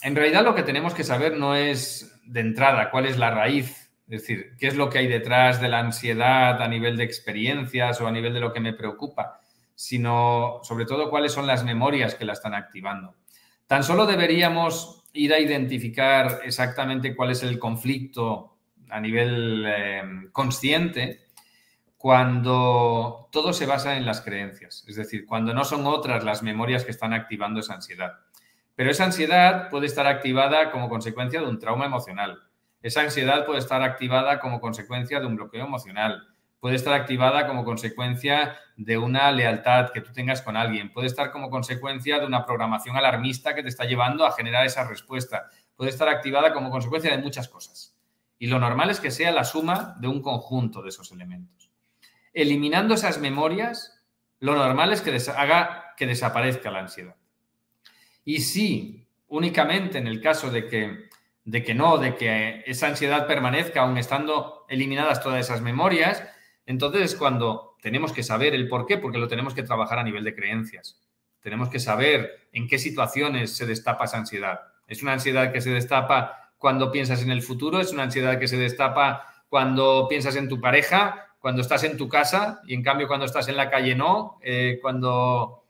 en 0.02 0.16
realidad 0.16 0.44
lo 0.44 0.56
que 0.56 0.64
tenemos 0.64 0.94
que 0.94 1.04
saber 1.04 1.38
no 1.38 1.56
es 1.56 2.14
de 2.26 2.40
entrada 2.40 2.90
cuál 2.92 3.06
es 3.06 3.18
la 3.18 3.32
raíz, 3.32 3.92
es 4.08 4.22
decir, 4.22 4.56
qué 4.60 4.68
es 4.68 4.76
lo 4.76 4.90
que 4.90 5.00
hay 5.00 5.08
detrás 5.08 5.62
de 5.62 5.70
la 5.70 5.80
ansiedad 5.80 6.62
a 6.62 6.68
nivel 6.68 6.98
de 6.98 7.04
experiencias 7.04 8.00
o 8.02 8.08
a 8.08 8.12
nivel 8.12 8.34
de 8.34 8.40
lo 8.40 8.54
que 8.54 8.60
me 8.60 8.74
preocupa, 8.74 9.42
sino 9.74 10.60
sobre 10.64 10.86
todo 10.86 11.10
cuáles 11.10 11.32
son 11.32 11.48
las 11.48 11.64
memorias 11.64 12.16
que 12.16 12.26
la 12.26 12.34
están 12.34 12.54
activando. 12.54 13.16
Tan 13.68 13.84
solo 13.84 14.06
deberíamos 14.06 15.04
ir 15.14 15.34
a 15.34 15.40
identificar 15.40 16.42
exactamente 16.44 17.16
cuál 17.16 17.32
es 17.32 17.42
el 17.42 17.58
conflicto 17.58 18.58
a 18.90 19.00
nivel 19.00 19.66
em, 19.66 20.32
consciente 20.32 21.26
cuando 21.98 23.30
todo 23.32 23.52
se 23.54 23.66
basa 23.66 23.98
en 23.98 24.06
las 24.06 24.22
creencias, 24.22 24.86
es 24.88 24.96
decir, 24.96 25.26
cuando 25.26 25.54
no 25.54 25.66
son 25.66 25.88
otras 25.88 26.24
las 26.24 26.44
memorias 26.44 26.86
que 26.86 26.92
están 26.92 27.14
activando 27.14 27.62
esa 27.62 27.74
ansiedad. 27.74 28.12
Pero 28.76 28.92
esa 28.92 29.06
ansiedad 29.06 29.70
puede 29.70 29.86
estar 29.88 30.08
activada 30.08 30.72
como 30.72 30.90
consecuencia 30.90 31.40
de 31.40 31.48
un 31.48 31.60
trauma 31.60 31.86
emocional. 31.86 32.44
Esa 32.82 33.02
ansiedad 33.02 33.46
puede 33.46 33.60
estar 33.60 33.82
activada 33.82 34.40
como 34.40 34.60
consecuencia 34.62 35.20
de 35.20 35.26
un 35.26 35.36
bloqueo 35.36 35.66
emocional 35.66 36.36
puede 36.66 36.78
estar 36.78 36.96
activada 36.96 37.46
como 37.46 37.64
consecuencia 37.64 38.58
de 38.76 38.98
una 38.98 39.32
lealtad 39.32 39.92
que 39.92 40.02
tú 40.02 40.12
tengas 40.12 40.42
con 40.42 40.58
alguien, 40.58 40.92
puede 40.92 41.06
estar 41.06 41.30
como 41.30 41.52
consecuencia 41.52 42.18
de 42.18 42.26
una 42.26 42.44
programación 42.44 42.98
alarmista 42.98 43.54
que 43.54 43.62
te 43.62 43.70
está 43.70 43.86
llevando 43.86 44.26
a 44.26 44.32
generar 44.32 44.66
esa 44.66 44.88
respuesta, 44.88 45.52
puede 45.76 45.92
estar 45.92 46.10
activada 46.10 46.54
como 46.54 46.72
consecuencia 46.72 47.12
de 47.12 47.22
muchas 47.22 47.50
cosas. 47.50 47.96
Y 48.40 48.48
lo 48.48 48.58
normal 48.58 48.90
es 48.90 49.00
que 49.00 49.12
sea 49.12 49.32
la 49.32 49.44
suma 49.44 49.96
de 50.00 50.08
un 50.08 50.24
conjunto 50.24 50.82
de 50.82 50.90
esos 50.90 51.12
elementos. 51.12 51.70
Eliminando 52.34 52.96
esas 52.96 53.20
memorias, 53.20 54.04
lo 54.40 54.56
normal 54.56 54.92
es 54.92 55.02
que 55.02 55.16
haga 55.38 55.94
que 55.96 56.08
desaparezca 56.08 56.72
la 56.72 56.80
ansiedad. 56.80 57.16
Y 58.26 58.42
si 58.42 59.08
únicamente 59.28 59.98
en 59.98 60.08
el 60.08 60.22
caso 60.22 60.52
de 60.52 60.68
que, 60.68 61.10
de 61.44 61.64
que 61.64 61.74
no, 61.74 61.98
de 61.98 62.16
que 62.16 62.64
esa 62.66 62.88
ansiedad 62.88 63.28
permanezca 63.28 63.82
aún 63.82 63.98
estando 63.98 64.66
eliminadas 64.68 65.22
todas 65.22 65.40
esas 65.40 65.62
memorias, 65.62 66.24
entonces 66.66 67.02
es 67.02 67.16
cuando 67.16 67.76
tenemos 67.82 68.12
que 68.12 68.24
saber 68.24 68.56
el 68.56 68.68
por 68.68 68.86
qué, 68.86 68.98
porque 68.98 69.20
lo 69.20 69.28
tenemos 69.28 69.54
que 69.54 69.64
trabajar 69.64 70.00
a 70.00 70.04
nivel 70.04 70.24
de 70.24 70.36
creencias. 70.36 71.00
Tenemos 71.42 71.70
que 71.70 71.80
saber 71.80 72.48
en 72.52 72.68
qué 72.68 72.80
situaciones 72.80 73.56
se 73.56 73.68
destapa 73.68 74.06
esa 74.06 74.18
ansiedad. 74.18 74.62
¿Es 74.88 75.04
una 75.04 75.14
ansiedad 75.14 75.52
que 75.52 75.62
se 75.62 75.70
destapa 75.70 76.52
cuando 76.58 76.92
piensas 76.92 77.22
en 77.22 77.30
el 77.30 77.44
futuro? 77.44 77.80
¿Es 77.80 77.92
una 77.92 78.04
ansiedad 78.04 78.40
que 78.40 78.48
se 78.48 78.58
destapa 78.58 79.28
cuando 79.50 80.08
piensas 80.08 80.36
en 80.36 80.50
tu 80.50 80.60
pareja? 80.60 81.28
Cuando 81.40 81.62
estás 81.62 81.84
en 81.84 81.98
tu 81.98 82.10
casa 82.10 82.62
y 82.66 82.74
en 82.74 82.82
cambio 82.82 83.08
cuando 83.08 83.28
estás 83.28 83.48
en 83.48 83.58
la 83.58 83.70
calle 83.70 83.94
no. 83.94 84.40
Eh, 84.42 84.80
cuando 84.82 85.64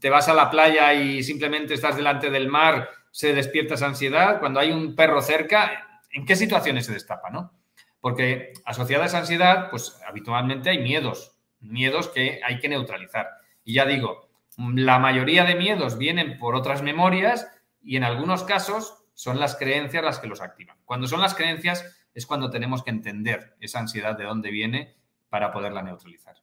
te 0.00 0.10
vas 0.10 0.28
a 0.28 0.34
la 0.34 0.50
playa 0.50 0.94
y 0.94 1.22
simplemente 1.22 1.74
estás 1.74 1.96
delante 1.96 2.30
del 2.30 2.48
mar, 2.48 2.90
se 3.10 3.34
despierta 3.34 3.74
esa 3.74 3.86
ansiedad. 3.86 4.40
Cuando 4.40 4.60
hay 4.60 4.70
un 4.70 4.94
perro 4.94 5.20
cerca, 5.22 6.02
¿en 6.10 6.24
qué 6.24 6.36
situaciones 6.36 6.86
se 6.86 6.92
destapa? 6.92 7.30
¿no? 7.30 7.52
Porque 8.00 8.52
asociada 8.64 9.04
a 9.04 9.06
esa 9.06 9.18
ansiedad, 9.18 9.70
pues 9.70 10.00
habitualmente 10.06 10.70
hay 10.70 10.78
miedos, 10.78 11.36
miedos 11.60 12.08
que 12.08 12.40
hay 12.44 12.58
que 12.58 12.68
neutralizar. 12.68 13.28
Y 13.64 13.74
ya 13.74 13.86
digo, 13.86 14.28
la 14.56 14.98
mayoría 14.98 15.44
de 15.44 15.54
miedos 15.54 15.98
vienen 15.98 16.38
por 16.38 16.54
otras 16.54 16.82
memorias 16.82 17.46
y 17.82 17.96
en 17.96 18.04
algunos 18.04 18.44
casos 18.44 19.04
son 19.14 19.40
las 19.40 19.56
creencias 19.56 20.04
las 20.04 20.18
que 20.18 20.28
los 20.28 20.40
activan. 20.40 20.78
Cuando 20.84 21.06
son 21.06 21.20
las 21.20 21.34
creencias 21.34 21.84
es 22.14 22.26
cuando 22.26 22.50
tenemos 22.50 22.82
que 22.82 22.90
entender 22.90 23.56
esa 23.60 23.80
ansiedad 23.80 24.16
de 24.16 24.24
dónde 24.24 24.50
viene 24.50 24.96
para 25.28 25.52
poderla 25.52 25.82
neutralizar. 25.82 26.36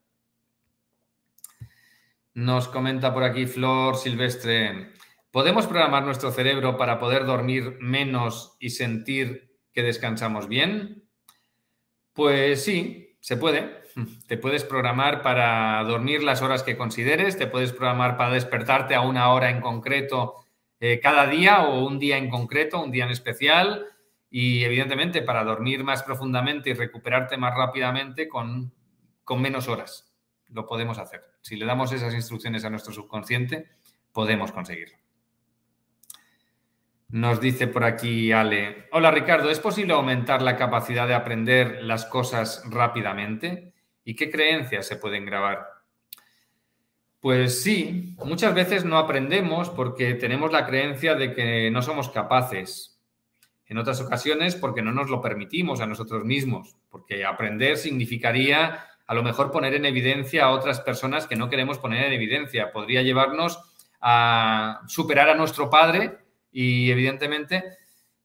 Nos 2.35 2.67
comenta 2.67 3.13
por 3.13 3.23
aquí 3.23 3.45
Flor 3.45 3.95
Silvestre, 3.95 4.91
¿podemos 5.31 5.67
programar 5.67 6.03
nuestro 6.03 6.31
cerebro 6.31 6.75
para 6.75 6.99
poder 6.99 7.25
dormir 7.25 7.77
menos 7.79 8.57
y 8.59 8.71
sentir 8.71 9.57
que 9.71 9.83
descansamos 9.83 10.49
bien? 10.49 11.07
Pues 12.11 12.61
sí, 12.61 13.17
se 13.21 13.37
puede. 13.37 13.83
Te 14.27 14.37
puedes 14.37 14.65
programar 14.65 15.21
para 15.21 15.81
dormir 15.85 16.23
las 16.23 16.41
horas 16.41 16.61
que 16.61 16.75
consideres, 16.75 17.37
te 17.37 17.47
puedes 17.47 17.71
programar 17.71 18.17
para 18.17 18.33
despertarte 18.33 18.95
a 18.95 18.99
una 18.99 19.31
hora 19.31 19.49
en 19.49 19.61
concreto 19.61 20.35
eh, 20.81 20.99
cada 20.99 21.27
día 21.27 21.63
o 21.63 21.87
un 21.87 21.99
día 21.99 22.17
en 22.17 22.29
concreto, 22.29 22.83
un 22.83 22.91
día 22.91 23.05
en 23.05 23.11
especial 23.11 23.85
y 24.29 24.65
evidentemente 24.65 25.21
para 25.21 25.45
dormir 25.45 25.85
más 25.85 26.03
profundamente 26.03 26.71
y 26.71 26.73
recuperarte 26.73 27.37
más 27.37 27.55
rápidamente 27.55 28.27
con, 28.27 28.73
con 29.23 29.41
menos 29.41 29.69
horas. 29.69 30.04
Lo 30.55 30.65
podemos 30.65 30.97
hacer. 30.99 31.21
Si 31.41 31.57
le 31.57 31.65
damos 31.65 31.91
esas 31.91 32.13
instrucciones 32.13 32.63
a 32.63 32.69
nuestro 32.69 32.93
subconsciente, 32.93 33.67
podemos 34.13 34.53
conseguirlo. 34.53 34.97
Nos 37.09 37.41
dice 37.41 37.67
por 37.67 37.83
aquí 37.83 38.31
Ale. 38.31 38.87
Hola 38.93 39.11
Ricardo, 39.11 39.51
¿es 39.51 39.59
posible 39.59 39.91
aumentar 39.91 40.41
la 40.41 40.55
capacidad 40.55 41.09
de 41.09 41.13
aprender 41.13 41.83
las 41.83 42.05
cosas 42.05 42.63
rápidamente? 42.69 43.73
¿Y 44.05 44.15
qué 44.15 44.31
creencias 44.31 44.87
se 44.87 44.95
pueden 44.95 45.25
grabar? 45.25 45.67
Pues 47.19 47.61
sí, 47.61 48.15
muchas 48.23 48.55
veces 48.55 48.85
no 48.85 48.97
aprendemos 48.97 49.69
porque 49.69 50.13
tenemos 50.13 50.53
la 50.53 50.65
creencia 50.65 51.15
de 51.15 51.33
que 51.33 51.69
no 51.69 51.81
somos 51.81 52.09
capaces. 52.09 52.97
En 53.65 53.77
otras 53.77 53.99
ocasiones 53.99 54.55
porque 54.55 54.81
no 54.81 54.93
nos 54.93 55.09
lo 55.09 55.19
permitimos 55.19 55.81
a 55.81 55.85
nosotros 55.85 56.23
mismos, 56.23 56.77
porque 56.89 57.25
aprender 57.25 57.75
significaría 57.75 58.85
a 59.07 59.13
lo 59.13 59.23
mejor 59.23 59.51
poner 59.51 59.73
en 59.75 59.85
evidencia 59.85 60.45
a 60.45 60.51
otras 60.51 60.81
personas 60.81 61.27
que 61.27 61.35
no 61.35 61.49
queremos 61.49 61.77
poner 61.77 62.05
en 62.05 62.13
evidencia. 62.13 62.71
Podría 62.71 63.01
llevarnos 63.01 63.59
a 64.01 64.81
superar 64.87 65.29
a 65.29 65.35
nuestro 65.35 65.69
padre 65.69 66.17
y 66.51 66.89
evidentemente, 66.89 67.63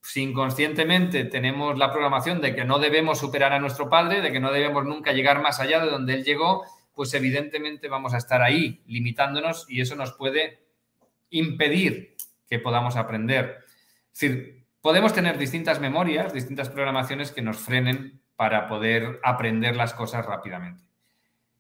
si 0.03 0.23
inconscientemente 0.23 1.25
tenemos 1.25 1.77
la 1.77 1.91
programación 1.91 2.41
de 2.41 2.55
que 2.55 2.65
no 2.65 2.79
debemos 2.79 3.19
superar 3.19 3.53
a 3.53 3.61
nuestro 3.61 3.91
padre, 3.91 4.21
de 4.21 4.33
que 4.33 4.41
no 4.41 4.53
debemos 4.53 4.85
nunca 4.85 5.13
llegar 5.13 5.43
más 5.43 5.61
allá 5.61 5.85
de 5.85 5.91
donde 5.91 6.15
él 6.15 6.25
llegó, 6.25 6.65
pues 6.95 7.13
evidentemente 7.15 7.89
vamos 7.89 8.15
a 8.15 8.19
estar 8.19 8.43
ahí 8.43 8.83
limitándonos 8.87 9.67
y 9.69 9.81
eso 9.81 9.97
nos 9.97 10.13
puede 10.13 10.61
impedir 11.31 12.17
que 12.49 12.59
podamos 12.59 12.97
aprender. 12.97 13.65
Es 14.13 14.21
decir, 14.21 14.67
podemos 14.81 15.13
tener 15.13 15.39
distintas 15.39 15.81
memorias, 15.81 16.33
distintas 16.33 16.69
programaciones 16.69 17.33
que 17.33 17.43
nos 17.43 17.59
frenen 17.59 18.21
para 18.41 18.69
poder 18.69 19.21
aprender 19.23 19.77
las 19.77 19.93
cosas 19.93 20.25
rápidamente. 20.25 20.83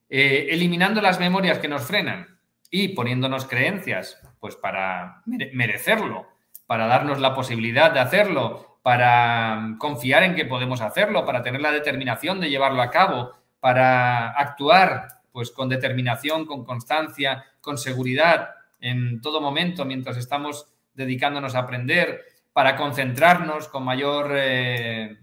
Eh, 0.08 0.46
eliminando 0.48 1.02
las 1.02 1.20
memorias 1.20 1.58
que 1.58 1.68
nos 1.68 1.82
frenan 1.82 2.38
y 2.70 2.88
poniéndonos 2.94 3.44
creencias, 3.44 4.18
pues 4.40 4.56
para 4.56 5.20
merecerlo, 5.26 6.26
para 6.66 6.86
darnos 6.86 7.20
la 7.20 7.34
posibilidad 7.34 7.90
de 7.90 8.00
hacerlo, 8.00 8.78
para 8.80 9.74
confiar 9.78 10.22
en 10.22 10.34
que 10.34 10.46
podemos 10.46 10.80
hacerlo, 10.80 11.26
para 11.26 11.42
tener 11.42 11.60
la 11.60 11.70
determinación 11.70 12.40
de 12.40 12.48
llevarlo 12.48 12.80
a 12.80 12.88
cabo, 12.88 13.32
para 13.60 14.30
actuar 14.30 15.08
pues 15.32 15.50
con 15.50 15.68
determinación, 15.68 16.46
con 16.46 16.64
constancia, 16.64 17.44
con 17.60 17.76
seguridad 17.76 18.52
en 18.80 19.20
todo 19.20 19.42
momento 19.42 19.84
mientras 19.84 20.16
estamos 20.16 20.66
dedicándonos 20.94 21.54
a 21.54 21.58
aprender, 21.58 22.24
para 22.54 22.74
concentrarnos 22.76 23.68
con 23.68 23.84
mayor 23.84 24.32
eh, 24.34 25.18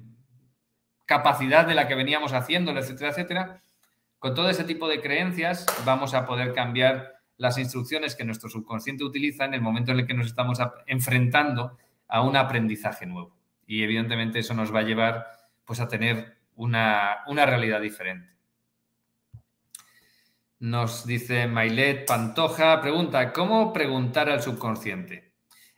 capacidad 1.07 1.65
de 1.65 1.73
la 1.73 1.87
que 1.87 1.95
veníamos 1.95 2.33
haciendo, 2.33 2.77
etcétera, 2.77 3.09
etcétera. 3.09 3.61
Con 4.19 4.35
todo 4.35 4.49
ese 4.49 4.65
tipo 4.65 4.87
de 4.87 5.01
creencias 5.01 5.65
vamos 5.85 6.13
a 6.13 6.27
poder 6.27 6.53
cambiar 6.53 7.15
las 7.37 7.57
instrucciones 7.57 8.15
que 8.15 8.25
nuestro 8.25 8.49
subconsciente 8.49 9.03
utiliza 9.03 9.45
en 9.45 9.53
el 9.53 9.61
momento 9.61 9.91
en 9.91 9.99
el 9.99 10.07
que 10.07 10.13
nos 10.13 10.27
estamos 10.27 10.59
enfrentando 10.85 11.77
a 12.07 12.21
un 12.21 12.35
aprendizaje 12.35 13.05
nuevo. 13.05 13.35
Y 13.65 13.83
evidentemente 13.83 14.39
eso 14.39 14.53
nos 14.53 14.73
va 14.73 14.79
a 14.79 14.83
llevar 14.83 15.27
pues, 15.65 15.79
a 15.79 15.87
tener 15.87 16.37
una, 16.55 17.19
una 17.27 17.45
realidad 17.45 17.81
diferente. 17.81 18.35
Nos 20.59 21.05
dice 21.05 21.47
Mailet 21.47 22.07
Pantoja, 22.07 22.81
pregunta, 22.81 23.31
¿cómo 23.31 23.71
preguntar 23.71 24.29
al 24.29 24.41
subconsciente? 24.41 25.31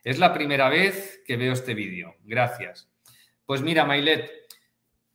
Es 0.04 0.18
la 0.18 0.34
primera 0.34 0.70
vez 0.70 1.22
que 1.26 1.36
veo 1.36 1.52
este 1.52 1.74
vídeo. 1.74 2.16
Gracias. 2.24 2.90
Pues 3.46 3.62
mira, 3.62 3.84
Mailet, 3.84 4.39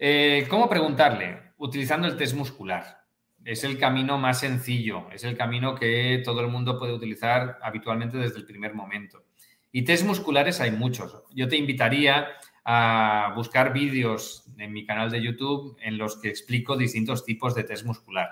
eh, 0.07 0.47
¿cómo 0.51 0.69
preguntarle? 0.69 1.55
Utilizando 1.57 2.07
el 2.07 2.19
test 2.19 2.35
muscular. 2.35 3.07
Es 3.43 3.65
el 3.65 3.79
camino 3.79 4.19
más 4.19 4.41
sencillo, 4.41 5.11
es 5.11 5.25
el 5.25 5.35
camino 5.35 5.75
que 5.75 6.21
todo 6.23 6.43
el 6.43 6.49
mundo 6.49 6.79
puede 6.79 6.93
utilizar 6.93 7.59
habitualmente 7.63 8.19
desde 8.19 8.37
el 8.37 8.45
primer 8.45 8.75
momento. 8.75 9.25
Y 9.73 9.83
test 9.83 10.05
musculares 10.05 10.61
hay 10.61 10.73
muchos. 10.73 11.23
Yo 11.35 11.49
te 11.49 11.57
invitaría 11.57 12.29
a 12.67 13.33
buscar 13.35 13.73
vídeos 13.73 14.45
en 14.59 14.75
mi 14.75 14.85
canal 14.85 15.11
de 15.11 15.23
YouTube 15.23 15.79
en 15.81 15.97
los 15.97 16.21
que 16.21 16.29
explico 16.29 16.77
distintos 16.77 17.25
tipos 17.25 17.55
de 17.55 17.65
test 17.65 17.87
muscular. 17.87 18.29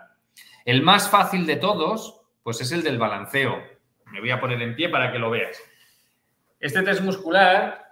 El 0.66 0.82
más 0.82 1.08
fácil 1.08 1.46
de 1.46 1.56
todos, 1.56 2.20
pues 2.42 2.60
es 2.60 2.70
el 2.72 2.82
del 2.82 2.98
balanceo. 2.98 3.56
Me 4.12 4.20
voy 4.20 4.30
a 4.30 4.40
poner 4.40 4.60
en 4.60 4.76
pie 4.76 4.90
para 4.90 5.10
que 5.10 5.18
lo 5.18 5.30
veas. 5.30 5.56
Este 6.60 6.82
test 6.82 7.00
muscular, 7.00 7.91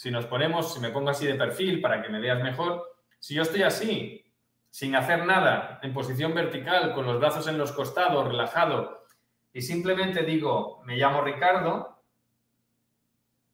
si 0.00 0.10
nos 0.10 0.24
ponemos, 0.24 0.72
si 0.72 0.80
me 0.80 0.88
pongo 0.88 1.10
así 1.10 1.26
de 1.26 1.34
perfil 1.34 1.82
para 1.82 2.00
que 2.00 2.08
me 2.08 2.20
veas 2.20 2.42
mejor, 2.42 2.90
si 3.18 3.34
yo 3.34 3.42
estoy 3.42 3.64
así, 3.64 4.24
sin 4.70 4.96
hacer 4.96 5.26
nada, 5.26 5.78
en 5.82 5.92
posición 5.92 6.32
vertical, 6.32 6.94
con 6.94 7.04
los 7.04 7.20
brazos 7.20 7.46
en 7.48 7.58
los 7.58 7.72
costados, 7.72 8.26
relajado, 8.26 9.04
y 9.52 9.60
simplemente 9.60 10.22
digo, 10.22 10.80
me 10.86 10.96
llamo 10.96 11.20
Ricardo, 11.20 12.02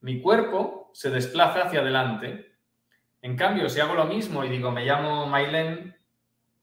mi 0.02 0.20
cuerpo 0.20 0.92
se 0.94 1.10
desplaza 1.10 1.62
hacia 1.64 1.80
adelante. 1.80 2.54
En 3.22 3.36
cambio, 3.36 3.68
si 3.68 3.80
hago 3.80 3.94
lo 3.94 4.04
mismo 4.04 4.44
y 4.44 4.48
digo, 4.48 4.70
me 4.70 4.86
llamo 4.86 5.26
Mailen, 5.26 5.96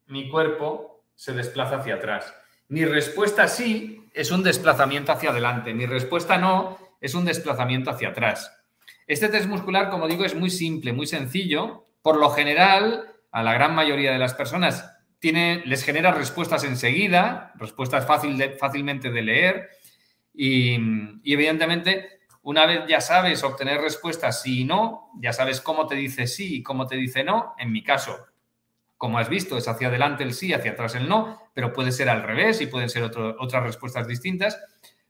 mi 0.06 0.30
cuerpo 0.30 1.04
se 1.14 1.34
desplaza 1.34 1.80
hacia 1.80 1.96
atrás. 1.96 2.34
Mi 2.70 2.86
respuesta 2.86 3.50
sí 3.50 4.10
es 4.14 4.32
un 4.32 4.44
desplazamiento 4.44 5.12
hacia 5.12 5.32
adelante. 5.32 5.74
Mi 5.74 5.88
respuesta 5.88 6.38
no 6.38 6.78
es 7.02 7.16
un 7.16 7.26
desplazamiento 7.26 7.90
hacia 7.90 8.12
atrás. 8.12 8.63
Este 9.08 9.30
test 9.30 9.48
muscular, 9.48 9.90
como 9.90 10.08
digo, 10.08 10.26
es 10.26 10.36
muy 10.36 10.50
simple, 10.50 10.94
muy 10.94 11.08
sencillo. 11.08 11.86
Por 12.02 12.18
lo 12.18 12.30
general, 12.30 13.14
a 13.32 13.44
la 13.44 13.54
gran 13.54 13.76
mayoría 13.76 14.12
de 14.12 14.20
las 14.20 14.34
personas 14.34 14.90
tiene, 15.20 15.64
les 15.66 15.84
genera 15.84 16.12
respuestas 16.12 16.64
enseguida, 16.64 17.54
respuestas 17.56 18.06
fácil 18.06 18.42
fácilmente 18.60 19.10
de 19.10 19.22
leer 19.22 19.70
y, 20.34 20.78
y 21.24 21.34
evidentemente 21.34 22.20
una 22.44 22.66
vez 22.66 22.82
ya 22.88 23.00
sabes 23.00 23.44
obtener 23.44 23.80
respuestas 23.80 24.42
sí 24.42 24.62
y 24.62 24.66
no, 24.66 25.10
ya 25.20 25.32
sabes 25.32 25.62
cómo 25.62 25.88
te 25.88 25.96
dice 25.96 26.28
sí 26.28 26.58
y 26.58 26.64
cómo 26.64 26.88
te 26.88 26.98
dice 26.98 27.24
no. 27.24 27.56
En 27.58 27.72
mi 27.72 27.84
caso, 27.84 28.18
como 28.98 29.18
has 29.18 29.30
visto, 29.30 29.58
es 29.58 29.68
hacia 29.68 29.88
adelante 29.88 30.24
el 30.24 30.34
sí, 30.34 30.54
hacia 30.54 30.72
atrás 30.72 30.96
el 30.96 31.08
no, 31.08 31.42
pero 31.54 31.72
puede 31.72 31.92
ser 31.92 32.10
al 32.10 32.24
revés 32.24 32.60
y 32.62 32.68
pueden 32.68 32.90
ser 32.90 33.04
otras 33.04 33.64
respuestas 33.64 34.08
distintas. 34.08 34.62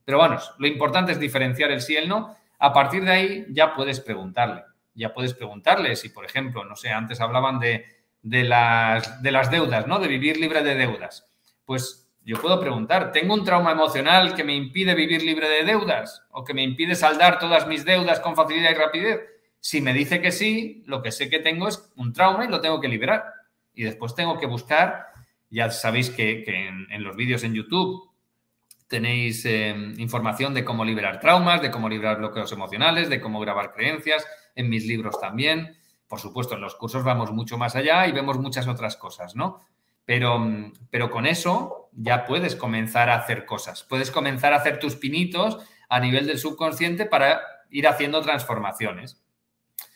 Pero 0.05 0.19
bueno, 0.19 0.39
lo 0.59 0.67
importante 0.67 1.11
es 1.11 1.19
diferenciar 1.19 1.71
el 1.71 1.81
sí 1.81 1.93
y 1.93 1.97
el 1.97 2.07
no. 2.07 2.35
A 2.59 2.73
partir 2.73 3.03
de 3.03 3.11
ahí 3.11 3.45
ya 3.49 3.75
puedes 3.75 3.99
preguntarle. 3.99 4.63
Ya 4.95 5.13
puedes 5.13 5.33
preguntarle 5.33 5.95
si, 5.95 6.09
por 6.09 6.25
ejemplo, 6.25 6.63
no 6.63 6.75
sé, 6.75 6.89
antes 6.89 7.19
hablaban 7.19 7.59
de, 7.59 7.85
de, 8.21 8.43
las, 8.43 9.21
de 9.21 9.31
las 9.31 9.51
deudas, 9.51 9.87
¿no? 9.87 9.99
De 9.99 10.07
vivir 10.07 10.37
libre 10.37 10.63
de 10.63 10.75
deudas. 10.75 11.27
Pues 11.65 12.03
yo 12.25 12.39
puedo 12.41 12.59
preguntar, 12.59 13.11
¿tengo 13.11 13.33
un 13.33 13.43
trauma 13.43 13.71
emocional 13.71 14.33
que 14.33 14.45
me 14.45 14.55
impide 14.55 14.95
vivir 14.95 15.21
libre 15.23 15.49
de 15.49 15.65
deudas 15.65 16.23
o 16.31 16.43
que 16.43 16.53
me 16.53 16.63
impide 16.63 16.95
saldar 16.95 17.37
todas 17.37 17.67
mis 17.67 17.83
deudas 17.83 18.21
con 18.21 18.35
facilidad 18.35 18.71
y 18.71 18.75
rapidez? 18.75 19.19
Si 19.59 19.81
me 19.81 19.93
dice 19.93 20.21
que 20.21 20.31
sí, 20.31 20.83
lo 20.85 21.01
que 21.01 21.11
sé 21.11 21.29
que 21.29 21.39
tengo 21.39 21.67
es 21.67 21.91
un 21.97 22.13
trauma 22.13 22.45
y 22.45 22.49
lo 22.49 22.61
tengo 22.61 22.79
que 22.79 22.87
liberar. 22.87 23.25
Y 23.73 23.83
después 23.83 24.15
tengo 24.15 24.39
que 24.39 24.45
buscar, 24.45 25.07
ya 25.49 25.69
sabéis 25.69 26.09
que, 26.09 26.43
en, 26.47 27.03
los 27.03 27.15
vídeos 27.15 27.43
en 27.43 27.53
YouTube 27.53 28.09
tenéis 28.87 29.45
eh, 29.45 29.75
información 29.97 30.53
de 30.53 30.63
cómo 30.63 30.85
liberar 30.85 31.19
traumas, 31.19 31.61
de 31.61 31.71
cómo 31.71 31.89
liberar 31.89 32.17
bloqueos 32.17 32.51
emocionales, 32.51 33.09
de 33.09 33.19
cómo 33.19 33.39
grabar 33.39 33.73
creencias, 33.73 34.25
en 34.55 34.69
mis 34.69 34.85
libros 34.85 35.19
también. 35.19 35.77
Por 36.07 36.19
supuesto, 36.19 36.55
en 36.55 36.61
los 36.61 36.75
cursos 36.75 37.03
vamos 37.03 37.31
mucho 37.31 37.57
más 37.57 37.75
allá 37.75 38.07
y 38.07 38.11
vemos 38.11 38.37
muchas 38.37 38.67
otras 38.67 38.97
cosas, 38.97 39.35
¿no? 39.35 39.61
Pero, 40.05 40.45
pero 40.89 41.09
con 41.09 41.25
eso 41.25 41.89
ya 41.93 42.25
puedes 42.25 42.55
comenzar 42.55 43.09
a 43.09 43.15
hacer 43.15 43.45
cosas. 43.45 43.83
Puedes 43.83 44.11
comenzar 44.11 44.53
a 44.53 44.57
hacer 44.57 44.79
tus 44.79 44.95
pinitos 44.95 45.57
a 45.89 45.99
nivel 45.99 46.27
del 46.27 46.39
subconsciente 46.39 47.05
para 47.05 47.41
ir 47.69 47.87
haciendo 47.87 48.21
transformaciones. 48.21 49.23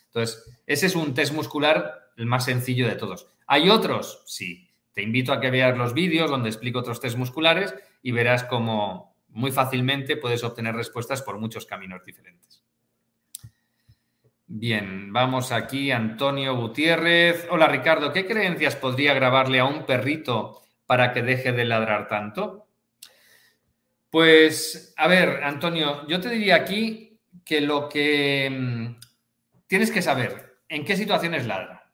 Entonces, 0.07 0.59
ese 0.65 0.87
es 0.87 0.95
un 0.95 1.13
test 1.13 1.33
muscular 1.33 2.11
el 2.17 2.25
más 2.25 2.45
sencillo 2.45 2.87
de 2.87 2.95
todos. 2.95 3.27
¿Hay 3.45 3.69
otros? 3.69 4.23
Sí. 4.25 4.69
Te 4.93 5.03
invito 5.03 5.31
a 5.31 5.39
que 5.39 5.51
veas 5.51 5.77
los 5.77 5.93
vídeos 5.93 6.31
donde 6.31 6.49
explico 6.49 6.79
otros 6.79 6.99
test 6.99 7.17
musculares 7.17 7.75
y 8.01 8.11
verás 8.11 8.43
cómo 8.43 9.15
muy 9.29 9.51
fácilmente 9.51 10.17
puedes 10.17 10.43
obtener 10.43 10.75
respuestas 10.75 11.21
por 11.21 11.37
muchos 11.39 11.65
caminos 11.65 12.03
diferentes. 12.05 12.63
Bien, 14.49 15.11
vamos 15.11 15.51
aquí, 15.51 15.91
Antonio 15.91 16.55
Gutiérrez. 16.55 17.47
Hola 17.49 17.67
Ricardo, 17.67 18.13
¿qué 18.13 18.25
creencias 18.25 18.77
podría 18.77 19.13
grabarle 19.13 19.59
a 19.59 19.65
un 19.65 19.85
perrito 19.85 20.61
para 20.85 21.11
que 21.11 21.21
deje 21.21 21.51
de 21.51 21.65
ladrar 21.65 22.07
tanto? 22.07 22.67
Pues, 24.09 24.93
a 24.95 25.07
ver, 25.07 25.43
Antonio, 25.43 26.07
yo 26.07 26.21
te 26.21 26.29
diría 26.29 26.55
aquí 26.55 27.19
que 27.43 27.61
lo 27.61 27.89
que 27.89 28.49
mm, 28.49 28.95
tienes 29.67 29.91
que 29.91 30.01
saber, 30.01 30.59
¿en 30.69 30.85
qué 30.85 30.95
situaciones 30.95 31.45
ladra? 31.45 31.91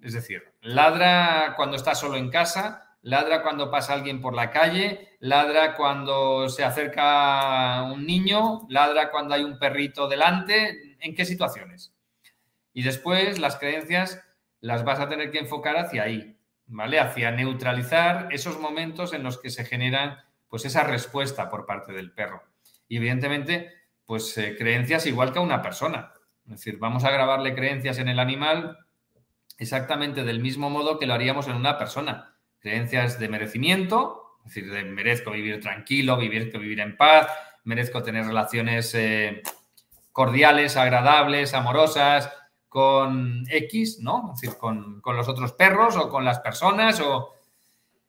Es 0.00 0.12
decir, 0.12 0.42
ladra 0.60 1.54
cuando 1.56 1.76
está 1.76 1.94
solo 1.94 2.16
en 2.16 2.30
casa, 2.30 2.91
ladra 3.02 3.42
cuando 3.42 3.70
pasa 3.70 3.92
alguien 3.92 4.20
por 4.20 4.34
la 4.34 4.50
calle, 4.50 5.16
ladra 5.20 5.74
cuando 5.74 6.48
se 6.48 6.64
acerca 6.64 7.82
un 7.82 8.06
niño, 8.06 8.66
ladra 8.68 9.10
cuando 9.10 9.34
hay 9.34 9.44
un 9.44 9.58
perrito 9.58 10.08
delante, 10.08 10.96
en 11.00 11.14
qué 11.14 11.24
situaciones. 11.24 11.92
Y 12.72 12.82
después 12.82 13.38
las 13.38 13.56
creencias 13.56 14.22
las 14.60 14.84
vas 14.84 15.00
a 15.00 15.08
tener 15.08 15.30
que 15.30 15.40
enfocar 15.40 15.76
hacia 15.76 16.04
ahí, 16.04 16.38
¿vale? 16.66 17.00
Hacia 17.00 17.32
neutralizar 17.32 18.28
esos 18.30 18.58
momentos 18.58 19.12
en 19.12 19.24
los 19.24 19.38
que 19.38 19.50
se 19.50 19.64
generan 19.64 20.18
pues 20.48 20.64
esa 20.64 20.84
respuesta 20.84 21.48
por 21.48 21.66
parte 21.66 21.92
del 21.92 22.12
perro. 22.12 22.42
Y 22.86 22.98
evidentemente, 22.98 23.72
pues 24.06 24.36
eh, 24.38 24.54
creencias 24.56 25.06
igual 25.06 25.32
que 25.32 25.38
a 25.38 25.42
una 25.42 25.62
persona. 25.62 26.12
Es 26.44 26.52
decir, 26.52 26.78
vamos 26.78 27.04
a 27.04 27.10
grabarle 27.10 27.54
creencias 27.54 27.98
en 27.98 28.08
el 28.08 28.18
animal 28.18 28.78
exactamente 29.58 30.24
del 30.24 30.40
mismo 30.40 30.70
modo 30.70 30.98
que 30.98 31.06
lo 31.06 31.14
haríamos 31.14 31.48
en 31.48 31.56
una 31.56 31.78
persona. 31.78 32.31
Creencias 32.62 33.18
de 33.18 33.28
merecimiento, 33.28 34.38
es 34.46 34.54
decir, 34.54 34.72
de 34.72 34.84
merezco 34.84 35.32
vivir 35.32 35.60
tranquilo, 35.60 36.16
vivir, 36.16 36.50
vivir 36.56 36.80
en 36.80 36.96
paz, 36.96 37.26
merezco 37.64 38.02
tener 38.02 38.24
relaciones 38.24 38.94
eh, 38.94 39.42
cordiales, 40.12 40.76
agradables, 40.76 41.52
amorosas, 41.52 42.30
con 42.68 43.44
X, 43.50 43.98
¿no? 44.00 44.30
Es 44.32 44.40
decir, 44.40 44.56
con, 44.56 45.02
los 45.04 45.28
otros 45.28 45.52
perros 45.52 45.96
o 45.96 46.08
con 46.08 46.24
las 46.24 46.40
personas 46.40 47.00
o... 47.00 47.34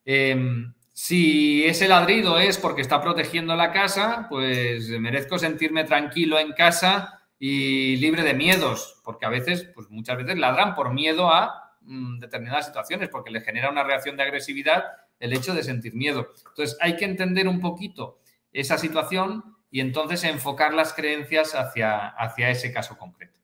Em, 0.05 0.73
si 0.93 1.65
ese 1.65 1.87
ladrido 1.87 2.37
es 2.37 2.59
porque 2.59 2.81
está 2.81 3.01
protegiendo 3.01 3.55
la 3.55 3.71
casa, 3.71 4.27
pues 4.29 4.87
merezco 4.89 5.39
sentirme 5.39 5.85
tranquilo 5.85 6.37
en 6.37 6.53
casa 6.53 7.23
y 7.39 7.95
libre 7.97 8.21
de 8.21 8.35
miedos, 8.35 9.01
porque 9.03 9.25
a 9.25 9.29
veces, 9.29 9.69
pues 9.73 9.89
muchas 9.89 10.17
veces 10.17 10.37
ladran 10.37 10.75
por 10.75 10.93
miedo 10.93 11.33
a 11.33 11.62
mm, 11.83 12.19
determinadas 12.19 12.65
situaciones, 12.65 13.09
porque 13.09 13.31
le 13.31 13.41
genera 13.41 13.69
una 13.69 13.83
reacción 13.83 14.17
de 14.17 14.23
agresividad 14.23 14.83
el 15.19 15.33
hecho 15.33 15.53
de 15.53 15.63
sentir 15.63 15.95
miedo. 15.95 16.29
Entonces, 16.49 16.77
hay 16.81 16.95
que 16.97 17.05
entender 17.05 17.47
un 17.47 17.61
poquito 17.61 18.19
esa 18.51 18.77
situación 18.77 19.55
y 19.71 19.79
entonces 19.79 20.23
enfocar 20.23 20.73
las 20.73 20.93
creencias 20.93 21.55
hacia, 21.55 22.09
hacia 22.09 22.49
ese 22.49 22.71
caso 22.71 22.97
concreto. 22.97 23.41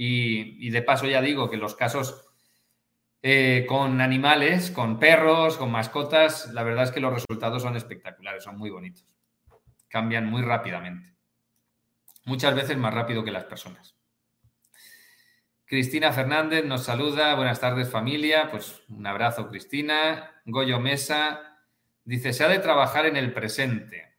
Y, 0.00 0.70
de 0.70 0.80
paso 0.80 1.06
ya 1.06 1.20
digo 1.20 1.50
que 1.50 1.56
los 1.56 1.74
casos 1.74 2.24
eh, 3.20 3.66
con 3.68 4.00
animales, 4.00 4.70
con 4.70 5.00
perros, 5.00 5.56
con 5.56 5.72
mascotas, 5.72 6.54
la 6.54 6.62
verdad 6.62 6.84
es 6.84 6.92
que 6.92 7.00
los 7.00 7.12
resultados 7.12 7.62
son 7.62 7.76
espectaculares, 7.76 8.44
son 8.44 8.56
muy 8.56 8.70
bonitos. 8.70 9.04
Cambian 9.88 10.26
muy 10.26 10.42
rápidamente. 10.42 11.14
Muchas 12.24 12.54
veces 12.54 12.78
más 12.78 12.94
rápido 12.94 13.24
que 13.24 13.32
las 13.32 13.44
personas. 13.44 13.97
Cristina 15.68 16.12
Fernández 16.12 16.64
nos 16.64 16.84
saluda. 16.84 17.34
Buenas 17.34 17.60
tardes 17.60 17.90
familia. 17.90 18.50
Pues 18.50 18.82
un 18.88 19.06
abrazo 19.06 19.50
Cristina. 19.50 20.40
Goyo 20.46 20.80
Mesa 20.80 21.58
dice, 22.04 22.32
se 22.32 22.42
ha 22.42 22.48
de 22.48 22.58
trabajar 22.58 23.04
en 23.04 23.18
el 23.18 23.34
presente. 23.34 24.16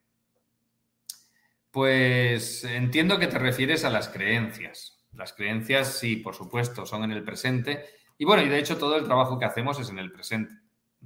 Pues 1.71 2.63
entiendo 2.65 3.17
que 3.17 3.25
te 3.25 3.39
refieres 3.39 3.83
a 3.83 3.89
las 3.89 4.09
creencias. 4.09 5.03
Las 5.11 5.33
creencias, 5.33 5.97
sí, 5.97 6.17
por 6.17 6.35
supuesto, 6.35 6.85
son 6.85 7.03
en 7.03 7.13
el 7.13 7.23
presente. 7.23 7.83
Y 8.19 8.25
bueno, 8.25 8.43
y 8.43 8.47
de 8.47 8.59
hecho 8.59 8.77
todo 8.77 8.95
el 8.97 9.05
trabajo 9.05 9.39
que 9.39 9.45
hacemos 9.45 9.79
es 9.79 9.89
en 9.89 9.97
el 9.97 10.11
presente. 10.11 10.53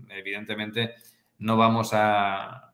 Evidentemente 0.10 0.96
no 1.38 1.56
vamos 1.56 1.92
a, 1.94 2.74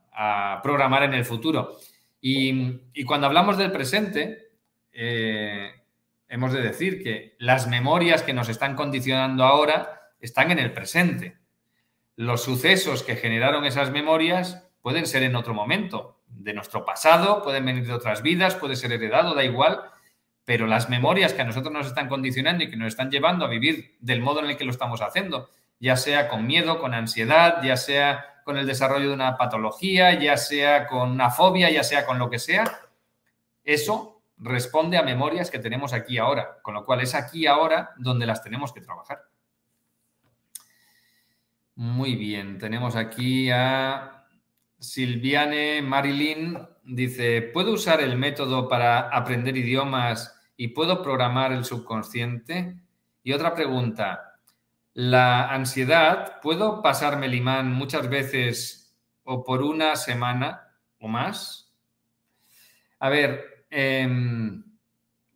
programar 0.64 1.04
en 1.04 1.14
el 1.14 1.24
futuro. 1.24 1.78
Y, 2.20 3.04
cuando 3.06 3.28
hablamos 3.28 3.60
del 3.60 3.72
presente, 3.72 4.54
eh, 4.92 5.79
hemos 6.30 6.54
de 6.54 6.62
decir 6.62 7.04
que 7.04 7.36
las 7.40 7.68
memorias 7.68 8.24
que 8.24 8.34
nos 8.34 8.50
están 8.50 8.76
condicionando 8.76 9.44
ahora 9.44 10.14
están 10.22 10.52
en 10.52 10.60
el 10.60 10.72
presente. 10.72 11.38
Los 12.16 12.44
sucesos 12.44 13.04
que 13.04 13.16
generaron 13.16 13.66
esas 13.66 13.92
memorias 13.92 14.68
pueden 14.82 15.06
ser 15.06 15.24
en 15.24 15.36
otro 15.36 15.54
momento, 15.54 16.20
de 16.28 16.54
nuestro 16.54 16.86
pasado, 16.86 17.44
pueden 17.44 17.66
venir 17.66 17.88
de 17.88 17.94
otras 17.94 18.22
vidas, 18.22 18.56
puede 18.56 18.76
ser 18.76 18.92
heredado, 18.92 19.34
da 19.34 19.44
igual, 19.44 19.82
pero 20.46 20.68
las 20.68 20.90
memorias 20.90 21.34
que 21.34 21.42
a 21.42 21.46
nosotros 21.46 21.74
nos 21.74 21.88
están 21.88 22.08
condicionando 22.08 22.64
y 22.64 22.70
que 22.70 22.78
nos 22.78 22.90
están 22.90 23.10
llevando 23.10 23.46
a 23.46 23.50
vivir 23.50 23.98
del 24.00 24.22
modo 24.22 24.40
en 24.40 24.52
el 24.52 24.58
que 24.58 24.66
lo 24.66 24.72
estamos 24.72 25.02
haciendo, 25.02 25.50
ya 25.80 25.96
sea 25.96 26.28
con 26.28 26.46
miedo, 26.46 26.80
con 26.80 26.94
ansiedad, 26.94 27.64
ya 27.64 27.78
sea 27.78 28.42
con 28.46 28.58
el 28.58 28.68
desarrollo 28.68 29.10
de 29.10 29.14
una 29.14 29.38
patología, 29.38 30.14
ya 30.20 30.38
sea 30.38 30.88
con 30.88 31.12
una 31.12 31.30
fobia, 31.30 31.70
ya 31.70 31.84
sea 31.84 32.06
con 32.06 32.20
lo 32.20 32.30
que 32.30 32.40
sea, 32.40 32.80
eso 33.64 34.19
responde 34.40 34.98
a 34.98 35.04
memorias 35.04 35.52
que 35.52 35.60
tenemos 35.60 35.94
aquí 35.94 36.18
ahora, 36.18 36.60
con 36.62 36.74
lo 36.74 36.86
cual 36.86 37.02
es 37.02 37.14
aquí 37.14 37.46
ahora 37.46 37.92
donde 37.98 38.26
las 38.26 38.42
tenemos 38.42 38.74
que 38.74 38.82
trabajar. 38.82 39.24
Muy 41.76 42.16
bien, 42.16 42.58
tenemos 42.58 42.96
aquí 42.96 43.50
a 43.52 44.26
Silviane 44.80 45.82
Marilyn, 45.82 46.58
dice, 46.84 47.42
¿puedo 47.42 47.74
usar 47.74 48.02
el 48.02 48.18
método 48.18 48.68
para 48.68 49.10
aprender 49.10 49.56
idiomas 49.56 50.36
y 50.58 50.70
puedo 50.70 51.02
programar 51.02 51.52
el 51.52 51.66
subconsciente? 51.66 52.76
Y 53.24 53.34
otra 53.34 53.54
pregunta, 53.54 54.40
la 54.94 55.50
ansiedad, 55.50 56.42
¿puedo 56.42 56.82
pasarme 56.82 57.28
el 57.28 57.36
imán 57.36 57.72
muchas 57.72 58.10
veces 58.10 58.94
o 59.24 59.44
por 59.44 59.62
una 59.62 59.96
semana 59.96 60.76
o 61.00 61.08
más? 61.08 61.74
A 63.00 63.10
ver, 63.10 63.59
eh, 63.70 64.08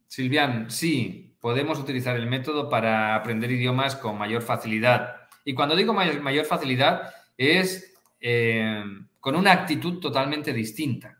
Silvian, 0.08 0.70
sí, 0.70 1.36
podemos 1.40 1.80
utilizar 1.80 2.16
el 2.16 2.28
método 2.28 2.70
para 2.70 3.16
aprender 3.16 3.52
idiomas 3.52 3.96
con 3.96 4.18
mayor 4.18 4.42
facilidad. 4.42 5.28
Y 5.44 5.54
cuando 5.54 5.76
digo 5.76 5.94
mayor, 5.94 6.46
facilidad 6.46 7.14
es 7.36 7.96
em, 8.20 9.10
con 9.20 9.36
una 9.36 9.52
actitud 9.52 10.00
totalmente 10.00 10.54
distinta. 10.54 11.18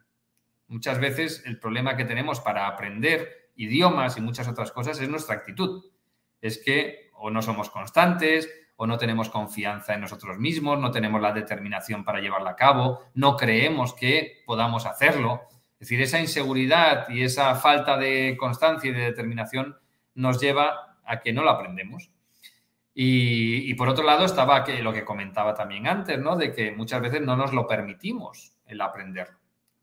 Muchas 0.68 1.00
veces 1.00 1.44
el 1.46 1.60
problema 1.60 1.98
que 1.98 2.06
tenemos 2.06 2.40
para 2.40 2.68
aprender 2.68 3.52
idiomas 3.56 4.18
y 4.18 4.22
muchas 4.22 4.48
otras 4.48 4.72
cosas 4.72 5.00
es 5.02 5.10
nuestra 5.10 5.36
actitud. 5.36 5.84
Es 6.40 6.58
que 6.58 7.10
o 7.14 7.30
no 7.30 7.42
somos 7.42 7.70
constantes, 7.70 8.50
o 8.76 8.88
no 8.88 8.98
tenemos 8.98 9.30
confianza 9.30 9.94
en 9.94 10.02
nosotros 10.02 10.38
mismos, 10.38 10.80
no 10.80 10.92
tenemos 10.92 11.22
la 11.22 11.32
determinación 11.32 12.04
para 12.04 12.20
llevarla 12.20 12.52
a 12.52 12.56
cabo, 12.56 13.02
no 13.14 13.36
creemos 13.38 13.94
que 13.94 14.44
podamos 14.46 14.86
hacerlo. 14.86 15.42
Es 15.84 15.90
decir, 15.90 16.02
esa 16.02 16.22
inseguridad 16.22 17.10
y 17.10 17.24
esa 17.24 17.56
falta 17.56 17.98
de 17.98 18.38
constancia 18.40 18.90
y 18.90 18.94
de 18.94 19.02
determinación 19.02 19.76
nos 20.16 20.40
lleva 20.40 20.98
a 21.04 21.20
que 21.20 21.34
no 21.34 21.44
lo 21.44 21.50
aprendemos. 21.50 22.10
Y, 22.94 23.74
por 23.74 23.90
otro 23.90 24.06
lado 24.06 24.24
estaba 24.24 24.64
que, 24.64 24.82
lo 24.82 24.94
que 24.94 25.04
comentaba 25.04 25.54
también 25.54 25.86
antes, 25.86 26.18
¿no? 26.18 26.38
De 26.38 26.54
que 26.54 26.72
muchas 26.72 27.02
veces 27.02 27.20
no 27.20 27.36
nos 27.36 27.52
lo 27.52 27.68
permitimos 27.68 28.56
el 28.66 28.80
aprenderlo, 28.80 29.38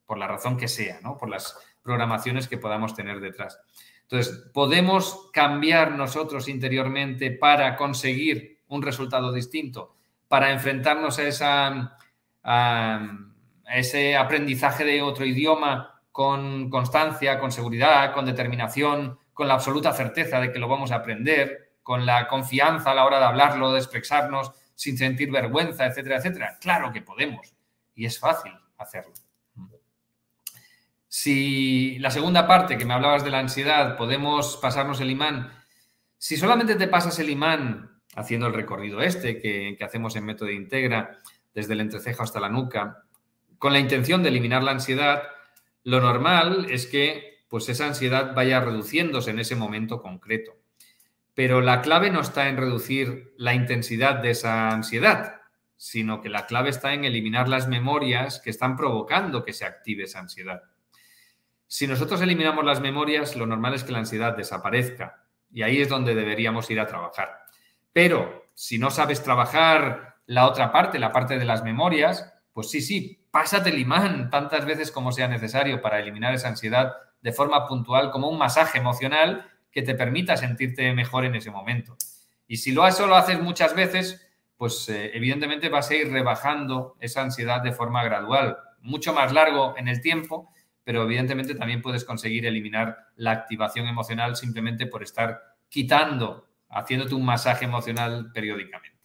por 0.07 0.17
la 0.17 0.27
razón 0.27 0.57
que 0.57 0.69
sea, 0.69 1.01
¿no? 1.03 1.19
Por 1.19 1.29
las 1.29 1.59
programaciones 1.83 2.49
que 2.49 2.57
podamos 2.57 2.95
tener 2.95 3.21
detrás. 3.21 3.61
Entonces, 4.01 4.51
podemos 4.55 5.29
cambiar 5.35 5.93
nosotros 5.93 6.49
interiormente 6.49 7.31
para 7.31 7.77
conseguir 7.77 8.61
un 8.69 8.81
resultado 8.81 9.35
distinto, 9.35 9.97
para 10.29 10.51
enfrentarnos 10.51 11.19
esa, 11.19 11.99
a 12.43 13.79
ese 13.79 14.17
aprendizaje 14.17 14.85
de 14.85 15.03
otro 15.03 15.25
idioma 15.25 15.89
con 16.13 16.71
constancia, 16.71 17.39
con 17.39 17.53
seguridad, 17.53 18.13
con 18.13 18.27
determinación, 18.27 19.19
con 19.33 19.49
la 19.49 19.55
absoluta 19.55 19.93
certeza 19.93 20.41
de 20.41 20.53
que 20.53 20.59
lo 20.59 20.69
vamos 20.69 20.93
a 20.93 20.97
aprender, 20.97 21.75
con 21.83 22.07
la 22.07 22.29
confianza 22.29 22.91
a 22.91 22.95
la 22.95 23.05
hora 23.05 23.19
de 23.19 23.25
hablarlo, 23.25 23.73
de 23.73 23.79
expresarnos, 23.79 24.53
sin 24.75 24.97
sentir 24.97 25.31
vergüenza, 25.31 25.87
etcétera, 25.87 26.17
etcétera. 26.17 26.59
Claro 26.61 26.93
que 26.93 27.03
podemos 27.03 27.55
y 27.95 28.07
es 28.07 28.19
fácil 28.19 28.53
hacerlo. 28.79 29.13
Si 31.07 31.99
la 31.99 32.11
segunda 32.11 32.47
parte 32.47 32.79
que 32.79 32.85
me 32.85 32.95
hablabas 32.95 33.25
de 33.25 33.31
la 33.31 33.41
ansiedad, 33.41 33.97
podemos 33.97 34.57
pasarnos 34.57 35.01
el 35.01 35.11
imán. 35.11 35.53
Si 36.17 36.37
solamente 36.37 36.77
te 36.77 36.89
pasas 36.89 37.19
el 37.19 37.29
imán 37.31 38.01
haciendo 38.15 38.47
el 38.47 38.55
recorrido 38.55 39.03
este 39.03 39.41
que, 39.41 39.77
hacemos 39.85 40.17
en 40.17 40.25
método 40.25 40.51
integra, 40.51 41.19
desde 41.53 41.75
el 41.75 41.81
entrecejo 41.81 42.23
hasta 42.23 42.41
la 42.41 42.49
nuca, 42.49 43.05
con 43.59 43.73
la 43.73 43.81
intención 43.81 44.23
de 44.23 44.29
eliminar 44.29 44.63
la 44.63 44.71
ansiedad, 44.71 45.25
lo 45.85 46.01
normal 46.01 46.66
es 46.70 46.87
que 46.87 47.45
pues 47.49 47.68
esa 47.68 47.87
ansiedad 47.87 48.35
vaya 48.35 48.61
reduciéndose 48.61 49.31
en 49.31 49.41
ese 49.41 49.57
momento 49.57 50.01
concreto. 50.01 50.57
Pero 51.35 51.61
la 51.61 51.83
clave 51.83 52.11
no 52.11 52.20
está 52.20 52.49
en 52.49 52.57
reducir 52.57 53.35
la 53.37 53.55
intensidad 53.55 54.16
de 54.16 54.31
esa 54.31 54.70
ansiedad, 54.70 55.41
sino 55.76 56.20
que 56.20 56.28
la 56.28 56.47
clave 56.47 56.70
está 56.70 56.93
en 56.93 57.05
eliminar 57.05 57.49
las 57.49 57.66
memorias 57.66 58.41
que 58.41 58.51
están 58.51 58.76
provocando 58.76 59.45
que 59.45 59.53
se 59.53 59.64
active 59.64 60.05
esa 60.05 60.20
ansiedad. 60.20 60.62
Si 61.66 61.87
nosotros 61.87 62.20
eliminamos 62.20 62.64
las 62.64 62.81
memorias, 62.81 63.37
lo 63.37 63.47
normal 63.47 63.74
es 63.74 63.85
que 63.85 63.93
la 63.93 63.99
ansiedad 63.99 64.37
desaparezca 64.37 65.24
y 65.53 65.62
ahí 65.62 65.81
es 65.81 65.89
donde 65.89 66.14
deberíamos 66.14 66.70
ir 66.70 66.78
a 66.81 66.87
trabajar. 66.87 67.31
Pero 67.93 68.51
si 68.55 68.78
no 68.78 68.91
sabes 68.91 69.22
trabajar 69.22 70.16
la 70.26 70.47
otra 70.47 70.70
parte, 70.70 70.99
la 70.99 71.12
parte 71.12 71.39
de 71.39 71.45
las 71.45 71.64
memorias, 71.64 72.33
pues 72.53 72.70
sí, 72.70 72.81
sí, 72.81 73.20
pásate 73.31 73.70
el 73.70 73.78
imán 73.78 74.31
tantas 74.31 74.64
veces 74.64 74.91
como 74.91 75.12
sea 75.12 75.28
necesario 75.28 75.81
para 75.81 75.99
eliminar 75.99 76.35
esa 76.35 76.49
ansiedad 76.49 76.95
de 77.22 77.33
forma 77.33 77.66
puntual, 77.66 78.11
como 78.11 78.28
un 78.28 78.39
masaje 78.39 78.78
emocional 78.78 79.47
que 79.70 79.83
te 79.83 79.95
permita 79.95 80.37
sentirte 80.37 80.93
mejor 80.95 81.24
en 81.24 81.35
ese 81.35 81.51
momento. 81.51 81.97
Y 82.47 82.57
si 82.57 82.72
lo, 82.72 82.87
eso 82.87 83.07
lo 83.07 83.16
haces 83.16 83.41
muchas 83.41 83.74
veces, 83.74 84.26
pues 84.57 84.89
eh, 84.89 85.11
evidentemente 85.14 85.68
vas 85.68 85.91
a 85.91 85.95
ir 85.95 86.11
rebajando 86.11 86.97
esa 87.01 87.22
ansiedad 87.22 87.62
de 87.62 87.72
forma 87.72 88.03
gradual, 88.03 88.59
mucho 88.81 89.12
más 89.12 89.33
largo 89.33 89.74
en 89.76 89.89
el 89.89 90.01
tiempo 90.01 90.51
pero 90.91 91.05
evidentemente 91.05 91.55
también 91.55 91.83
puedes 91.83 92.05
conseguir 92.05 92.47
eliminar 92.47 92.97
la 93.16 93.33
activación 93.33 93.87
emocional 93.87 94.37
simplemente 94.37 94.87
por 94.87 95.03
estar 95.03 95.41
quitando, 95.68 96.49
haciéndote 96.68 97.14
un 97.14 97.24
masaje 97.24 97.64
emocional 97.64 98.33
periódicamente. 98.33 99.00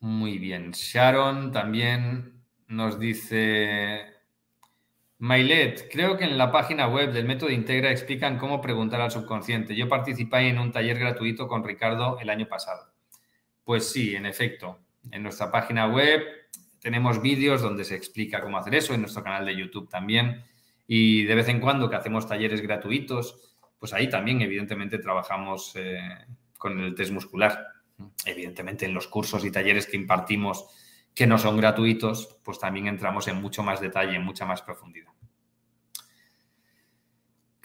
Muy 0.00 0.38
bien. 0.38 0.72
Sharon 0.72 1.52
también 1.52 2.42
nos 2.68 2.98
dice, 2.98 4.06
Mailet, 5.18 5.88
creo 5.90 6.18
que 6.18 6.24
en 6.24 6.36
la 6.36 6.52
página 6.52 6.88
web 6.88 7.12
del 7.12 7.24
método 7.24 7.50
Integra 7.50 7.90
explican 7.90 8.38
cómo 8.38 8.60
preguntar 8.60 9.00
al 9.00 9.10
subconsciente. 9.10 9.74
Yo 9.74 9.88
participé 9.88 10.48
en 10.48 10.58
un 10.58 10.72
taller 10.72 10.98
gratuito 10.98 11.48
con 11.48 11.64
Ricardo 11.64 12.18
el 12.20 12.28
año 12.28 12.46
pasado. 12.46 12.92
Pues 13.64 13.90
sí, 13.90 14.14
en 14.14 14.26
efecto. 14.26 14.78
En 15.10 15.22
nuestra 15.22 15.50
página 15.50 15.86
web 15.86 16.22
tenemos 16.80 17.22
vídeos 17.22 17.62
donde 17.62 17.84
se 17.84 17.96
explica 17.96 18.42
cómo 18.42 18.58
hacer 18.58 18.74
eso, 18.74 18.94
en 18.94 19.00
nuestro 19.00 19.22
canal 19.22 19.46
de 19.46 19.56
YouTube 19.56 19.88
también. 19.88 20.44
Y 20.86 21.24
de 21.24 21.34
vez 21.34 21.48
en 21.48 21.60
cuando 21.60 21.88
que 21.88 21.96
hacemos 21.96 22.28
talleres 22.28 22.60
gratuitos, 22.60 23.56
pues 23.78 23.92
ahí 23.92 24.08
también 24.08 24.40
evidentemente 24.42 24.98
trabajamos 24.98 25.72
eh, 25.76 25.98
con 26.58 26.78
el 26.78 26.94
test 26.94 27.12
muscular. 27.12 27.75
Evidentemente 28.24 28.84
en 28.84 28.94
los 28.94 29.08
cursos 29.08 29.44
y 29.44 29.50
talleres 29.50 29.86
que 29.86 29.96
impartimos 29.96 30.66
que 31.14 31.26
no 31.26 31.38
son 31.38 31.56
gratuitos, 31.56 32.38
pues 32.44 32.58
también 32.58 32.86
entramos 32.88 33.26
en 33.28 33.40
mucho 33.40 33.62
más 33.62 33.80
detalle, 33.80 34.16
en 34.16 34.24
mucha 34.24 34.44
más 34.44 34.62
profundidad. 34.62 35.12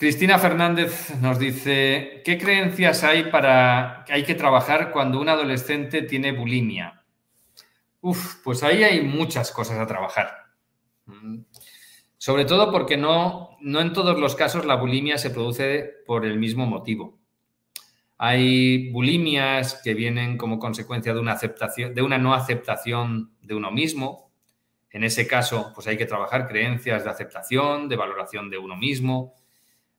Cristina 0.01 0.39
Fernández 0.39 1.15
nos 1.21 1.37
dice, 1.37 2.23
¿qué 2.25 2.39
creencias 2.39 3.03
hay 3.03 3.29
para 3.29 4.03
que 4.07 4.13
hay 4.13 4.23
que 4.23 4.33
trabajar 4.33 4.91
cuando 4.91 5.19
un 5.19 5.29
adolescente 5.29 6.01
tiene 6.01 6.31
bulimia? 6.31 7.03
Uf, 7.99 8.37
pues 8.43 8.63
ahí 8.63 8.83
hay 8.83 9.01
muchas 9.01 9.51
cosas 9.51 9.77
a 9.77 9.85
trabajar. 9.85 10.33
Mm. 11.05 11.41
Sobre 12.17 12.45
todo 12.45 12.71
porque 12.71 12.97
no, 12.97 13.57
no 13.59 13.79
en 13.79 13.93
todos 13.93 14.19
los 14.19 14.35
casos 14.35 14.65
la 14.65 14.75
bulimia 14.75 15.19
se 15.19 15.29
produce 15.29 15.87
por 16.07 16.25
el 16.25 16.39
mismo 16.39 16.65
motivo. 16.65 17.20
Hay 18.23 18.91
bulimias 18.91 19.81
que 19.83 19.93
vienen 19.93 20.37
como 20.37 20.59
consecuencia 20.59 21.13
de 21.13 21.19
una, 21.19 21.31
aceptación, 21.31 21.95
de 21.95 22.01
una 22.01 22.17
no 22.17 22.33
aceptación 22.33 23.31
de 23.41 23.55
uno 23.55 23.71
mismo. 23.71 24.31
En 24.91 25.03
ese 25.03 25.25
caso, 25.25 25.71
pues 25.73 25.87
hay 25.87 25.97
que 25.97 26.05
trabajar 26.05 26.47
creencias 26.47 27.03
de 27.03 27.09
aceptación, 27.09 27.89
de 27.89 27.95
valoración 27.95 28.49
de 28.49 28.57
uno 28.57 28.75
mismo. 28.75 29.33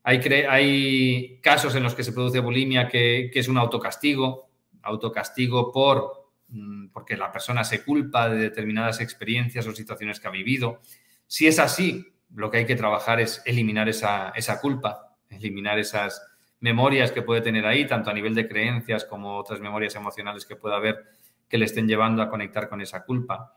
Hay, 0.04 1.40
casos 1.42 1.74
en 1.74 1.82
los 1.82 1.94
que 1.94 2.04
se 2.04 2.12
produce 2.12 2.40
bulimia 2.40 2.88
que, 2.88 3.30
que 3.32 3.40
es 3.40 3.48
un 3.48 3.58
autocastigo, 3.58 4.50
autocastigo 4.82 5.72
por 5.72 6.22
Mm, 6.52 6.88
porque 6.88 7.16
la 7.16 7.32
persona 7.32 7.64
se 7.64 7.82
culpa 7.82 8.28
de 8.28 8.36
determinadas 8.36 9.00
experiencias 9.00 9.66
o 9.66 9.74
situaciones 9.74 10.20
que 10.20 10.28
ha 10.28 10.30
vivido. 10.30 10.82
Si 11.26 11.46
es 11.46 11.58
así, 11.58 12.14
lo 12.34 12.50
que 12.50 12.58
hay 12.58 12.66
que 12.66 12.76
trabajar 12.76 13.20
es 13.20 13.42
eliminar 13.46 13.88
esa, 13.88 14.32
culpa, 14.60 15.16
eliminar 15.30 15.78
esas 15.78 16.22
memorias 16.62 17.12
que 17.12 17.22
puede 17.22 17.40
tener 17.40 17.66
ahí, 17.66 17.86
tanto 17.86 18.08
a 18.08 18.14
nivel 18.14 18.34
de 18.34 18.48
creencias 18.48 19.04
como 19.04 19.36
otras 19.36 19.60
memorias 19.60 19.94
emocionales 19.96 20.46
que 20.46 20.56
pueda 20.56 20.76
haber 20.76 21.04
que 21.48 21.58
le 21.58 21.66
estén 21.66 21.86
llevando 21.86 22.22
a 22.22 22.30
conectar 22.30 22.68
con 22.68 22.80
esa 22.80 23.04
culpa. 23.04 23.52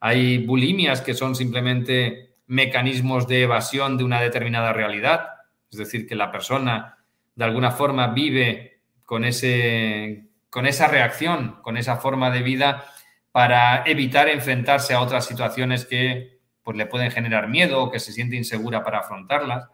Hay 0.00 0.38
bulimias 0.38 1.02
que 1.02 1.14
son 1.14 1.36
simplemente 1.36 2.34
mecanismos 2.46 3.28
de 3.28 3.42
evasión 3.42 3.98
de 3.98 4.04
una 4.04 4.20
determinada 4.20 4.72
realidad, 4.72 5.28
es 5.70 5.78
decir, 5.78 6.08
que 6.08 6.14
la 6.14 6.32
persona 6.32 6.96
de 7.34 7.44
alguna 7.44 7.70
forma 7.70 8.08
vive 8.08 8.80
con 9.04 9.24
ese, 9.24 10.28
con 10.48 10.66
esa 10.66 10.88
reacción, 10.88 11.60
con 11.62 11.76
esa 11.76 11.96
forma 11.96 12.30
de 12.30 12.42
vida 12.42 12.86
para 13.32 13.84
evitar 13.84 14.30
enfrentarse 14.30 14.94
a 14.94 15.02
otras 15.02 15.26
situaciones 15.26 15.84
que 15.84 16.40
pues 16.62 16.76
le 16.76 16.86
pueden 16.86 17.10
generar 17.10 17.48
miedo 17.48 17.82
o 17.82 17.90
que 17.90 18.00
se 18.00 18.12
siente 18.12 18.34
insegura 18.34 18.82
para 18.82 19.00
afrontarlas. 19.00 19.68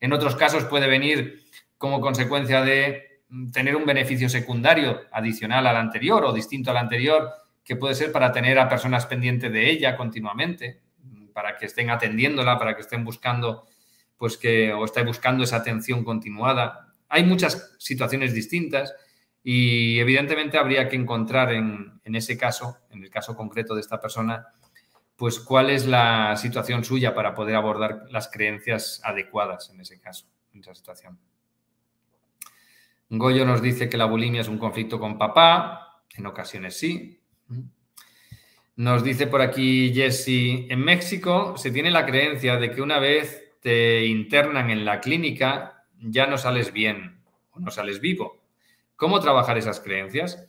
En 0.00 0.12
otros 0.12 0.36
casos 0.36 0.64
puede 0.64 0.86
venir 0.86 1.45
como 1.78 2.00
consecuencia 2.00 2.62
de 2.62 3.22
tener 3.52 3.76
un 3.76 3.84
beneficio 3.84 4.28
secundario 4.28 5.02
adicional 5.12 5.66
al 5.66 5.76
anterior 5.76 6.24
o 6.24 6.32
distinto 6.32 6.70
al 6.70 6.76
anterior, 6.76 7.32
que 7.64 7.76
puede 7.76 7.94
ser 7.94 8.12
para 8.12 8.32
tener 8.32 8.58
a 8.58 8.68
personas 8.68 9.06
pendientes 9.06 9.52
de 9.52 9.70
ella 9.70 9.96
continuamente, 9.96 10.80
para 11.32 11.56
que 11.56 11.66
estén 11.66 11.90
atendiéndola, 11.90 12.58
para 12.58 12.74
que 12.74 12.82
estén 12.82 13.04
buscando, 13.04 13.66
pues 14.16 14.36
que, 14.36 14.72
o 14.72 14.86
buscando 15.04 15.44
esa 15.44 15.56
atención 15.56 16.04
continuada. 16.04 16.92
Hay 17.08 17.24
muchas 17.24 17.74
situaciones 17.78 18.32
distintas 18.32 18.94
y 19.42 19.98
evidentemente 19.98 20.58
habría 20.58 20.88
que 20.88 20.96
encontrar 20.96 21.52
en, 21.52 22.00
en 22.04 22.14
ese 22.14 22.38
caso, 22.38 22.78
en 22.90 23.02
el 23.02 23.10
caso 23.10 23.36
concreto 23.36 23.74
de 23.74 23.80
esta 23.80 24.00
persona, 24.00 24.46
pues 25.16 25.40
cuál 25.40 25.70
es 25.70 25.86
la 25.86 26.36
situación 26.36 26.84
suya 26.84 27.14
para 27.14 27.34
poder 27.34 27.56
abordar 27.56 28.04
las 28.10 28.28
creencias 28.28 29.00
adecuadas 29.02 29.70
en 29.70 29.80
ese 29.80 30.00
caso, 30.00 30.26
en 30.52 30.60
esa 30.60 30.74
situación. 30.74 31.18
Goyo 33.08 33.44
nos 33.44 33.62
dice 33.62 33.88
que 33.88 33.96
la 33.96 34.06
bulimia 34.06 34.40
es 34.40 34.48
un 34.48 34.58
conflicto 34.58 34.98
con 34.98 35.18
papá, 35.18 36.02
en 36.16 36.26
ocasiones 36.26 36.76
sí. 36.76 37.20
Nos 38.76 39.04
dice 39.04 39.26
por 39.26 39.40
aquí 39.40 39.92
Jesse, 39.94 40.68
en 40.70 40.80
México 40.80 41.56
se 41.56 41.70
tiene 41.70 41.90
la 41.90 42.04
creencia 42.04 42.56
de 42.56 42.70
que 42.70 42.82
una 42.82 42.98
vez 42.98 43.52
te 43.60 44.04
internan 44.06 44.70
en 44.70 44.84
la 44.84 45.00
clínica 45.00 45.84
ya 45.98 46.26
no 46.26 46.36
sales 46.36 46.72
bien 46.72 47.22
o 47.52 47.60
no 47.60 47.70
sales 47.70 48.00
vivo. 48.00 48.42
¿Cómo 48.96 49.20
trabajar 49.20 49.56
esas 49.56 49.80
creencias? 49.80 50.46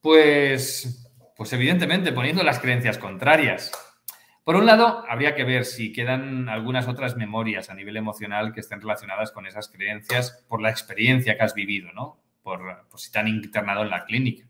Pues 0.00 1.08
pues 1.38 1.52
evidentemente 1.52 2.12
poniendo 2.12 2.42
las 2.42 2.58
creencias 2.58 2.98
contrarias. 2.98 3.70
Por 4.48 4.56
un 4.56 4.64
lado, 4.64 5.04
habría 5.06 5.34
que 5.34 5.44
ver 5.44 5.66
si 5.66 5.92
quedan 5.92 6.48
algunas 6.48 6.88
otras 6.88 7.18
memorias 7.18 7.68
a 7.68 7.74
nivel 7.74 7.98
emocional 7.98 8.54
que 8.54 8.60
estén 8.60 8.80
relacionadas 8.80 9.30
con 9.30 9.46
esas 9.46 9.68
creencias 9.68 10.42
por 10.48 10.62
la 10.62 10.70
experiencia 10.70 11.36
que 11.36 11.42
has 11.42 11.52
vivido, 11.52 11.92
¿no? 11.92 12.18
Por, 12.42 12.86
si 12.96 13.12
te 13.12 13.18
han 13.18 13.28
internado 13.28 13.82
en 13.82 13.90
la 13.90 14.06
clínica. 14.06 14.48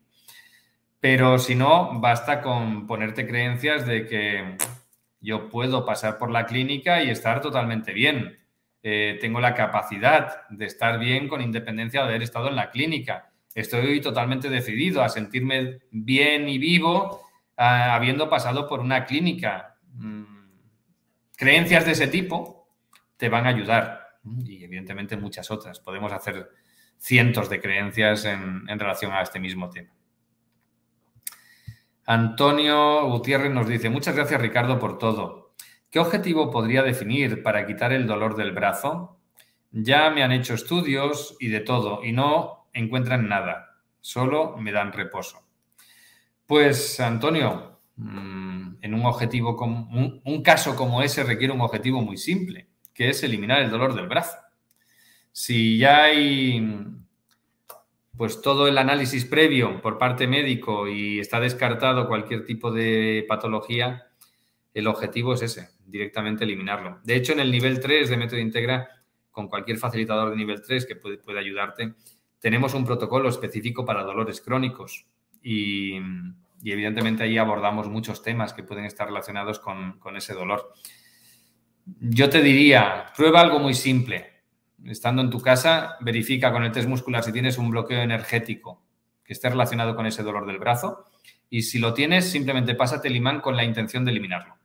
Pero 1.00 1.40
si 1.40 1.56
no, 1.56 1.98
basta 1.98 2.40
con 2.42 2.86
ponerte 2.86 3.26
creencias 3.26 3.88
de 3.88 4.06
que 4.06 4.56
yo 5.20 5.48
puedo 5.48 5.84
pasar 5.84 6.16
por 6.16 6.30
la 6.30 6.46
clínica 6.46 7.02
y 7.02 7.10
estar 7.10 7.40
totalmente 7.40 7.92
bien. 7.92 8.38
Eh, 8.84 9.18
tengo 9.20 9.40
la 9.40 9.52
capacidad 9.52 10.48
de 10.48 10.66
estar 10.66 11.00
bien 11.00 11.26
con 11.26 11.42
independencia 11.42 12.02
de 12.02 12.06
haber 12.06 12.22
estado 12.22 12.50
en 12.50 12.54
la 12.54 12.70
clínica 12.70 13.32
estoy 13.52 14.00
totalmente 14.00 14.48
decidido 14.48 15.02
a 15.02 15.08
sentirme 15.08 15.80
bien 15.90 16.48
y 16.48 16.58
vivo 16.58 17.22
ah, 17.56 17.96
habiendo 17.96 18.30
pasado 18.30 18.68
por 18.68 18.78
una 18.78 19.04
clínica. 19.04 19.74
Mm, 19.98 20.24
creencias 21.36 21.84
de 21.84 21.92
ese 21.92 22.06
tipo 22.08 22.68
te 23.16 23.28
van 23.28 23.46
a 23.46 23.50
ayudar 23.50 24.20
y 24.44 24.64
evidentemente 24.64 25.16
muchas 25.16 25.50
otras. 25.50 25.80
Podemos 25.80 26.12
hacer 26.12 26.50
cientos 26.98 27.48
de 27.50 27.60
creencias 27.60 28.24
en, 28.24 28.64
en 28.68 28.78
relación 28.78 29.12
a 29.12 29.22
este 29.22 29.40
mismo 29.40 29.68
tema. 29.70 29.92
Antonio 32.06 33.06
Gutiérrez 33.08 33.52
nos 33.52 33.68
dice, 33.68 33.90
muchas 33.90 34.16
gracias 34.16 34.40
Ricardo 34.40 34.78
por 34.78 34.98
todo. 34.98 35.54
¿Qué 35.90 35.98
objetivo 35.98 36.50
podría 36.50 36.82
definir 36.82 37.42
para 37.42 37.66
quitar 37.66 37.92
el 37.92 38.06
dolor 38.06 38.36
del 38.36 38.52
brazo? 38.52 39.18
Ya 39.70 40.10
me 40.10 40.22
han 40.22 40.32
hecho 40.32 40.54
estudios 40.54 41.36
y 41.40 41.48
de 41.48 41.60
todo 41.60 42.02
y 42.02 42.12
no 42.12 42.68
encuentran 42.72 43.28
nada, 43.28 43.76
solo 44.00 44.56
me 44.56 44.72
dan 44.72 44.92
reposo. 44.92 45.46
Pues, 46.46 46.98
Antonio, 47.00 47.77
mm, 47.98 48.76
en 48.80 48.94
un 48.94 49.04
objetivo 49.06 49.54
como 49.54 49.88
un, 50.24 50.42
caso 50.42 50.74
como 50.74 51.02
ese 51.02 51.22
requiere 51.22 51.52
un 51.52 51.60
objetivo 51.60 52.00
muy 52.00 52.16
simple, 52.16 52.68
que 52.94 53.10
es 53.10 53.22
eliminar 53.22 53.62
el 53.62 53.70
dolor 53.70 53.94
del 53.94 54.08
brazo. 54.08 54.36
Si 55.32 55.78
ya 55.78 56.04
hay 56.04 56.60
pues 58.16 58.42
todo 58.42 58.66
el 58.66 58.78
análisis 58.78 59.24
previo 59.24 59.80
por 59.80 59.96
parte 59.96 60.26
médico 60.26 60.88
y 60.88 61.20
está 61.20 61.38
descartado 61.38 62.08
cualquier 62.08 62.44
tipo 62.44 62.72
de 62.72 63.24
patología, 63.28 64.08
el 64.74 64.88
objetivo 64.88 65.34
es 65.34 65.42
ese, 65.42 65.68
directamente 65.86 66.42
eliminarlo. 66.42 66.98
De 67.04 67.14
hecho, 67.14 67.32
en 67.32 67.40
el 67.40 67.52
nivel 67.52 67.78
3 67.78 68.10
de 68.10 68.16
método 68.16 68.40
integra, 68.40 68.88
con 69.30 69.46
cualquier 69.46 69.78
facilitador 69.78 70.30
de 70.30 70.36
nivel 70.36 70.60
3 70.60 70.84
que 70.84 70.96
puede, 70.96 71.18
puede 71.18 71.38
ayudarte, 71.38 71.94
tenemos 72.40 72.74
un 72.74 72.84
protocolo 72.84 73.28
específico 73.28 73.84
para 73.84 74.02
dolores 74.02 74.40
crónicos 74.40 75.06
y, 75.42 76.00
evidentemente 76.64 77.22
ahí 77.22 77.38
abordamos 77.38 77.88
muchos 77.88 78.22
temas 78.22 78.52
que 78.52 78.62
pueden 78.62 78.84
estar 78.84 79.06
relacionados 79.06 79.58
con, 79.60 79.98
ese 80.16 80.34
dolor. 80.34 80.72
Yo 81.84 82.28
te 82.28 82.42
diría, 82.42 83.06
prueba 83.16 83.40
algo 83.40 83.58
muy 83.58 83.74
simple. 83.74 84.42
Estando 84.84 85.22
en 85.22 85.30
tu 85.30 85.40
casa, 85.40 85.96
verifica 86.00 86.52
con 86.52 86.64
el 86.64 86.72
test 86.72 86.88
muscular 86.88 87.22
si 87.22 87.32
tienes 87.32 87.58
un 87.58 87.70
bloqueo 87.70 88.00
energético 88.00 88.82
que 89.24 89.32
esté 89.32 89.48
relacionado 89.48 89.94
con 89.94 90.06
ese 90.06 90.22
dolor 90.22 90.46
del 90.46 90.58
brazo 90.58 91.04
y 91.50 91.62
si 91.62 91.78
lo 91.78 91.94
tienes, 91.94 92.30
simplemente 92.30 92.74
pásate 92.74 93.08
el 93.08 93.16
imán 93.16 93.40
con 93.40 93.56
la 93.56 93.64
intención 93.64 94.04
de 94.04 94.12
eliminarlo 94.12 94.56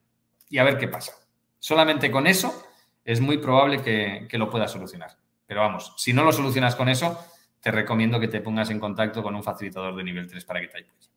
y 0.50 0.58
a 0.58 0.64
ver 0.64 0.78
qué 0.78 0.88
pasa. 0.88 1.14
Solamente 1.60 2.12
con 2.12 2.28
eso 2.28 2.64
es 3.04 3.22
muy 3.22 3.38
probable 3.38 3.82
que, 3.82 4.28
que 4.30 4.38
lo 4.38 4.50
puedas 4.50 4.72
solucionar. 4.72 5.18
Pero 5.46 5.62
vamos, 5.62 5.94
si 5.98 6.14
no 6.14 6.24
lo 6.24 6.32
solucionas 6.32 6.76
con 6.76 6.90
eso, 6.90 7.20
te 7.60 7.72
recomiendo 7.72 8.20
que 8.20 8.28
te 8.28 8.42
pongas 8.42 8.70
en 8.70 8.80
contacto 8.80 9.24
con 9.24 9.36
un 9.36 9.44
facilitador 9.44 9.96
de 9.96 10.04
nivel 10.04 10.28
3 10.28 10.44
para 10.46 10.62
que 10.62 10.68
te 10.68 10.78
ayudes. 10.78 11.12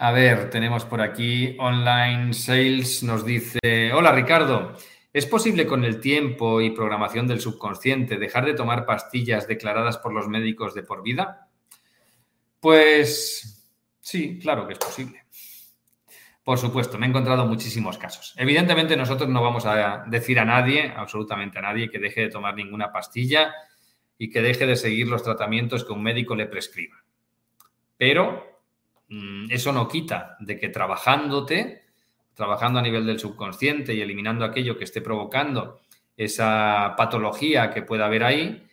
A 0.00 0.12
ver, 0.12 0.48
tenemos 0.48 0.84
por 0.84 1.00
aquí 1.00 1.56
Online 1.58 2.32
Sales, 2.32 3.02
nos 3.02 3.24
dice, 3.24 3.92
hola 3.92 4.12
Ricardo, 4.12 4.76
¿es 5.12 5.26
posible 5.26 5.66
con 5.66 5.84
el 5.84 5.98
tiempo 5.98 6.60
y 6.60 6.70
programación 6.70 7.26
del 7.26 7.40
subconsciente 7.40 8.16
dejar 8.16 8.44
de 8.44 8.54
tomar 8.54 8.86
pastillas 8.86 9.48
declaradas 9.48 9.98
por 9.98 10.12
los 10.12 10.28
médicos 10.28 10.72
de 10.72 10.84
por 10.84 11.02
vida? 11.02 11.48
Pues 12.60 13.68
sí, 13.98 14.38
claro 14.38 14.68
que 14.68 14.74
es 14.74 14.78
posible. 14.78 15.24
Por 16.44 16.58
supuesto, 16.58 16.96
me 16.96 17.06
he 17.06 17.08
encontrado 17.08 17.44
muchísimos 17.46 17.98
casos. 17.98 18.34
Evidentemente 18.36 18.96
nosotros 18.96 19.28
no 19.28 19.42
vamos 19.42 19.66
a 19.66 20.04
decir 20.06 20.38
a 20.38 20.44
nadie, 20.44 20.92
absolutamente 20.96 21.58
a 21.58 21.62
nadie, 21.62 21.90
que 21.90 21.98
deje 21.98 22.20
de 22.20 22.30
tomar 22.30 22.54
ninguna 22.54 22.92
pastilla 22.92 23.52
y 24.16 24.30
que 24.30 24.42
deje 24.42 24.64
de 24.64 24.76
seguir 24.76 25.08
los 25.08 25.24
tratamientos 25.24 25.84
que 25.84 25.92
un 25.92 26.04
médico 26.04 26.36
le 26.36 26.46
prescriba. 26.46 27.02
Pero 27.96 28.57
eso 29.48 29.72
no 29.72 29.88
quita 29.88 30.36
de 30.40 30.58
que 30.58 30.68
trabajándote, 30.68 31.84
trabajando 32.34 32.78
a 32.78 32.82
nivel 32.82 33.06
del 33.06 33.18
subconsciente 33.18 33.94
y 33.94 34.00
eliminando 34.00 34.44
aquello 34.44 34.76
que 34.76 34.84
esté 34.84 35.00
provocando 35.00 35.80
esa 36.16 36.94
patología 36.96 37.70
que 37.70 37.82
pueda 37.82 38.06
haber 38.06 38.24
ahí, 38.24 38.66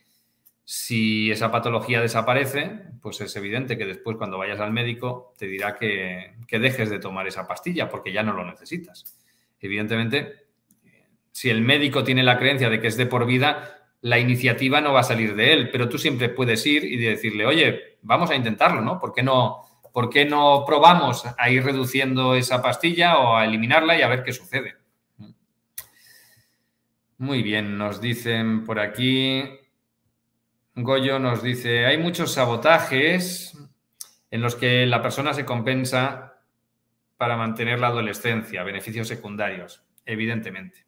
si 0.66 1.32
esa 1.32 1.52
patología 1.52 2.02
desaparece, 2.02 2.82
pues 3.02 3.22
es 3.22 3.36
evidente 3.36 3.78
que 3.78 3.86
después 3.86 4.18
cuando 4.18 4.40
vayas 4.40 4.60
al 4.60 4.74
médico 4.74 5.34
te 5.38 5.48
dirá 5.48 5.78
que, 5.78 6.34
que 6.48 6.60
dejes 6.60 6.90
de 6.90 7.00
tomar 7.00 7.28
esa 7.28 7.48
pastilla 7.48 7.88
porque 7.88 8.12
ya 8.12 8.24
no 8.24 8.34
lo 8.34 8.44
necesitas. 8.44 9.16
Evidentemente, 9.60 10.48
si 11.32 11.50
el 11.50 11.62
médico 11.62 12.04
tiene 12.04 12.24
la 12.24 12.38
creencia 12.40 12.70
de 12.70 12.80
que 12.80 12.88
es 12.88 12.98
de 12.98 13.06
por 13.06 13.26
vida, 13.26 13.90
la 14.02 14.20
iniciativa 14.20 14.82
no 14.82 14.94
va 14.94 15.02
a 15.02 15.04
salir 15.04 15.36
de 15.36 15.54
él, 15.54 15.70
pero 15.70 15.88
tú 15.88 15.98
siempre 15.98 16.30
puedes 16.30 16.66
ir 16.66 16.84
y 16.84 16.98
decirle, 16.98 17.46
oye, 17.46 17.98
vamos 18.02 18.30
a 18.32 18.36
intentarlo, 18.36 18.82
¿no? 18.82 19.00
¿Por 19.00 19.14
qué 19.14 19.22
no, 19.22 19.65
por 19.96 20.10
qué 20.10 20.26
no 20.26 20.66
probamos 20.68 21.24
a 21.38 21.50
ir 21.50 21.64
reduciendo 21.64 22.36
esa 22.36 22.62
pastilla 22.62 23.18
o 23.18 23.38
a 23.38 23.46
eliminarla 23.46 23.98
y 23.98 24.02
a 24.02 24.10
ver 24.10 24.24
qué 24.24 24.34
sucede? 24.34 24.76
Muy 27.18 27.42
bien, 27.42 27.78
nos 27.78 28.02
dicen 28.02 28.66
por 28.66 28.78
aquí, 28.78 29.42
Goyo 30.74 31.18
nos 31.18 31.42
dice, 31.42 31.86
hay 31.86 31.98
muchos 31.98 32.34
sabotajes 32.34 33.58
en 34.32 34.42
los 34.42 34.56
que 34.56 34.86
la 34.86 35.02
persona 35.02 35.34
se 35.34 35.46
compensa 35.46 36.42
para 37.16 37.38
mantener 37.38 37.80
la 37.80 37.88
adolescencia, 37.88 38.64
beneficios 38.64 39.08
secundarios, 39.08 39.82
evidentemente. 40.06 40.86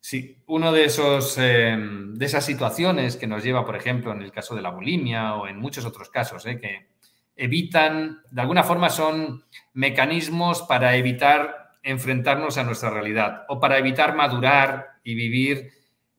Sí, 0.00 0.42
uno 0.48 0.72
de 0.72 0.86
esos 0.86 1.38
eh, 1.38 1.78
de 1.78 2.26
esas 2.26 2.44
situaciones 2.44 3.16
que 3.16 3.28
nos 3.28 3.44
lleva, 3.44 3.64
por 3.64 3.76
ejemplo, 3.76 4.10
en 4.10 4.22
el 4.22 4.32
caso 4.32 4.56
de 4.56 4.62
la 4.62 4.70
bulimia 4.70 5.36
o 5.36 5.46
en 5.46 5.58
muchos 5.58 5.84
otros 5.84 6.10
casos, 6.10 6.44
eh, 6.46 6.58
que 6.58 6.90
evitan, 7.36 8.22
de 8.30 8.40
alguna 8.40 8.62
forma 8.62 8.90
son 8.90 9.44
mecanismos 9.72 10.62
para 10.62 10.96
evitar 10.96 11.72
enfrentarnos 11.82 12.58
a 12.58 12.64
nuestra 12.64 12.90
realidad 12.90 13.44
o 13.48 13.58
para 13.58 13.78
evitar 13.78 14.14
madurar 14.14 14.98
y 15.02 15.14
vivir 15.14 15.72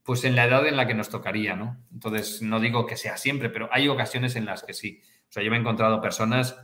pues 0.03 0.25
en 0.25 0.35
la 0.35 0.45
edad 0.45 0.67
en 0.67 0.75
la 0.75 0.85
que 0.85 0.93
nos 0.93 1.09
tocaría, 1.09 1.55
¿no? 1.55 1.77
Entonces, 1.93 2.41
no 2.41 2.59
digo 2.59 2.85
que 2.85 2.97
sea 2.97 3.15
siempre, 3.15 3.49
pero 3.49 3.69
hay 3.71 3.87
ocasiones 3.87 4.35
en 4.35 4.45
las 4.45 4.63
que 4.63 4.73
sí. 4.73 5.01
O 5.29 5.31
sea, 5.31 5.43
yo 5.43 5.49
me 5.49 5.55
he 5.55 5.59
encontrado 5.61 6.01
personas 6.01 6.59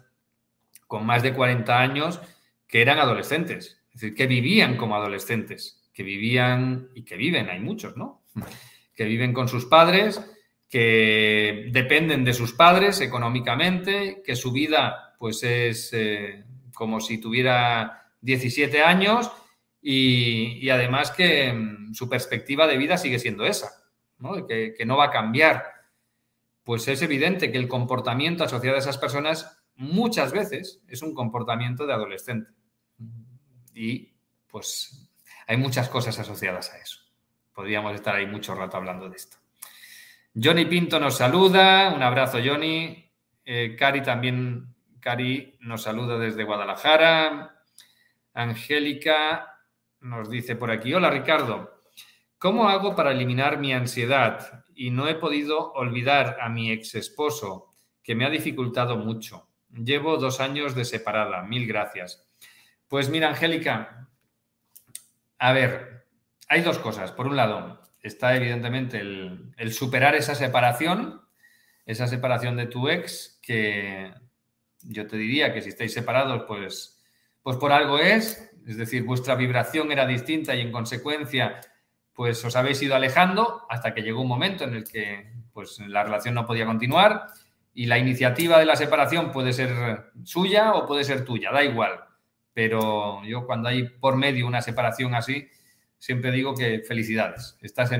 con 0.87 1.05
más 1.05 1.23
de 1.23 1.33
40 1.33 1.79
años 1.79 2.19
que 2.67 2.81
eran 2.81 2.99
adolescentes, 2.99 3.81
es 3.93 4.01
decir, 4.01 4.15
que 4.15 4.27
vivían 4.27 4.75
como 4.75 4.95
adolescentes 4.95 5.79
que 5.99 6.03
vivían 6.03 6.91
y 6.95 7.03
que 7.03 7.17
viven, 7.17 7.49
hay 7.49 7.59
muchos, 7.59 7.97
¿no? 7.97 8.23
Que 8.95 9.03
viven 9.03 9.33
con 9.33 9.49
sus 9.49 9.65
padres, 9.65 10.21
que 10.69 11.69
dependen 11.71 12.23
de 12.23 12.33
sus 12.33 12.53
padres 12.53 13.01
económicamente, 13.01 14.21
que 14.23 14.35
su 14.35 14.51
vida 14.51 15.15
pues 15.17 15.43
es 15.43 15.91
eh, 15.93 16.45
como 16.73 17.01
si 17.01 17.17
tuviera 17.17 18.13
17 18.21 18.81
años 18.81 19.31
y, 19.81 20.69
además 20.69 21.11
que 21.11 21.51
mm, 21.51 21.93
su 21.93 22.07
perspectiva 22.07 22.67
de 22.67 22.77
vida 22.77 22.97
sigue 22.97 23.19
siendo 23.19 23.45
esa, 23.45 23.69
¿no? 24.19 24.45
Que, 24.45 24.73
que 24.77 24.85
no 24.85 24.97
va 24.97 25.05
a 25.05 25.11
cambiar. 25.11 25.63
Pues 26.63 26.87
es 26.87 27.01
evidente 27.01 27.51
que 27.51 27.57
el 27.57 27.67
comportamiento 27.67 28.43
asociado 28.43 28.75
a 28.75 28.79
esas 28.79 28.97
personas 28.97 29.59
muchas 29.75 30.31
veces 30.31 30.83
es 30.87 31.01
un 31.01 31.15
comportamiento 31.15 31.87
de 31.87 31.93
adolescente. 31.93 32.51
Y 33.73 34.13
pues 34.47 35.09
hay 35.47 35.57
muchas 35.57 35.89
cosas 35.89 36.19
asociadas 36.19 36.71
a 36.73 36.77
eso. 36.77 36.99
Podríamos 37.53 37.95
estar 37.95 38.15
ahí 38.15 38.27
mucho 38.27 38.53
rato 38.53 38.77
hablando 38.77 39.09
de 39.09 39.15
esto. 39.15 39.37
Johnny 40.33 40.65
Pinto 40.65 40.99
nos 40.99 41.17
saluda. 41.17 41.93
Un 41.93 42.03
abrazo, 42.03 42.39
Johnny. 42.43 43.11
Eh, 43.43 43.75
Cari 43.77 44.03
también, 44.03 44.75
Cari 44.99 45.57
nos 45.61 45.83
saluda 45.83 46.17
desde 46.17 46.43
Guadalajara. 46.43 47.63
Angélica 48.33 49.57
nos 50.01 50.29
dice 50.29 50.55
por 50.55 50.71
aquí, 50.71 50.93
hola 50.93 51.09
Ricardo, 51.09 51.81
¿cómo 52.37 52.69
hago 52.69 52.95
para 52.95 53.11
eliminar 53.11 53.57
mi 53.57 53.73
ansiedad? 53.73 54.63
Y 54.75 54.91
no 54.91 55.07
he 55.07 55.15
podido 55.15 55.73
olvidar 55.73 56.37
a 56.39 56.47
mi 56.47 56.71
ex 56.71 56.95
esposo, 56.95 57.75
que 58.03 58.15
me 58.15 58.25
ha 58.25 58.29
dificultado 58.29 58.97
mucho. 58.97 59.49
Llevo 59.71 60.17
dos 60.17 60.39
años 60.39 60.73
de 60.75 60.85
separada, 60.85 61.41
mil 61.43 61.67
gracias. 61.67 62.29
Pues 62.87 63.09
mira, 63.09 63.29
Angélica, 63.29 64.07
a 65.37 65.51
ver, 65.53 66.07
hay 66.47 66.61
dos 66.61 66.79
cosas. 66.79 67.11
Por 67.11 67.27
un 67.27 67.35
lado, 67.35 67.81
está 68.01 68.35
evidentemente 68.35 68.99
el, 68.99 69.73
superar 69.73 70.15
esa 70.15 70.35
separación, 70.35 71.21
esa 71.85 72.07
separación 72.07 72.55
de 72.55 72.67
tu 72.67 72.89
ex, 72.89 73.39
que 73.41 74.13
yo 74.81 75.07
te 75.07 75.17
diría 75.17 75.53
que 75.53 75.61
si 75.61 75.69
estáis 75.69 75.93
separados, 75.93 76.43
pues, 76.47 77.03
pues 77.41 77.57
por 77.57 77.71
algo 77.71 77.99
es, 77.99 78.51
es 78.65 78.77
decir, 78.77 79.03
vuestra 79.03 79.35
vibración 79.35 79.91
era 79.91 80.05
distinta 80.05 80.55
y 80.55 80.61
en 80.61 80.71
consecuencia, 80.71 81.59
pues 82.13 82.43
os 82.45 82.55
habéis 82.55 82.81
ido 82.81 82.95
alejando 82.95 83.65
hasta 83.69 83.93
que 83.93 84.01
llegó 84.01 84.21
un 84.21 84.27
momento 84.27 84.63
en 84.63 84.75
el 84.75 84.83
que 84.83 85.33
pues, 85.53 85.79
la 85.79 86.03
relación 86.03 86.35
no 86.35 86.45
podía 86.45 86.65
continuar 86.65 87.27
y 87.73 87.85
la 87.85 87.97
iniciativa 87.97 88.59
de 88.59 88.65
la 88.65 88.75
separación 88.75 89.31
puede 89.31 89.53
ser 89.53 90.11
suya 90.23 90.73
o 90.73 90.85
puede 90.85 91.03
ser 91.03 91.25
tuya, 91.25 91.51
da 91.51 91.63
igual. 91.63 91.99
Pero 92.53 93.23
yo 93.23 93.45
cuando 93.45 93.69
hay 93.69 93.83
por 93.83 94.17
medio 94.17 94.47
una 94.47 94.61
separación 94.61 95.15
así, 95.15 95.47
siempre 95.99 96.31
digo 96.31 96.55
que 96.55 96.79
felicidades, 96.79 97.57
estás 97.61 97.91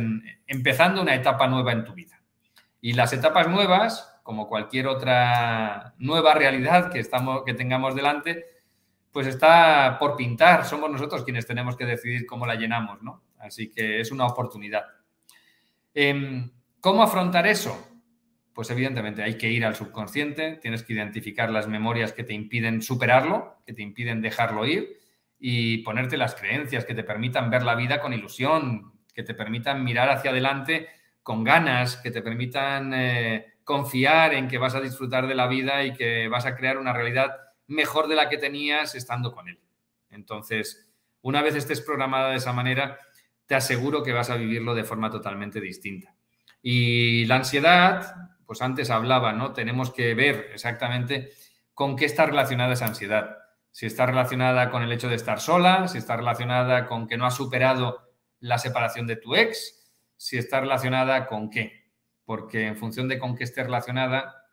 empezando 0.48 1.02
una 1.02 1.14
etapa 1.14 1.48
nueva 1.48 1.74
en 1.74 1.84
tu 1.84 1.94
vida. 1.94 2.20
Y 2.82 2.94
las 2.94 3.12
etapas 3.12 3.50
nuevas, 3.50 4.20
como 4.24 4.48
cualquier 4.48 4.88
otra 4.88 5.94
nueva 6.00 6.34
realidad 6.34 6.92
que, 6.92 7.00
estamos, 7.00 7.44
que 7.44 7.54
tengamos 7.54 7.94
delante, 7.94 8.46
pues 9.12 9.28
está 9.28 9.98
por 10.00 10.16
pintar. 10.16 10.66
Somos 10.66 10.90
nosotros 10.90 11.26
quienes 11.26 11.46
tenemos 11.46 11.76
que 11.76 11.86
decidir 11.86 12.26
cómo 12.26 12.46
la 12.46 12.56
llenamos, 12.56 13.02
¿no? 13.04 13.22
Así 13.38 13.70
que 13.70 14.00
es 14.00 14.12
una 14.12 14.26
oportunidad. 14.26 14.86
Em, 15.94 16.52
¿Cómo 16.80 17.04
afrontar 17.04 17.46
eso? 17.48 17.86
Pues 18.54 18.70
evidentemente 18.70 19.22
hay 19.22 19.38
que 19.38 19.50
ir 19.50 19.66
al 19.66 19.76
subconsciente, 19.76 20.58
tienes 20.62 20.84
que 20.84 20.94
identificar 20.94 21.50
las 21.50 21.68
memorias 21.68 22.14
que 22.14 22.24
te 22.24 22.34
impiden 22.34 22.82
superarlo, 22.82 23.58
que 23.66 23.74
te 23.74 23.82
impiden 23.82 24.22
dejarlo 24.22 24.66
ir 24.66 24.99
y 25.40 25.80
ponerte 25.80 26.18
las 26.18 26.36
creencias 26.36 26.86
que 26.86 26.94
te 26.94 27.04
permitan 27.04 27.50
ver 27.50 27.64
la 27.64 27.76
vida 27.76 28.02
con 28.02 28.14
ilusión, 28.14 28.94
que 29.14 29.24
te 29.24 29.34
permitan 29.34 29.84
mirar 29.84 30.10
hacia 30.10 30.32
adelante 30.32 30.90
con 31.24 31.44
ganas, 31.44 31.98
que 31.98 32.12
te 32.12 32.22
permitan 32.22 32.94
eh, 32.94 33.54
confiar 33.64 34.34
en 34.34 34.48
que 34.48 34.58
vas 34.58 34.76
a 34.76 34.82
disfrutar 34.82 35.28
de 35.28 35.36
la 35.36 35.48
vida 35.48 35.84
y 35.84 35.94
que 35.94 36.28
vas 36.28 36.46
a 36.46 36.56
crear 36.56 36.78
una 36.78 36.94
realidad 36.94 37.36
mejor 37.68 38.08
de 38.08 38.16
la 38.16 38.30
que 38.30 38.38
tenías 38.38 38.96
estando 38.96 39.32
con 39.32 39.48
él. 39.48 39.60
Entonces, 40.10 40.90
una 41.22 41.42
vez 41.42 41.56
estés 41.56 41.82
programada 41.82 42.32
de 42.32 42.38
esa 42.38 42.52
manera, 42.52 42.98
te 43.46 43.56
aseguro 43.56 44.04
que 44.04 44.14
vas 44.14 44.30
a 44.30 44.36
vivirlo 44.38 44.74
de 44.74 44.84
forma 44.84 45.10
totalmente 45.10 45.62
distinta. 45.62 46.16
Y 46.62 47.26
la 47.26 47.36
ansiedad, 47.38 48.16
pues 48.46 48.62
antes 48.62 48.90
hablaba, 48.90 49.34
¿no? 49.34 49.54
Tenemos 49.54 49.92
que 49.94 50.14
ver 50.14 50.50
exactamente 50.54 51.30
con 51.74 51.96
qué 51.96 52.06
está 52.06 52.26
relacionada 52.26 52.74
esa 52.74 52.88
ansiedad. 52.88 53.38
Si 53.72 53.86
está 53.86 54.06
relacionada 54.06 54.72
con 54.72 54.84
el 54.84 54.92
hecho 54.92 55.10
de 55.10 55.16
estar 55.16 55.40
sola, 55.40 55.88
si 55.88 55.98
está 55.98 56.18
relacionada 56.18 56.86
con 56.86 57.08
que 57.08 57.18
no 57.18 57.26
has 57.26 57.36
superado 57.36 58.10
la 58.40 58.58
separación 58.58 59.08
de 59.08 59.16
tu 59.16 59.36
ex, 59.36 59.92
si 60.18 60.38
está 60.38 60.60
relacionada 60.60 61.28
con 61.28 61.50
qué. 61.50 61.92
Porque 62.26 62.68
en 62.68 62.78
función 62.78 63.08
de 63.08 63.20
con 63.20 63.36
qué 63.36 63.44
esté 63.44 63.64
relacionada, 63.64 64.46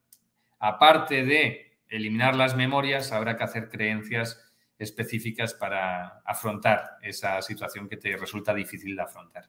aparte 0.59 1.25
de 1.25 1.81
eliminar 1.89 2.35
las 2.35 2.57
memorias, 2.57 3.13
habrá 3.13 3.37
que 3.37 3.45
hacer 3.45 3.69
creencias 3.69 4.43
específicas 4.79 5.55
para 5.55 6.21
afrontar 6.25 6.99
esa 7.03 7.41
situación 7.43 7.89
que 7.89 7.97
te 7.97 8.17
resulta 8.17 8.53
difícil 8.53 8.95
de 8.95 9.03
afrontar. 9.03 9.49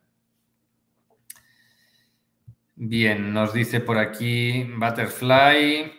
Bien, 2.75 3.33
nos 3.33 3.53
dice 3.53 3.79
por 3.79 3.97
aquí 3.97 4.63
Butterfly 4.63 5.96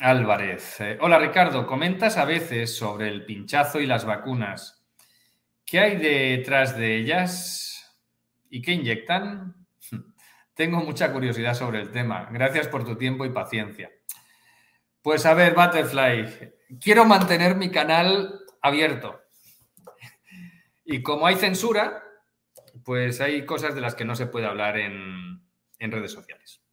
Álvarez. 0.00 0.80
Eh, 0.80 0.98
hola 1.00 1.18
Ricardo, 1.18 1.66
comentas 1.66 2.16
a 2.16 2.24
veces 2.24 2.76
sobre 2.76 3.08
el 3.08 3.24
pinchazo 3.24 3.80
y 3.80 3.86
las 3.86 4.04
vacunas. 4.04 4.84
¿Qué 5.64 5.78
hay 5.78 5.96
detrás 5.96 6.76
de 6.76 6.96
ellas 6.96 7.96
y 8.50 8.60
qué 8.60 8.72
inyectan? 8.72 9.66
Tengo 10.54 10.78
mucha 10.78 11.12
curiosidad 11.12 11.54
sobre 11.54 11.80
el 11.80 11.90
tema. 11.90 12.28
Gracias 12.32 12.68
por 12.68 12.84
tu 12.84 12.96
tiempo 12.96 13.24
y 13.24 13.30
paciencia. 13.30 13.90
Pues 15.00 15.26
a 15.26 15.34
ver, 15.34 15.54
Butterfly, 15.54 16.54
quiero 16.80 17.04
mantener 17.04 17.56
mi 17.56 17.70
canal 17.70 18.40
abierto. 18.62 19.20
Y 20.84 21.02
como 21.02 21.26
hay 21.26 21.36
censura, 21.36 22.02
pues 22.84 23.20
hay 23.20 23.46
cosas 23.46 23.74
de 23.74 23.80
las 23.80 23.94
que 23.94 24.04
no 24.04 24.16
se 24.16 24.26
puede 24.26 24.46
hablar 24.46 24.78
en, 24.78 25.42
redes 25.78 26.12
sociales. 26.12 26.63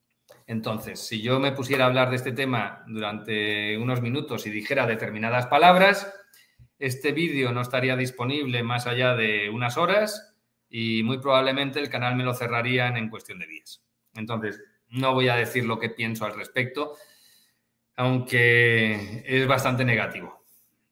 Entonces, 0.47 0.99
si 0.99 1.21
yo 1.21 1.39
me 1.39 1.51
pusiera 1.51 1.85
a 1.85 1.87
hablar 1.87 2.09
de 2.09 2.17
este 2.17 2.31
tema 2.31 2.83
durante 2.87 3.77
unos 3.77 4.01
minutos 4.01 4.45
y 4.45 4.49
dijera 4.49 4.85
determinadas 4.85 5.47
palabras, 5.47 6.13
este 6.79 7.11
vídeo 7.11 7.51
no 7.51 7.61
estaría 7.61 7.95
disponible 7.95 8.63
más 8.63 8.87
allá 8.87 9.15
de 9.15 9.49
unas 9.49 9.77
horas 9.77 10.35
y 10.69 11.03
muy 11.03 11.19
probablemente 11.19 11.79
el 11.79 11.89
canal 11.89 12.15
me 12.15 12.23
lo 12.23 12.33
cerrarían 12.33 12.97
en 12.97 13.09
cuestión 13.09 13.39
de 13.39 13.47
días. 13.47 13.83
Entonces, 14.13 14.61
no 14.89 15.13
voy 15.13 15.29
a 15.29 15.35
decir 15.35 15.65
lo 15.65 15.79
que 15.79 15.89
pienso 15.89 16.25
al 16.25 16.35
respecto, 16.35 16.95
aunque 17.95 19.23
es 19.25 19.47
bastante 19.47 19.85
negativo. 19.85 20.43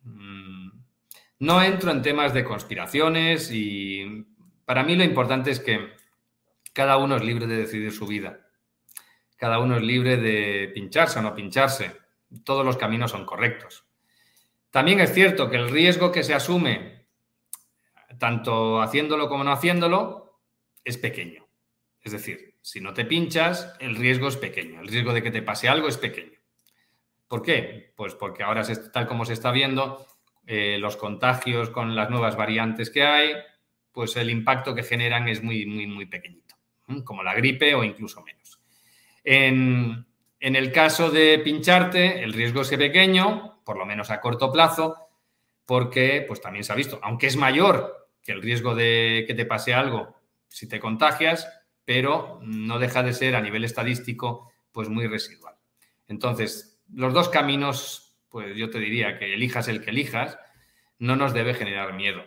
Mm, 0.03 0.69
no 1.39 1.63
entro 1.63 1.91
en 1.91 2.01
temas 2.01 2.33
de 2.33 2.43
conspiraciones 2.43 3.51
y 3.51 4.25
para 4.65 4.83
mí 4.83 4.95
lo 4.95 5.03
importante 5.03 5.51
es 5.51 5.59
que 5.59 5.89
cada 6.73 6.97
uno 6.97 7.15
es 7.15 7.23
libre 7.23 7.47
de 7.47 7.57
decidir 7.57 7.91
su 7.91 8.05
vida. 8.05 8.39
Cada 9.39 9.59
uno 9.59 9.77
es 9.77 9.83
libre 9.83 10.17
de 10.17 10.69
pincharse 10.73 11.17
o 11.17 11.21
no 11.21 11.33
pincharse. 11.33 11.95
Todos 12.43 12.65
los 12.65 12.75
caminos 12.75 13.11
son 13.11 13.25
correctos. 13.25 13.85
También 14.69 14.99
es 14.99 15.13
cierto 15.13 15.49
que 15.49 15.55
el 15.55 15.69
riesgo 15.69 16.11
que 16.11 16.23
se 16.23 16.33
asume, 16.33 17.05
tanto 18.19 18.81
haciéndolo 18.81 19.29
como 19.29 19.45
no 19.45 19.53
haciéndolo, 19.53 20.41
es 20.83 20.97
pequeño. 20.97 21.47
Es 22.01 22.11
decir, 22.11 22.57
si 22.61 22.81
no 22.81 22.93
te 22.93 23.05
pinchas, 23.05 23.77
el 23.79 23.95
riesgo 23.95 24.27
es 24.27 24.35
pequeño. 24.35 24.81
El 24.81 24.89
riesgo 24.89 25.13
de 25.13 25.23
que 25.23 25.31
te 25.31 25.41
pase 25.41 25.69
algo 25.69 25.87
es 25.87 25.95
pequeño. 25.95 26.37
¿Por 27.29 27.41
qué? 27.41 27.93
Pues 27.95 28.15
porque 28.15 28.43
ahora, 28.43 28.63
tal 28.91 29.07
como 29.07 29.23
se 29.23 29.33
está 29.33 29.51
viendo, 29.51 30.05
eh, 30.47 30.77
los 30.79 30.97
contagios 30.97 31.69
con 31.69 31.95
las 31.95 32.09
nuevas 32.09 32.35
variantes 32.35 32.89
que 32.89 33.03
hay, 33.03 33.31
pues 33.93 34.17
el 34.17 34.29
impacto 34.29 34.75
que 34.75 34.83
generan 34.83 35.29
es 35.29 35.41
muy, 35.41 35.65
muy, 35.65 35.87
muy 35.87 36.07
pequeñito, 36.07 36.55
como 37.05 37.23
la 37.23 37.35
gripe 37.35 37.73
o 37.73 37.85
incluso 37.85 38.21
menos. 38.21 38.38
En, 39.32 40.07
el 40.39 40.71
caso 40.71 41.11
de 41.11 41.38
pincharte, 41.38 42.23
el 42.23 42.34
riesgo 42.34 42.61
es 42.61 42.69
pequeño, 42.69 43.61
por 43.63 43.77
lo 43.77 43.86
menos 43.86 44.09
a 44.09 44.21
corto 44.21 44.51
plazo, 44.51 44.95
porque 45.67 46.25
pues 46.27 46.41
también 46.41 46.63
se 46.63 46.73
ha 46.73 46.75
visto, 46.75 46.99
aunque 47.03 47.27
es 47.27 47.38
mayor 47.38 48.09
que 48.23 48.32
el 48.32 48.41
riesgo 48.41 48.73
de 48.73 49.25
que 49.27 49.36
te 49.36 49.45
pase 49.45 49.75
algo 49.75 50.15
si 50.47 50.67
te 50.67 50.80
contagias, 50.80 51.47
pero 51.86 52.39
no 52.41 52.80
deja 52.80 53.03
de 53.03 53.13
ser 53.13 53.36
a 53.36 53.41
nivel 53.41 53.63
estadístico 53.63 54.51
pues 54.71 54.89
muy 54.89 55.05
residual. 55.05 55.53
Entonces, 56.07 56.82
los 56.91 57.13
dos 57.13 57.30
caminos, 57.30 58.17
pues 58.30 58.57
yo 58.57 58.71
te 58.71 58.80
diría 58.80 59.19
que 59.19 59.36
elijas 59.36 59.67
el 59.67 59.84
que 59.84 59.91
elijas, 59.91 60.39
no 60.97 61.15
nos 61.15 61.36
debe 61.36 61.53
generar 61.53 61.93
miedo. 61.93 62.23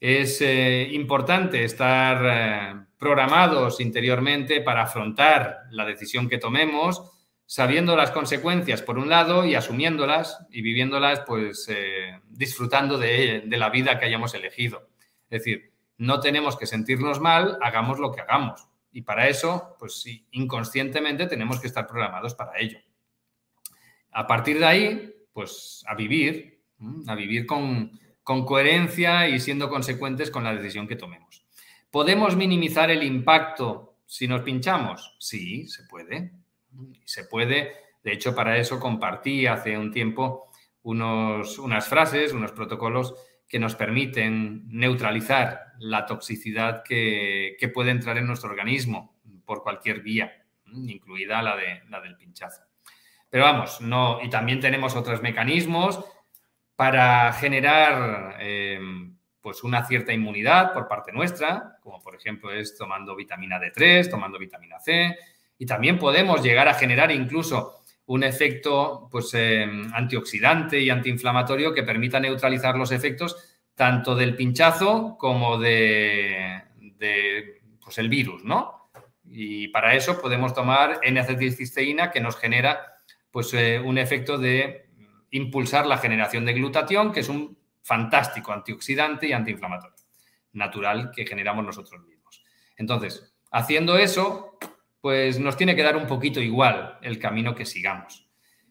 Es 0.00 0.42
eh, 0.42 0.86
importante 0.92 1.64
estar 1.64 2.20
eh, 2.26 2.85
programados 2.98 3.80
interiormente 3.80 4.60
para 4.60 4.82
afrontar 4.82 5.64
la 5.70 5.84
decisión 5.84 6.28
que 6.28 6.38
tomemos, 6.38 7.12
sabiendo 7.44 7.96
las 7.96 8.10
consecuencias 8.10 8.82
por 8.82 8.98
un 8.98 9.08
lado 9.08 9.44
y 9.44 9.54
asumiéndolas 9.54 10.46
y 10.50 10.62
viviéndolas, 10.62 11.20
pues 11.20 11.66
eh, 11.68 12.20
disfrutando 12.28 12.98
de, 12.98 13.44
la 13.46 13.70
vida 13.70 13.98
que 13.98 14.06
hayamos 14.06 14.34
elegido. 14.34 14.88
Es 15.28 15.42
decir, 15.42 15.72
no 15.98 16.20
tenemos 16.20 16.56
que 16.56 16.66
sentirnos 16.66 17.20
mal, 17.20 17.58
hagamos 17.62 17.98
lo 17.98 18.12
que 18.12 18.20
hagamos. 18.20 18.66
Y 18.92 19.02
para 19.02 19.28
eso, 19.28 19.76
pues 19.78 20.04
inconscientemente 20.30 21.26
tenemos 21.26 21.60
que 21.60 21.66
estar 21.66 21.86
programados 21.86 22.34
para 22.34 22.58
ello. 22.58 22.78
A 24.10 24.26
partir 24.26 24.58
de 24.58 24.64
ahí, 24.64 25.14
pues 25.32 25.84
a 25.86 25.94
vivir, 25.94 26.62
a 27.06 27.14
vivir 27.14 27.46
con 27.46 27.90
coherencia 28.24 29.28
y 29.28 29.38
siendo 29.38 29.68
consecuentes 29.68 30.30
con 30.30 30.44
la 30.44 30.54
decisión 30.54 30.88
que 30.88 30.96
tomemos. 30.96 31.45
¿Podemos 31.96 32.36
minimizar 32.36 32.90
el 32.90 33.02
impacto 33.02 34.00
si 34.04 34.28
nos 34.28 34.42
pinchamos? 34.42 35.16
Sí, 35.18 35.66
se 35.66 35.84
puede. 35.84 36.30
Se 37.06 37.24
puede. 37.24 37.72
De 38.04 38.12
hecho, 38.12 38.34
para 38.34 38.58
eso 38.58 38.78
compartí 38.78 39.46
hace 39.46 39.78
un 39.78 39.90
tiempo 39.90 40.50
unas 40.82 41.88
frases, 41.88 42.34
unos 42.34 42.52
protocolos 42.52 43.14
que 43.48 43.58
nos 43.58 43.76
permiten 43.76 44.68
neutralizar 44.68 45.72
la 45.78 46.04
toxicidad 46.04 46.82
que, 46.82 47.56
puede 47.72 47.92
entrar 47.92 48.18
en 48.18 48.26
nuestro 48.26 48.50
organismo 48.50 49.16
por 49.46 49.62
cualquier 49.62 50.02
vía, 50.02 50.44
incluida 50.74 51.40
la, 51.40 51.56
de, 51.56 51.80
la 51.88 52.02
del 52.02 52.18
pinchazo. 52.18 52.60
Pero 53.30 53.44
vamos, 53.44 53.80
no, 53.80 54.18
y 54.22 54.28
también 54.28 54.60
tenemos 54.60 54.94
otros 54.96 55.22
mecanismos 55.22 56.04
para 56.76 57.32
generar 57.32 58.36
eh, 58.38 58.78
pues 59.46 59.62
una 59.62 59.86
cierta 59.86 60.12
inmunidad 60.12 60.72
por 60.72 60.88
parte 60.88 61.12
nuestra, 61.12 61.78
como 61.80 62.02
por 62.02 62.16
ejemplo 62.16 62.50
es 62.50 62.76
tomando 62.76 63.14
vitamina 63.14 63.60
D3, 63.60 64.10
tomando 64.10 64.40
vitamina 64.40 64.80
C, 64.80 65.16
y 65.56 65.64
también 65.64 66.00
podemos 66.00 66.42
llegar 66.42 66.66
a 66.66 66.74
generar 66.74 67.12
incluso 67.12 67.80
un 68.06 68.24
efecto 68.24 69.06
pues, 69.08 69.32
em, 69.34 69.88
antioxidante 69.94 70.80
y 70.80 70.90
antiinflamatorio 70.90 71.72
que 71.72 71.84
permita 71.84 72.18
neutralizar 72.18 72.76
los 72.76 72.90
efectos 72.90 73.36
tanto 73.76 74.16
del 74.16 74.34
pinchazo 74.34 75.16
como 75.16 75.58
de, 75.58 76.64
pues, 77.84 77.98
el 77.98 78.08
virus, 78.08 78.42
¿no? 78.42 78.90
Y 79.30 79.68
para 79.68 79.94
eso 79.94 80.20
podemos 80.20 80.54
tomar 80.54 80.98
N-acetilcisteína 81.04 82.10
que 82.10 82.20
nos 82.20 82.36
genera 82.36 82.94
pues, 83.30 83.54
eh, 83.54 83.78
un 83.78 83.96
efecto 83.98 84.38
de 84.38 84.88
impulsar 85.30 85.86
la 85.86 85.98
generación 85.98 86.44
de 86.44 86.54
glutatión, 86.54 87.12
que 87.12 87.20
es 87.20 87.28
un 87.28 87.55
fantástico 87.86 88.52
antioxidante 88.52 89.28
y 89.28 89.32
antiinflamatorio 89.32 89.96
natural 90.56 91.12
que 91.14 91.26
generamos 91.26 91.64
nosotros 91.64 92.02
mismos. 92.04 92.42
Entonces, 92.76 93.32
haciendo 93.50 93.96
eso, 93.96 94.58
pues 95.00 95.38
nos 95.38 95.56
tiene 95.56 95.76
que 95.76 95.82
dar 95.82 95.96
un 95.96 96.06
poquito 96.06 96.40
igual 96.40 96.98
el 97.02 97.18
camino 97.18 97.54
que 97.54 97.64
sigamos. 97.64 98.26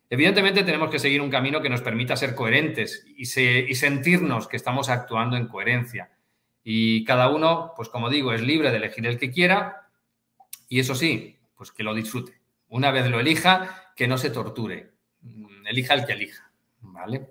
Evidentemente 0.09 0.63
tenemos 0.63 0.89
que 0.89 0.99
seguir 0.99 1.21
un 1.21 1.31
camino 1.31 1.61
que 1.61 1.69
nos 1.69 1.81
permita 1.81 2.15
ser 2.17 2.35
coherentes 2.35 3.05
y, 3.15 3.25
sentirnos 3.25 4.47
que 4.47 4.57
estamos 4.57 4.89
actuando 4.89 5.37
en 5.37 5.47
coherencia. 5.47 6.11
Y 6.63 7.03
cada 7.05 7.29
uno, 7.29 7.73
pues 7.75 7.89
como 7.89 8.09
digo, 8.09 8.33
es 8.33 8.41
libre 8.41 8.71
de 8.71 8.77
elegir 8.77 9.05
el 9.07 9.17
que 9.17 9.31
quiera 9.31 9.87
y 10.67 10.79
eso 10.79 10.93
sí, 10.93 11.39
pues 11.55 11.71
que 11.71 11.83
lo 11.83 11.93
disfrute. 11.93 12.41
Una 12.67 12.91
vez 12.91 13.09
lo 13.09 13.19
elija, 13.19 13.93
que 13.95 14.07
no 14.07 14.17
se 14.17 14.29
torture. 14.29 14.91
Elija 15.65 15.93
el 15.93 16.05
que 16.05 16.13
elija. 16.13 16.51
¿Vale? 16.81 17.27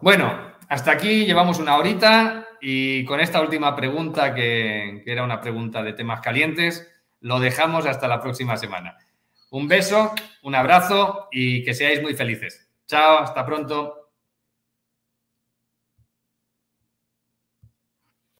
Bueno, 0.00 0.55
hasta 0.68 0.92
aquí 0.92 1.26
llevamos 1.26 1.58
una 1.58 1.76
horita 1.76 2.46
y 2.60 3.04
con 3.04 3.20
esta 3.20 3.40
última 3.40 3.74
pregunta, 3.76 4.34
que 4.34 5.02
era 5.06 5.24
una 5.24 5.40
pregunta 5.40 5.82
de 5.82 5.92
temas 5.92 6.20
calientes, 6.20 6.90
lo 7.20 7.40
dejamos 7.40 7.86
hasta 7.86 8.08
la 8.08 8.20
próxima 8.20 8.56
semana. 8.56 8.96
Un 9.50 9.68
beso, 9.68 10.12
un 10.42 10.54
abrazo 10.54 11.28
y 11.30 11.64
que 11.64 11.74
seáis 11.74 12.02
muy 12.02 12.14
felices. 12.14 12.68
Chao, 12.86 13.18
hasta 13.18 13.44
pronto. 13.46 14.05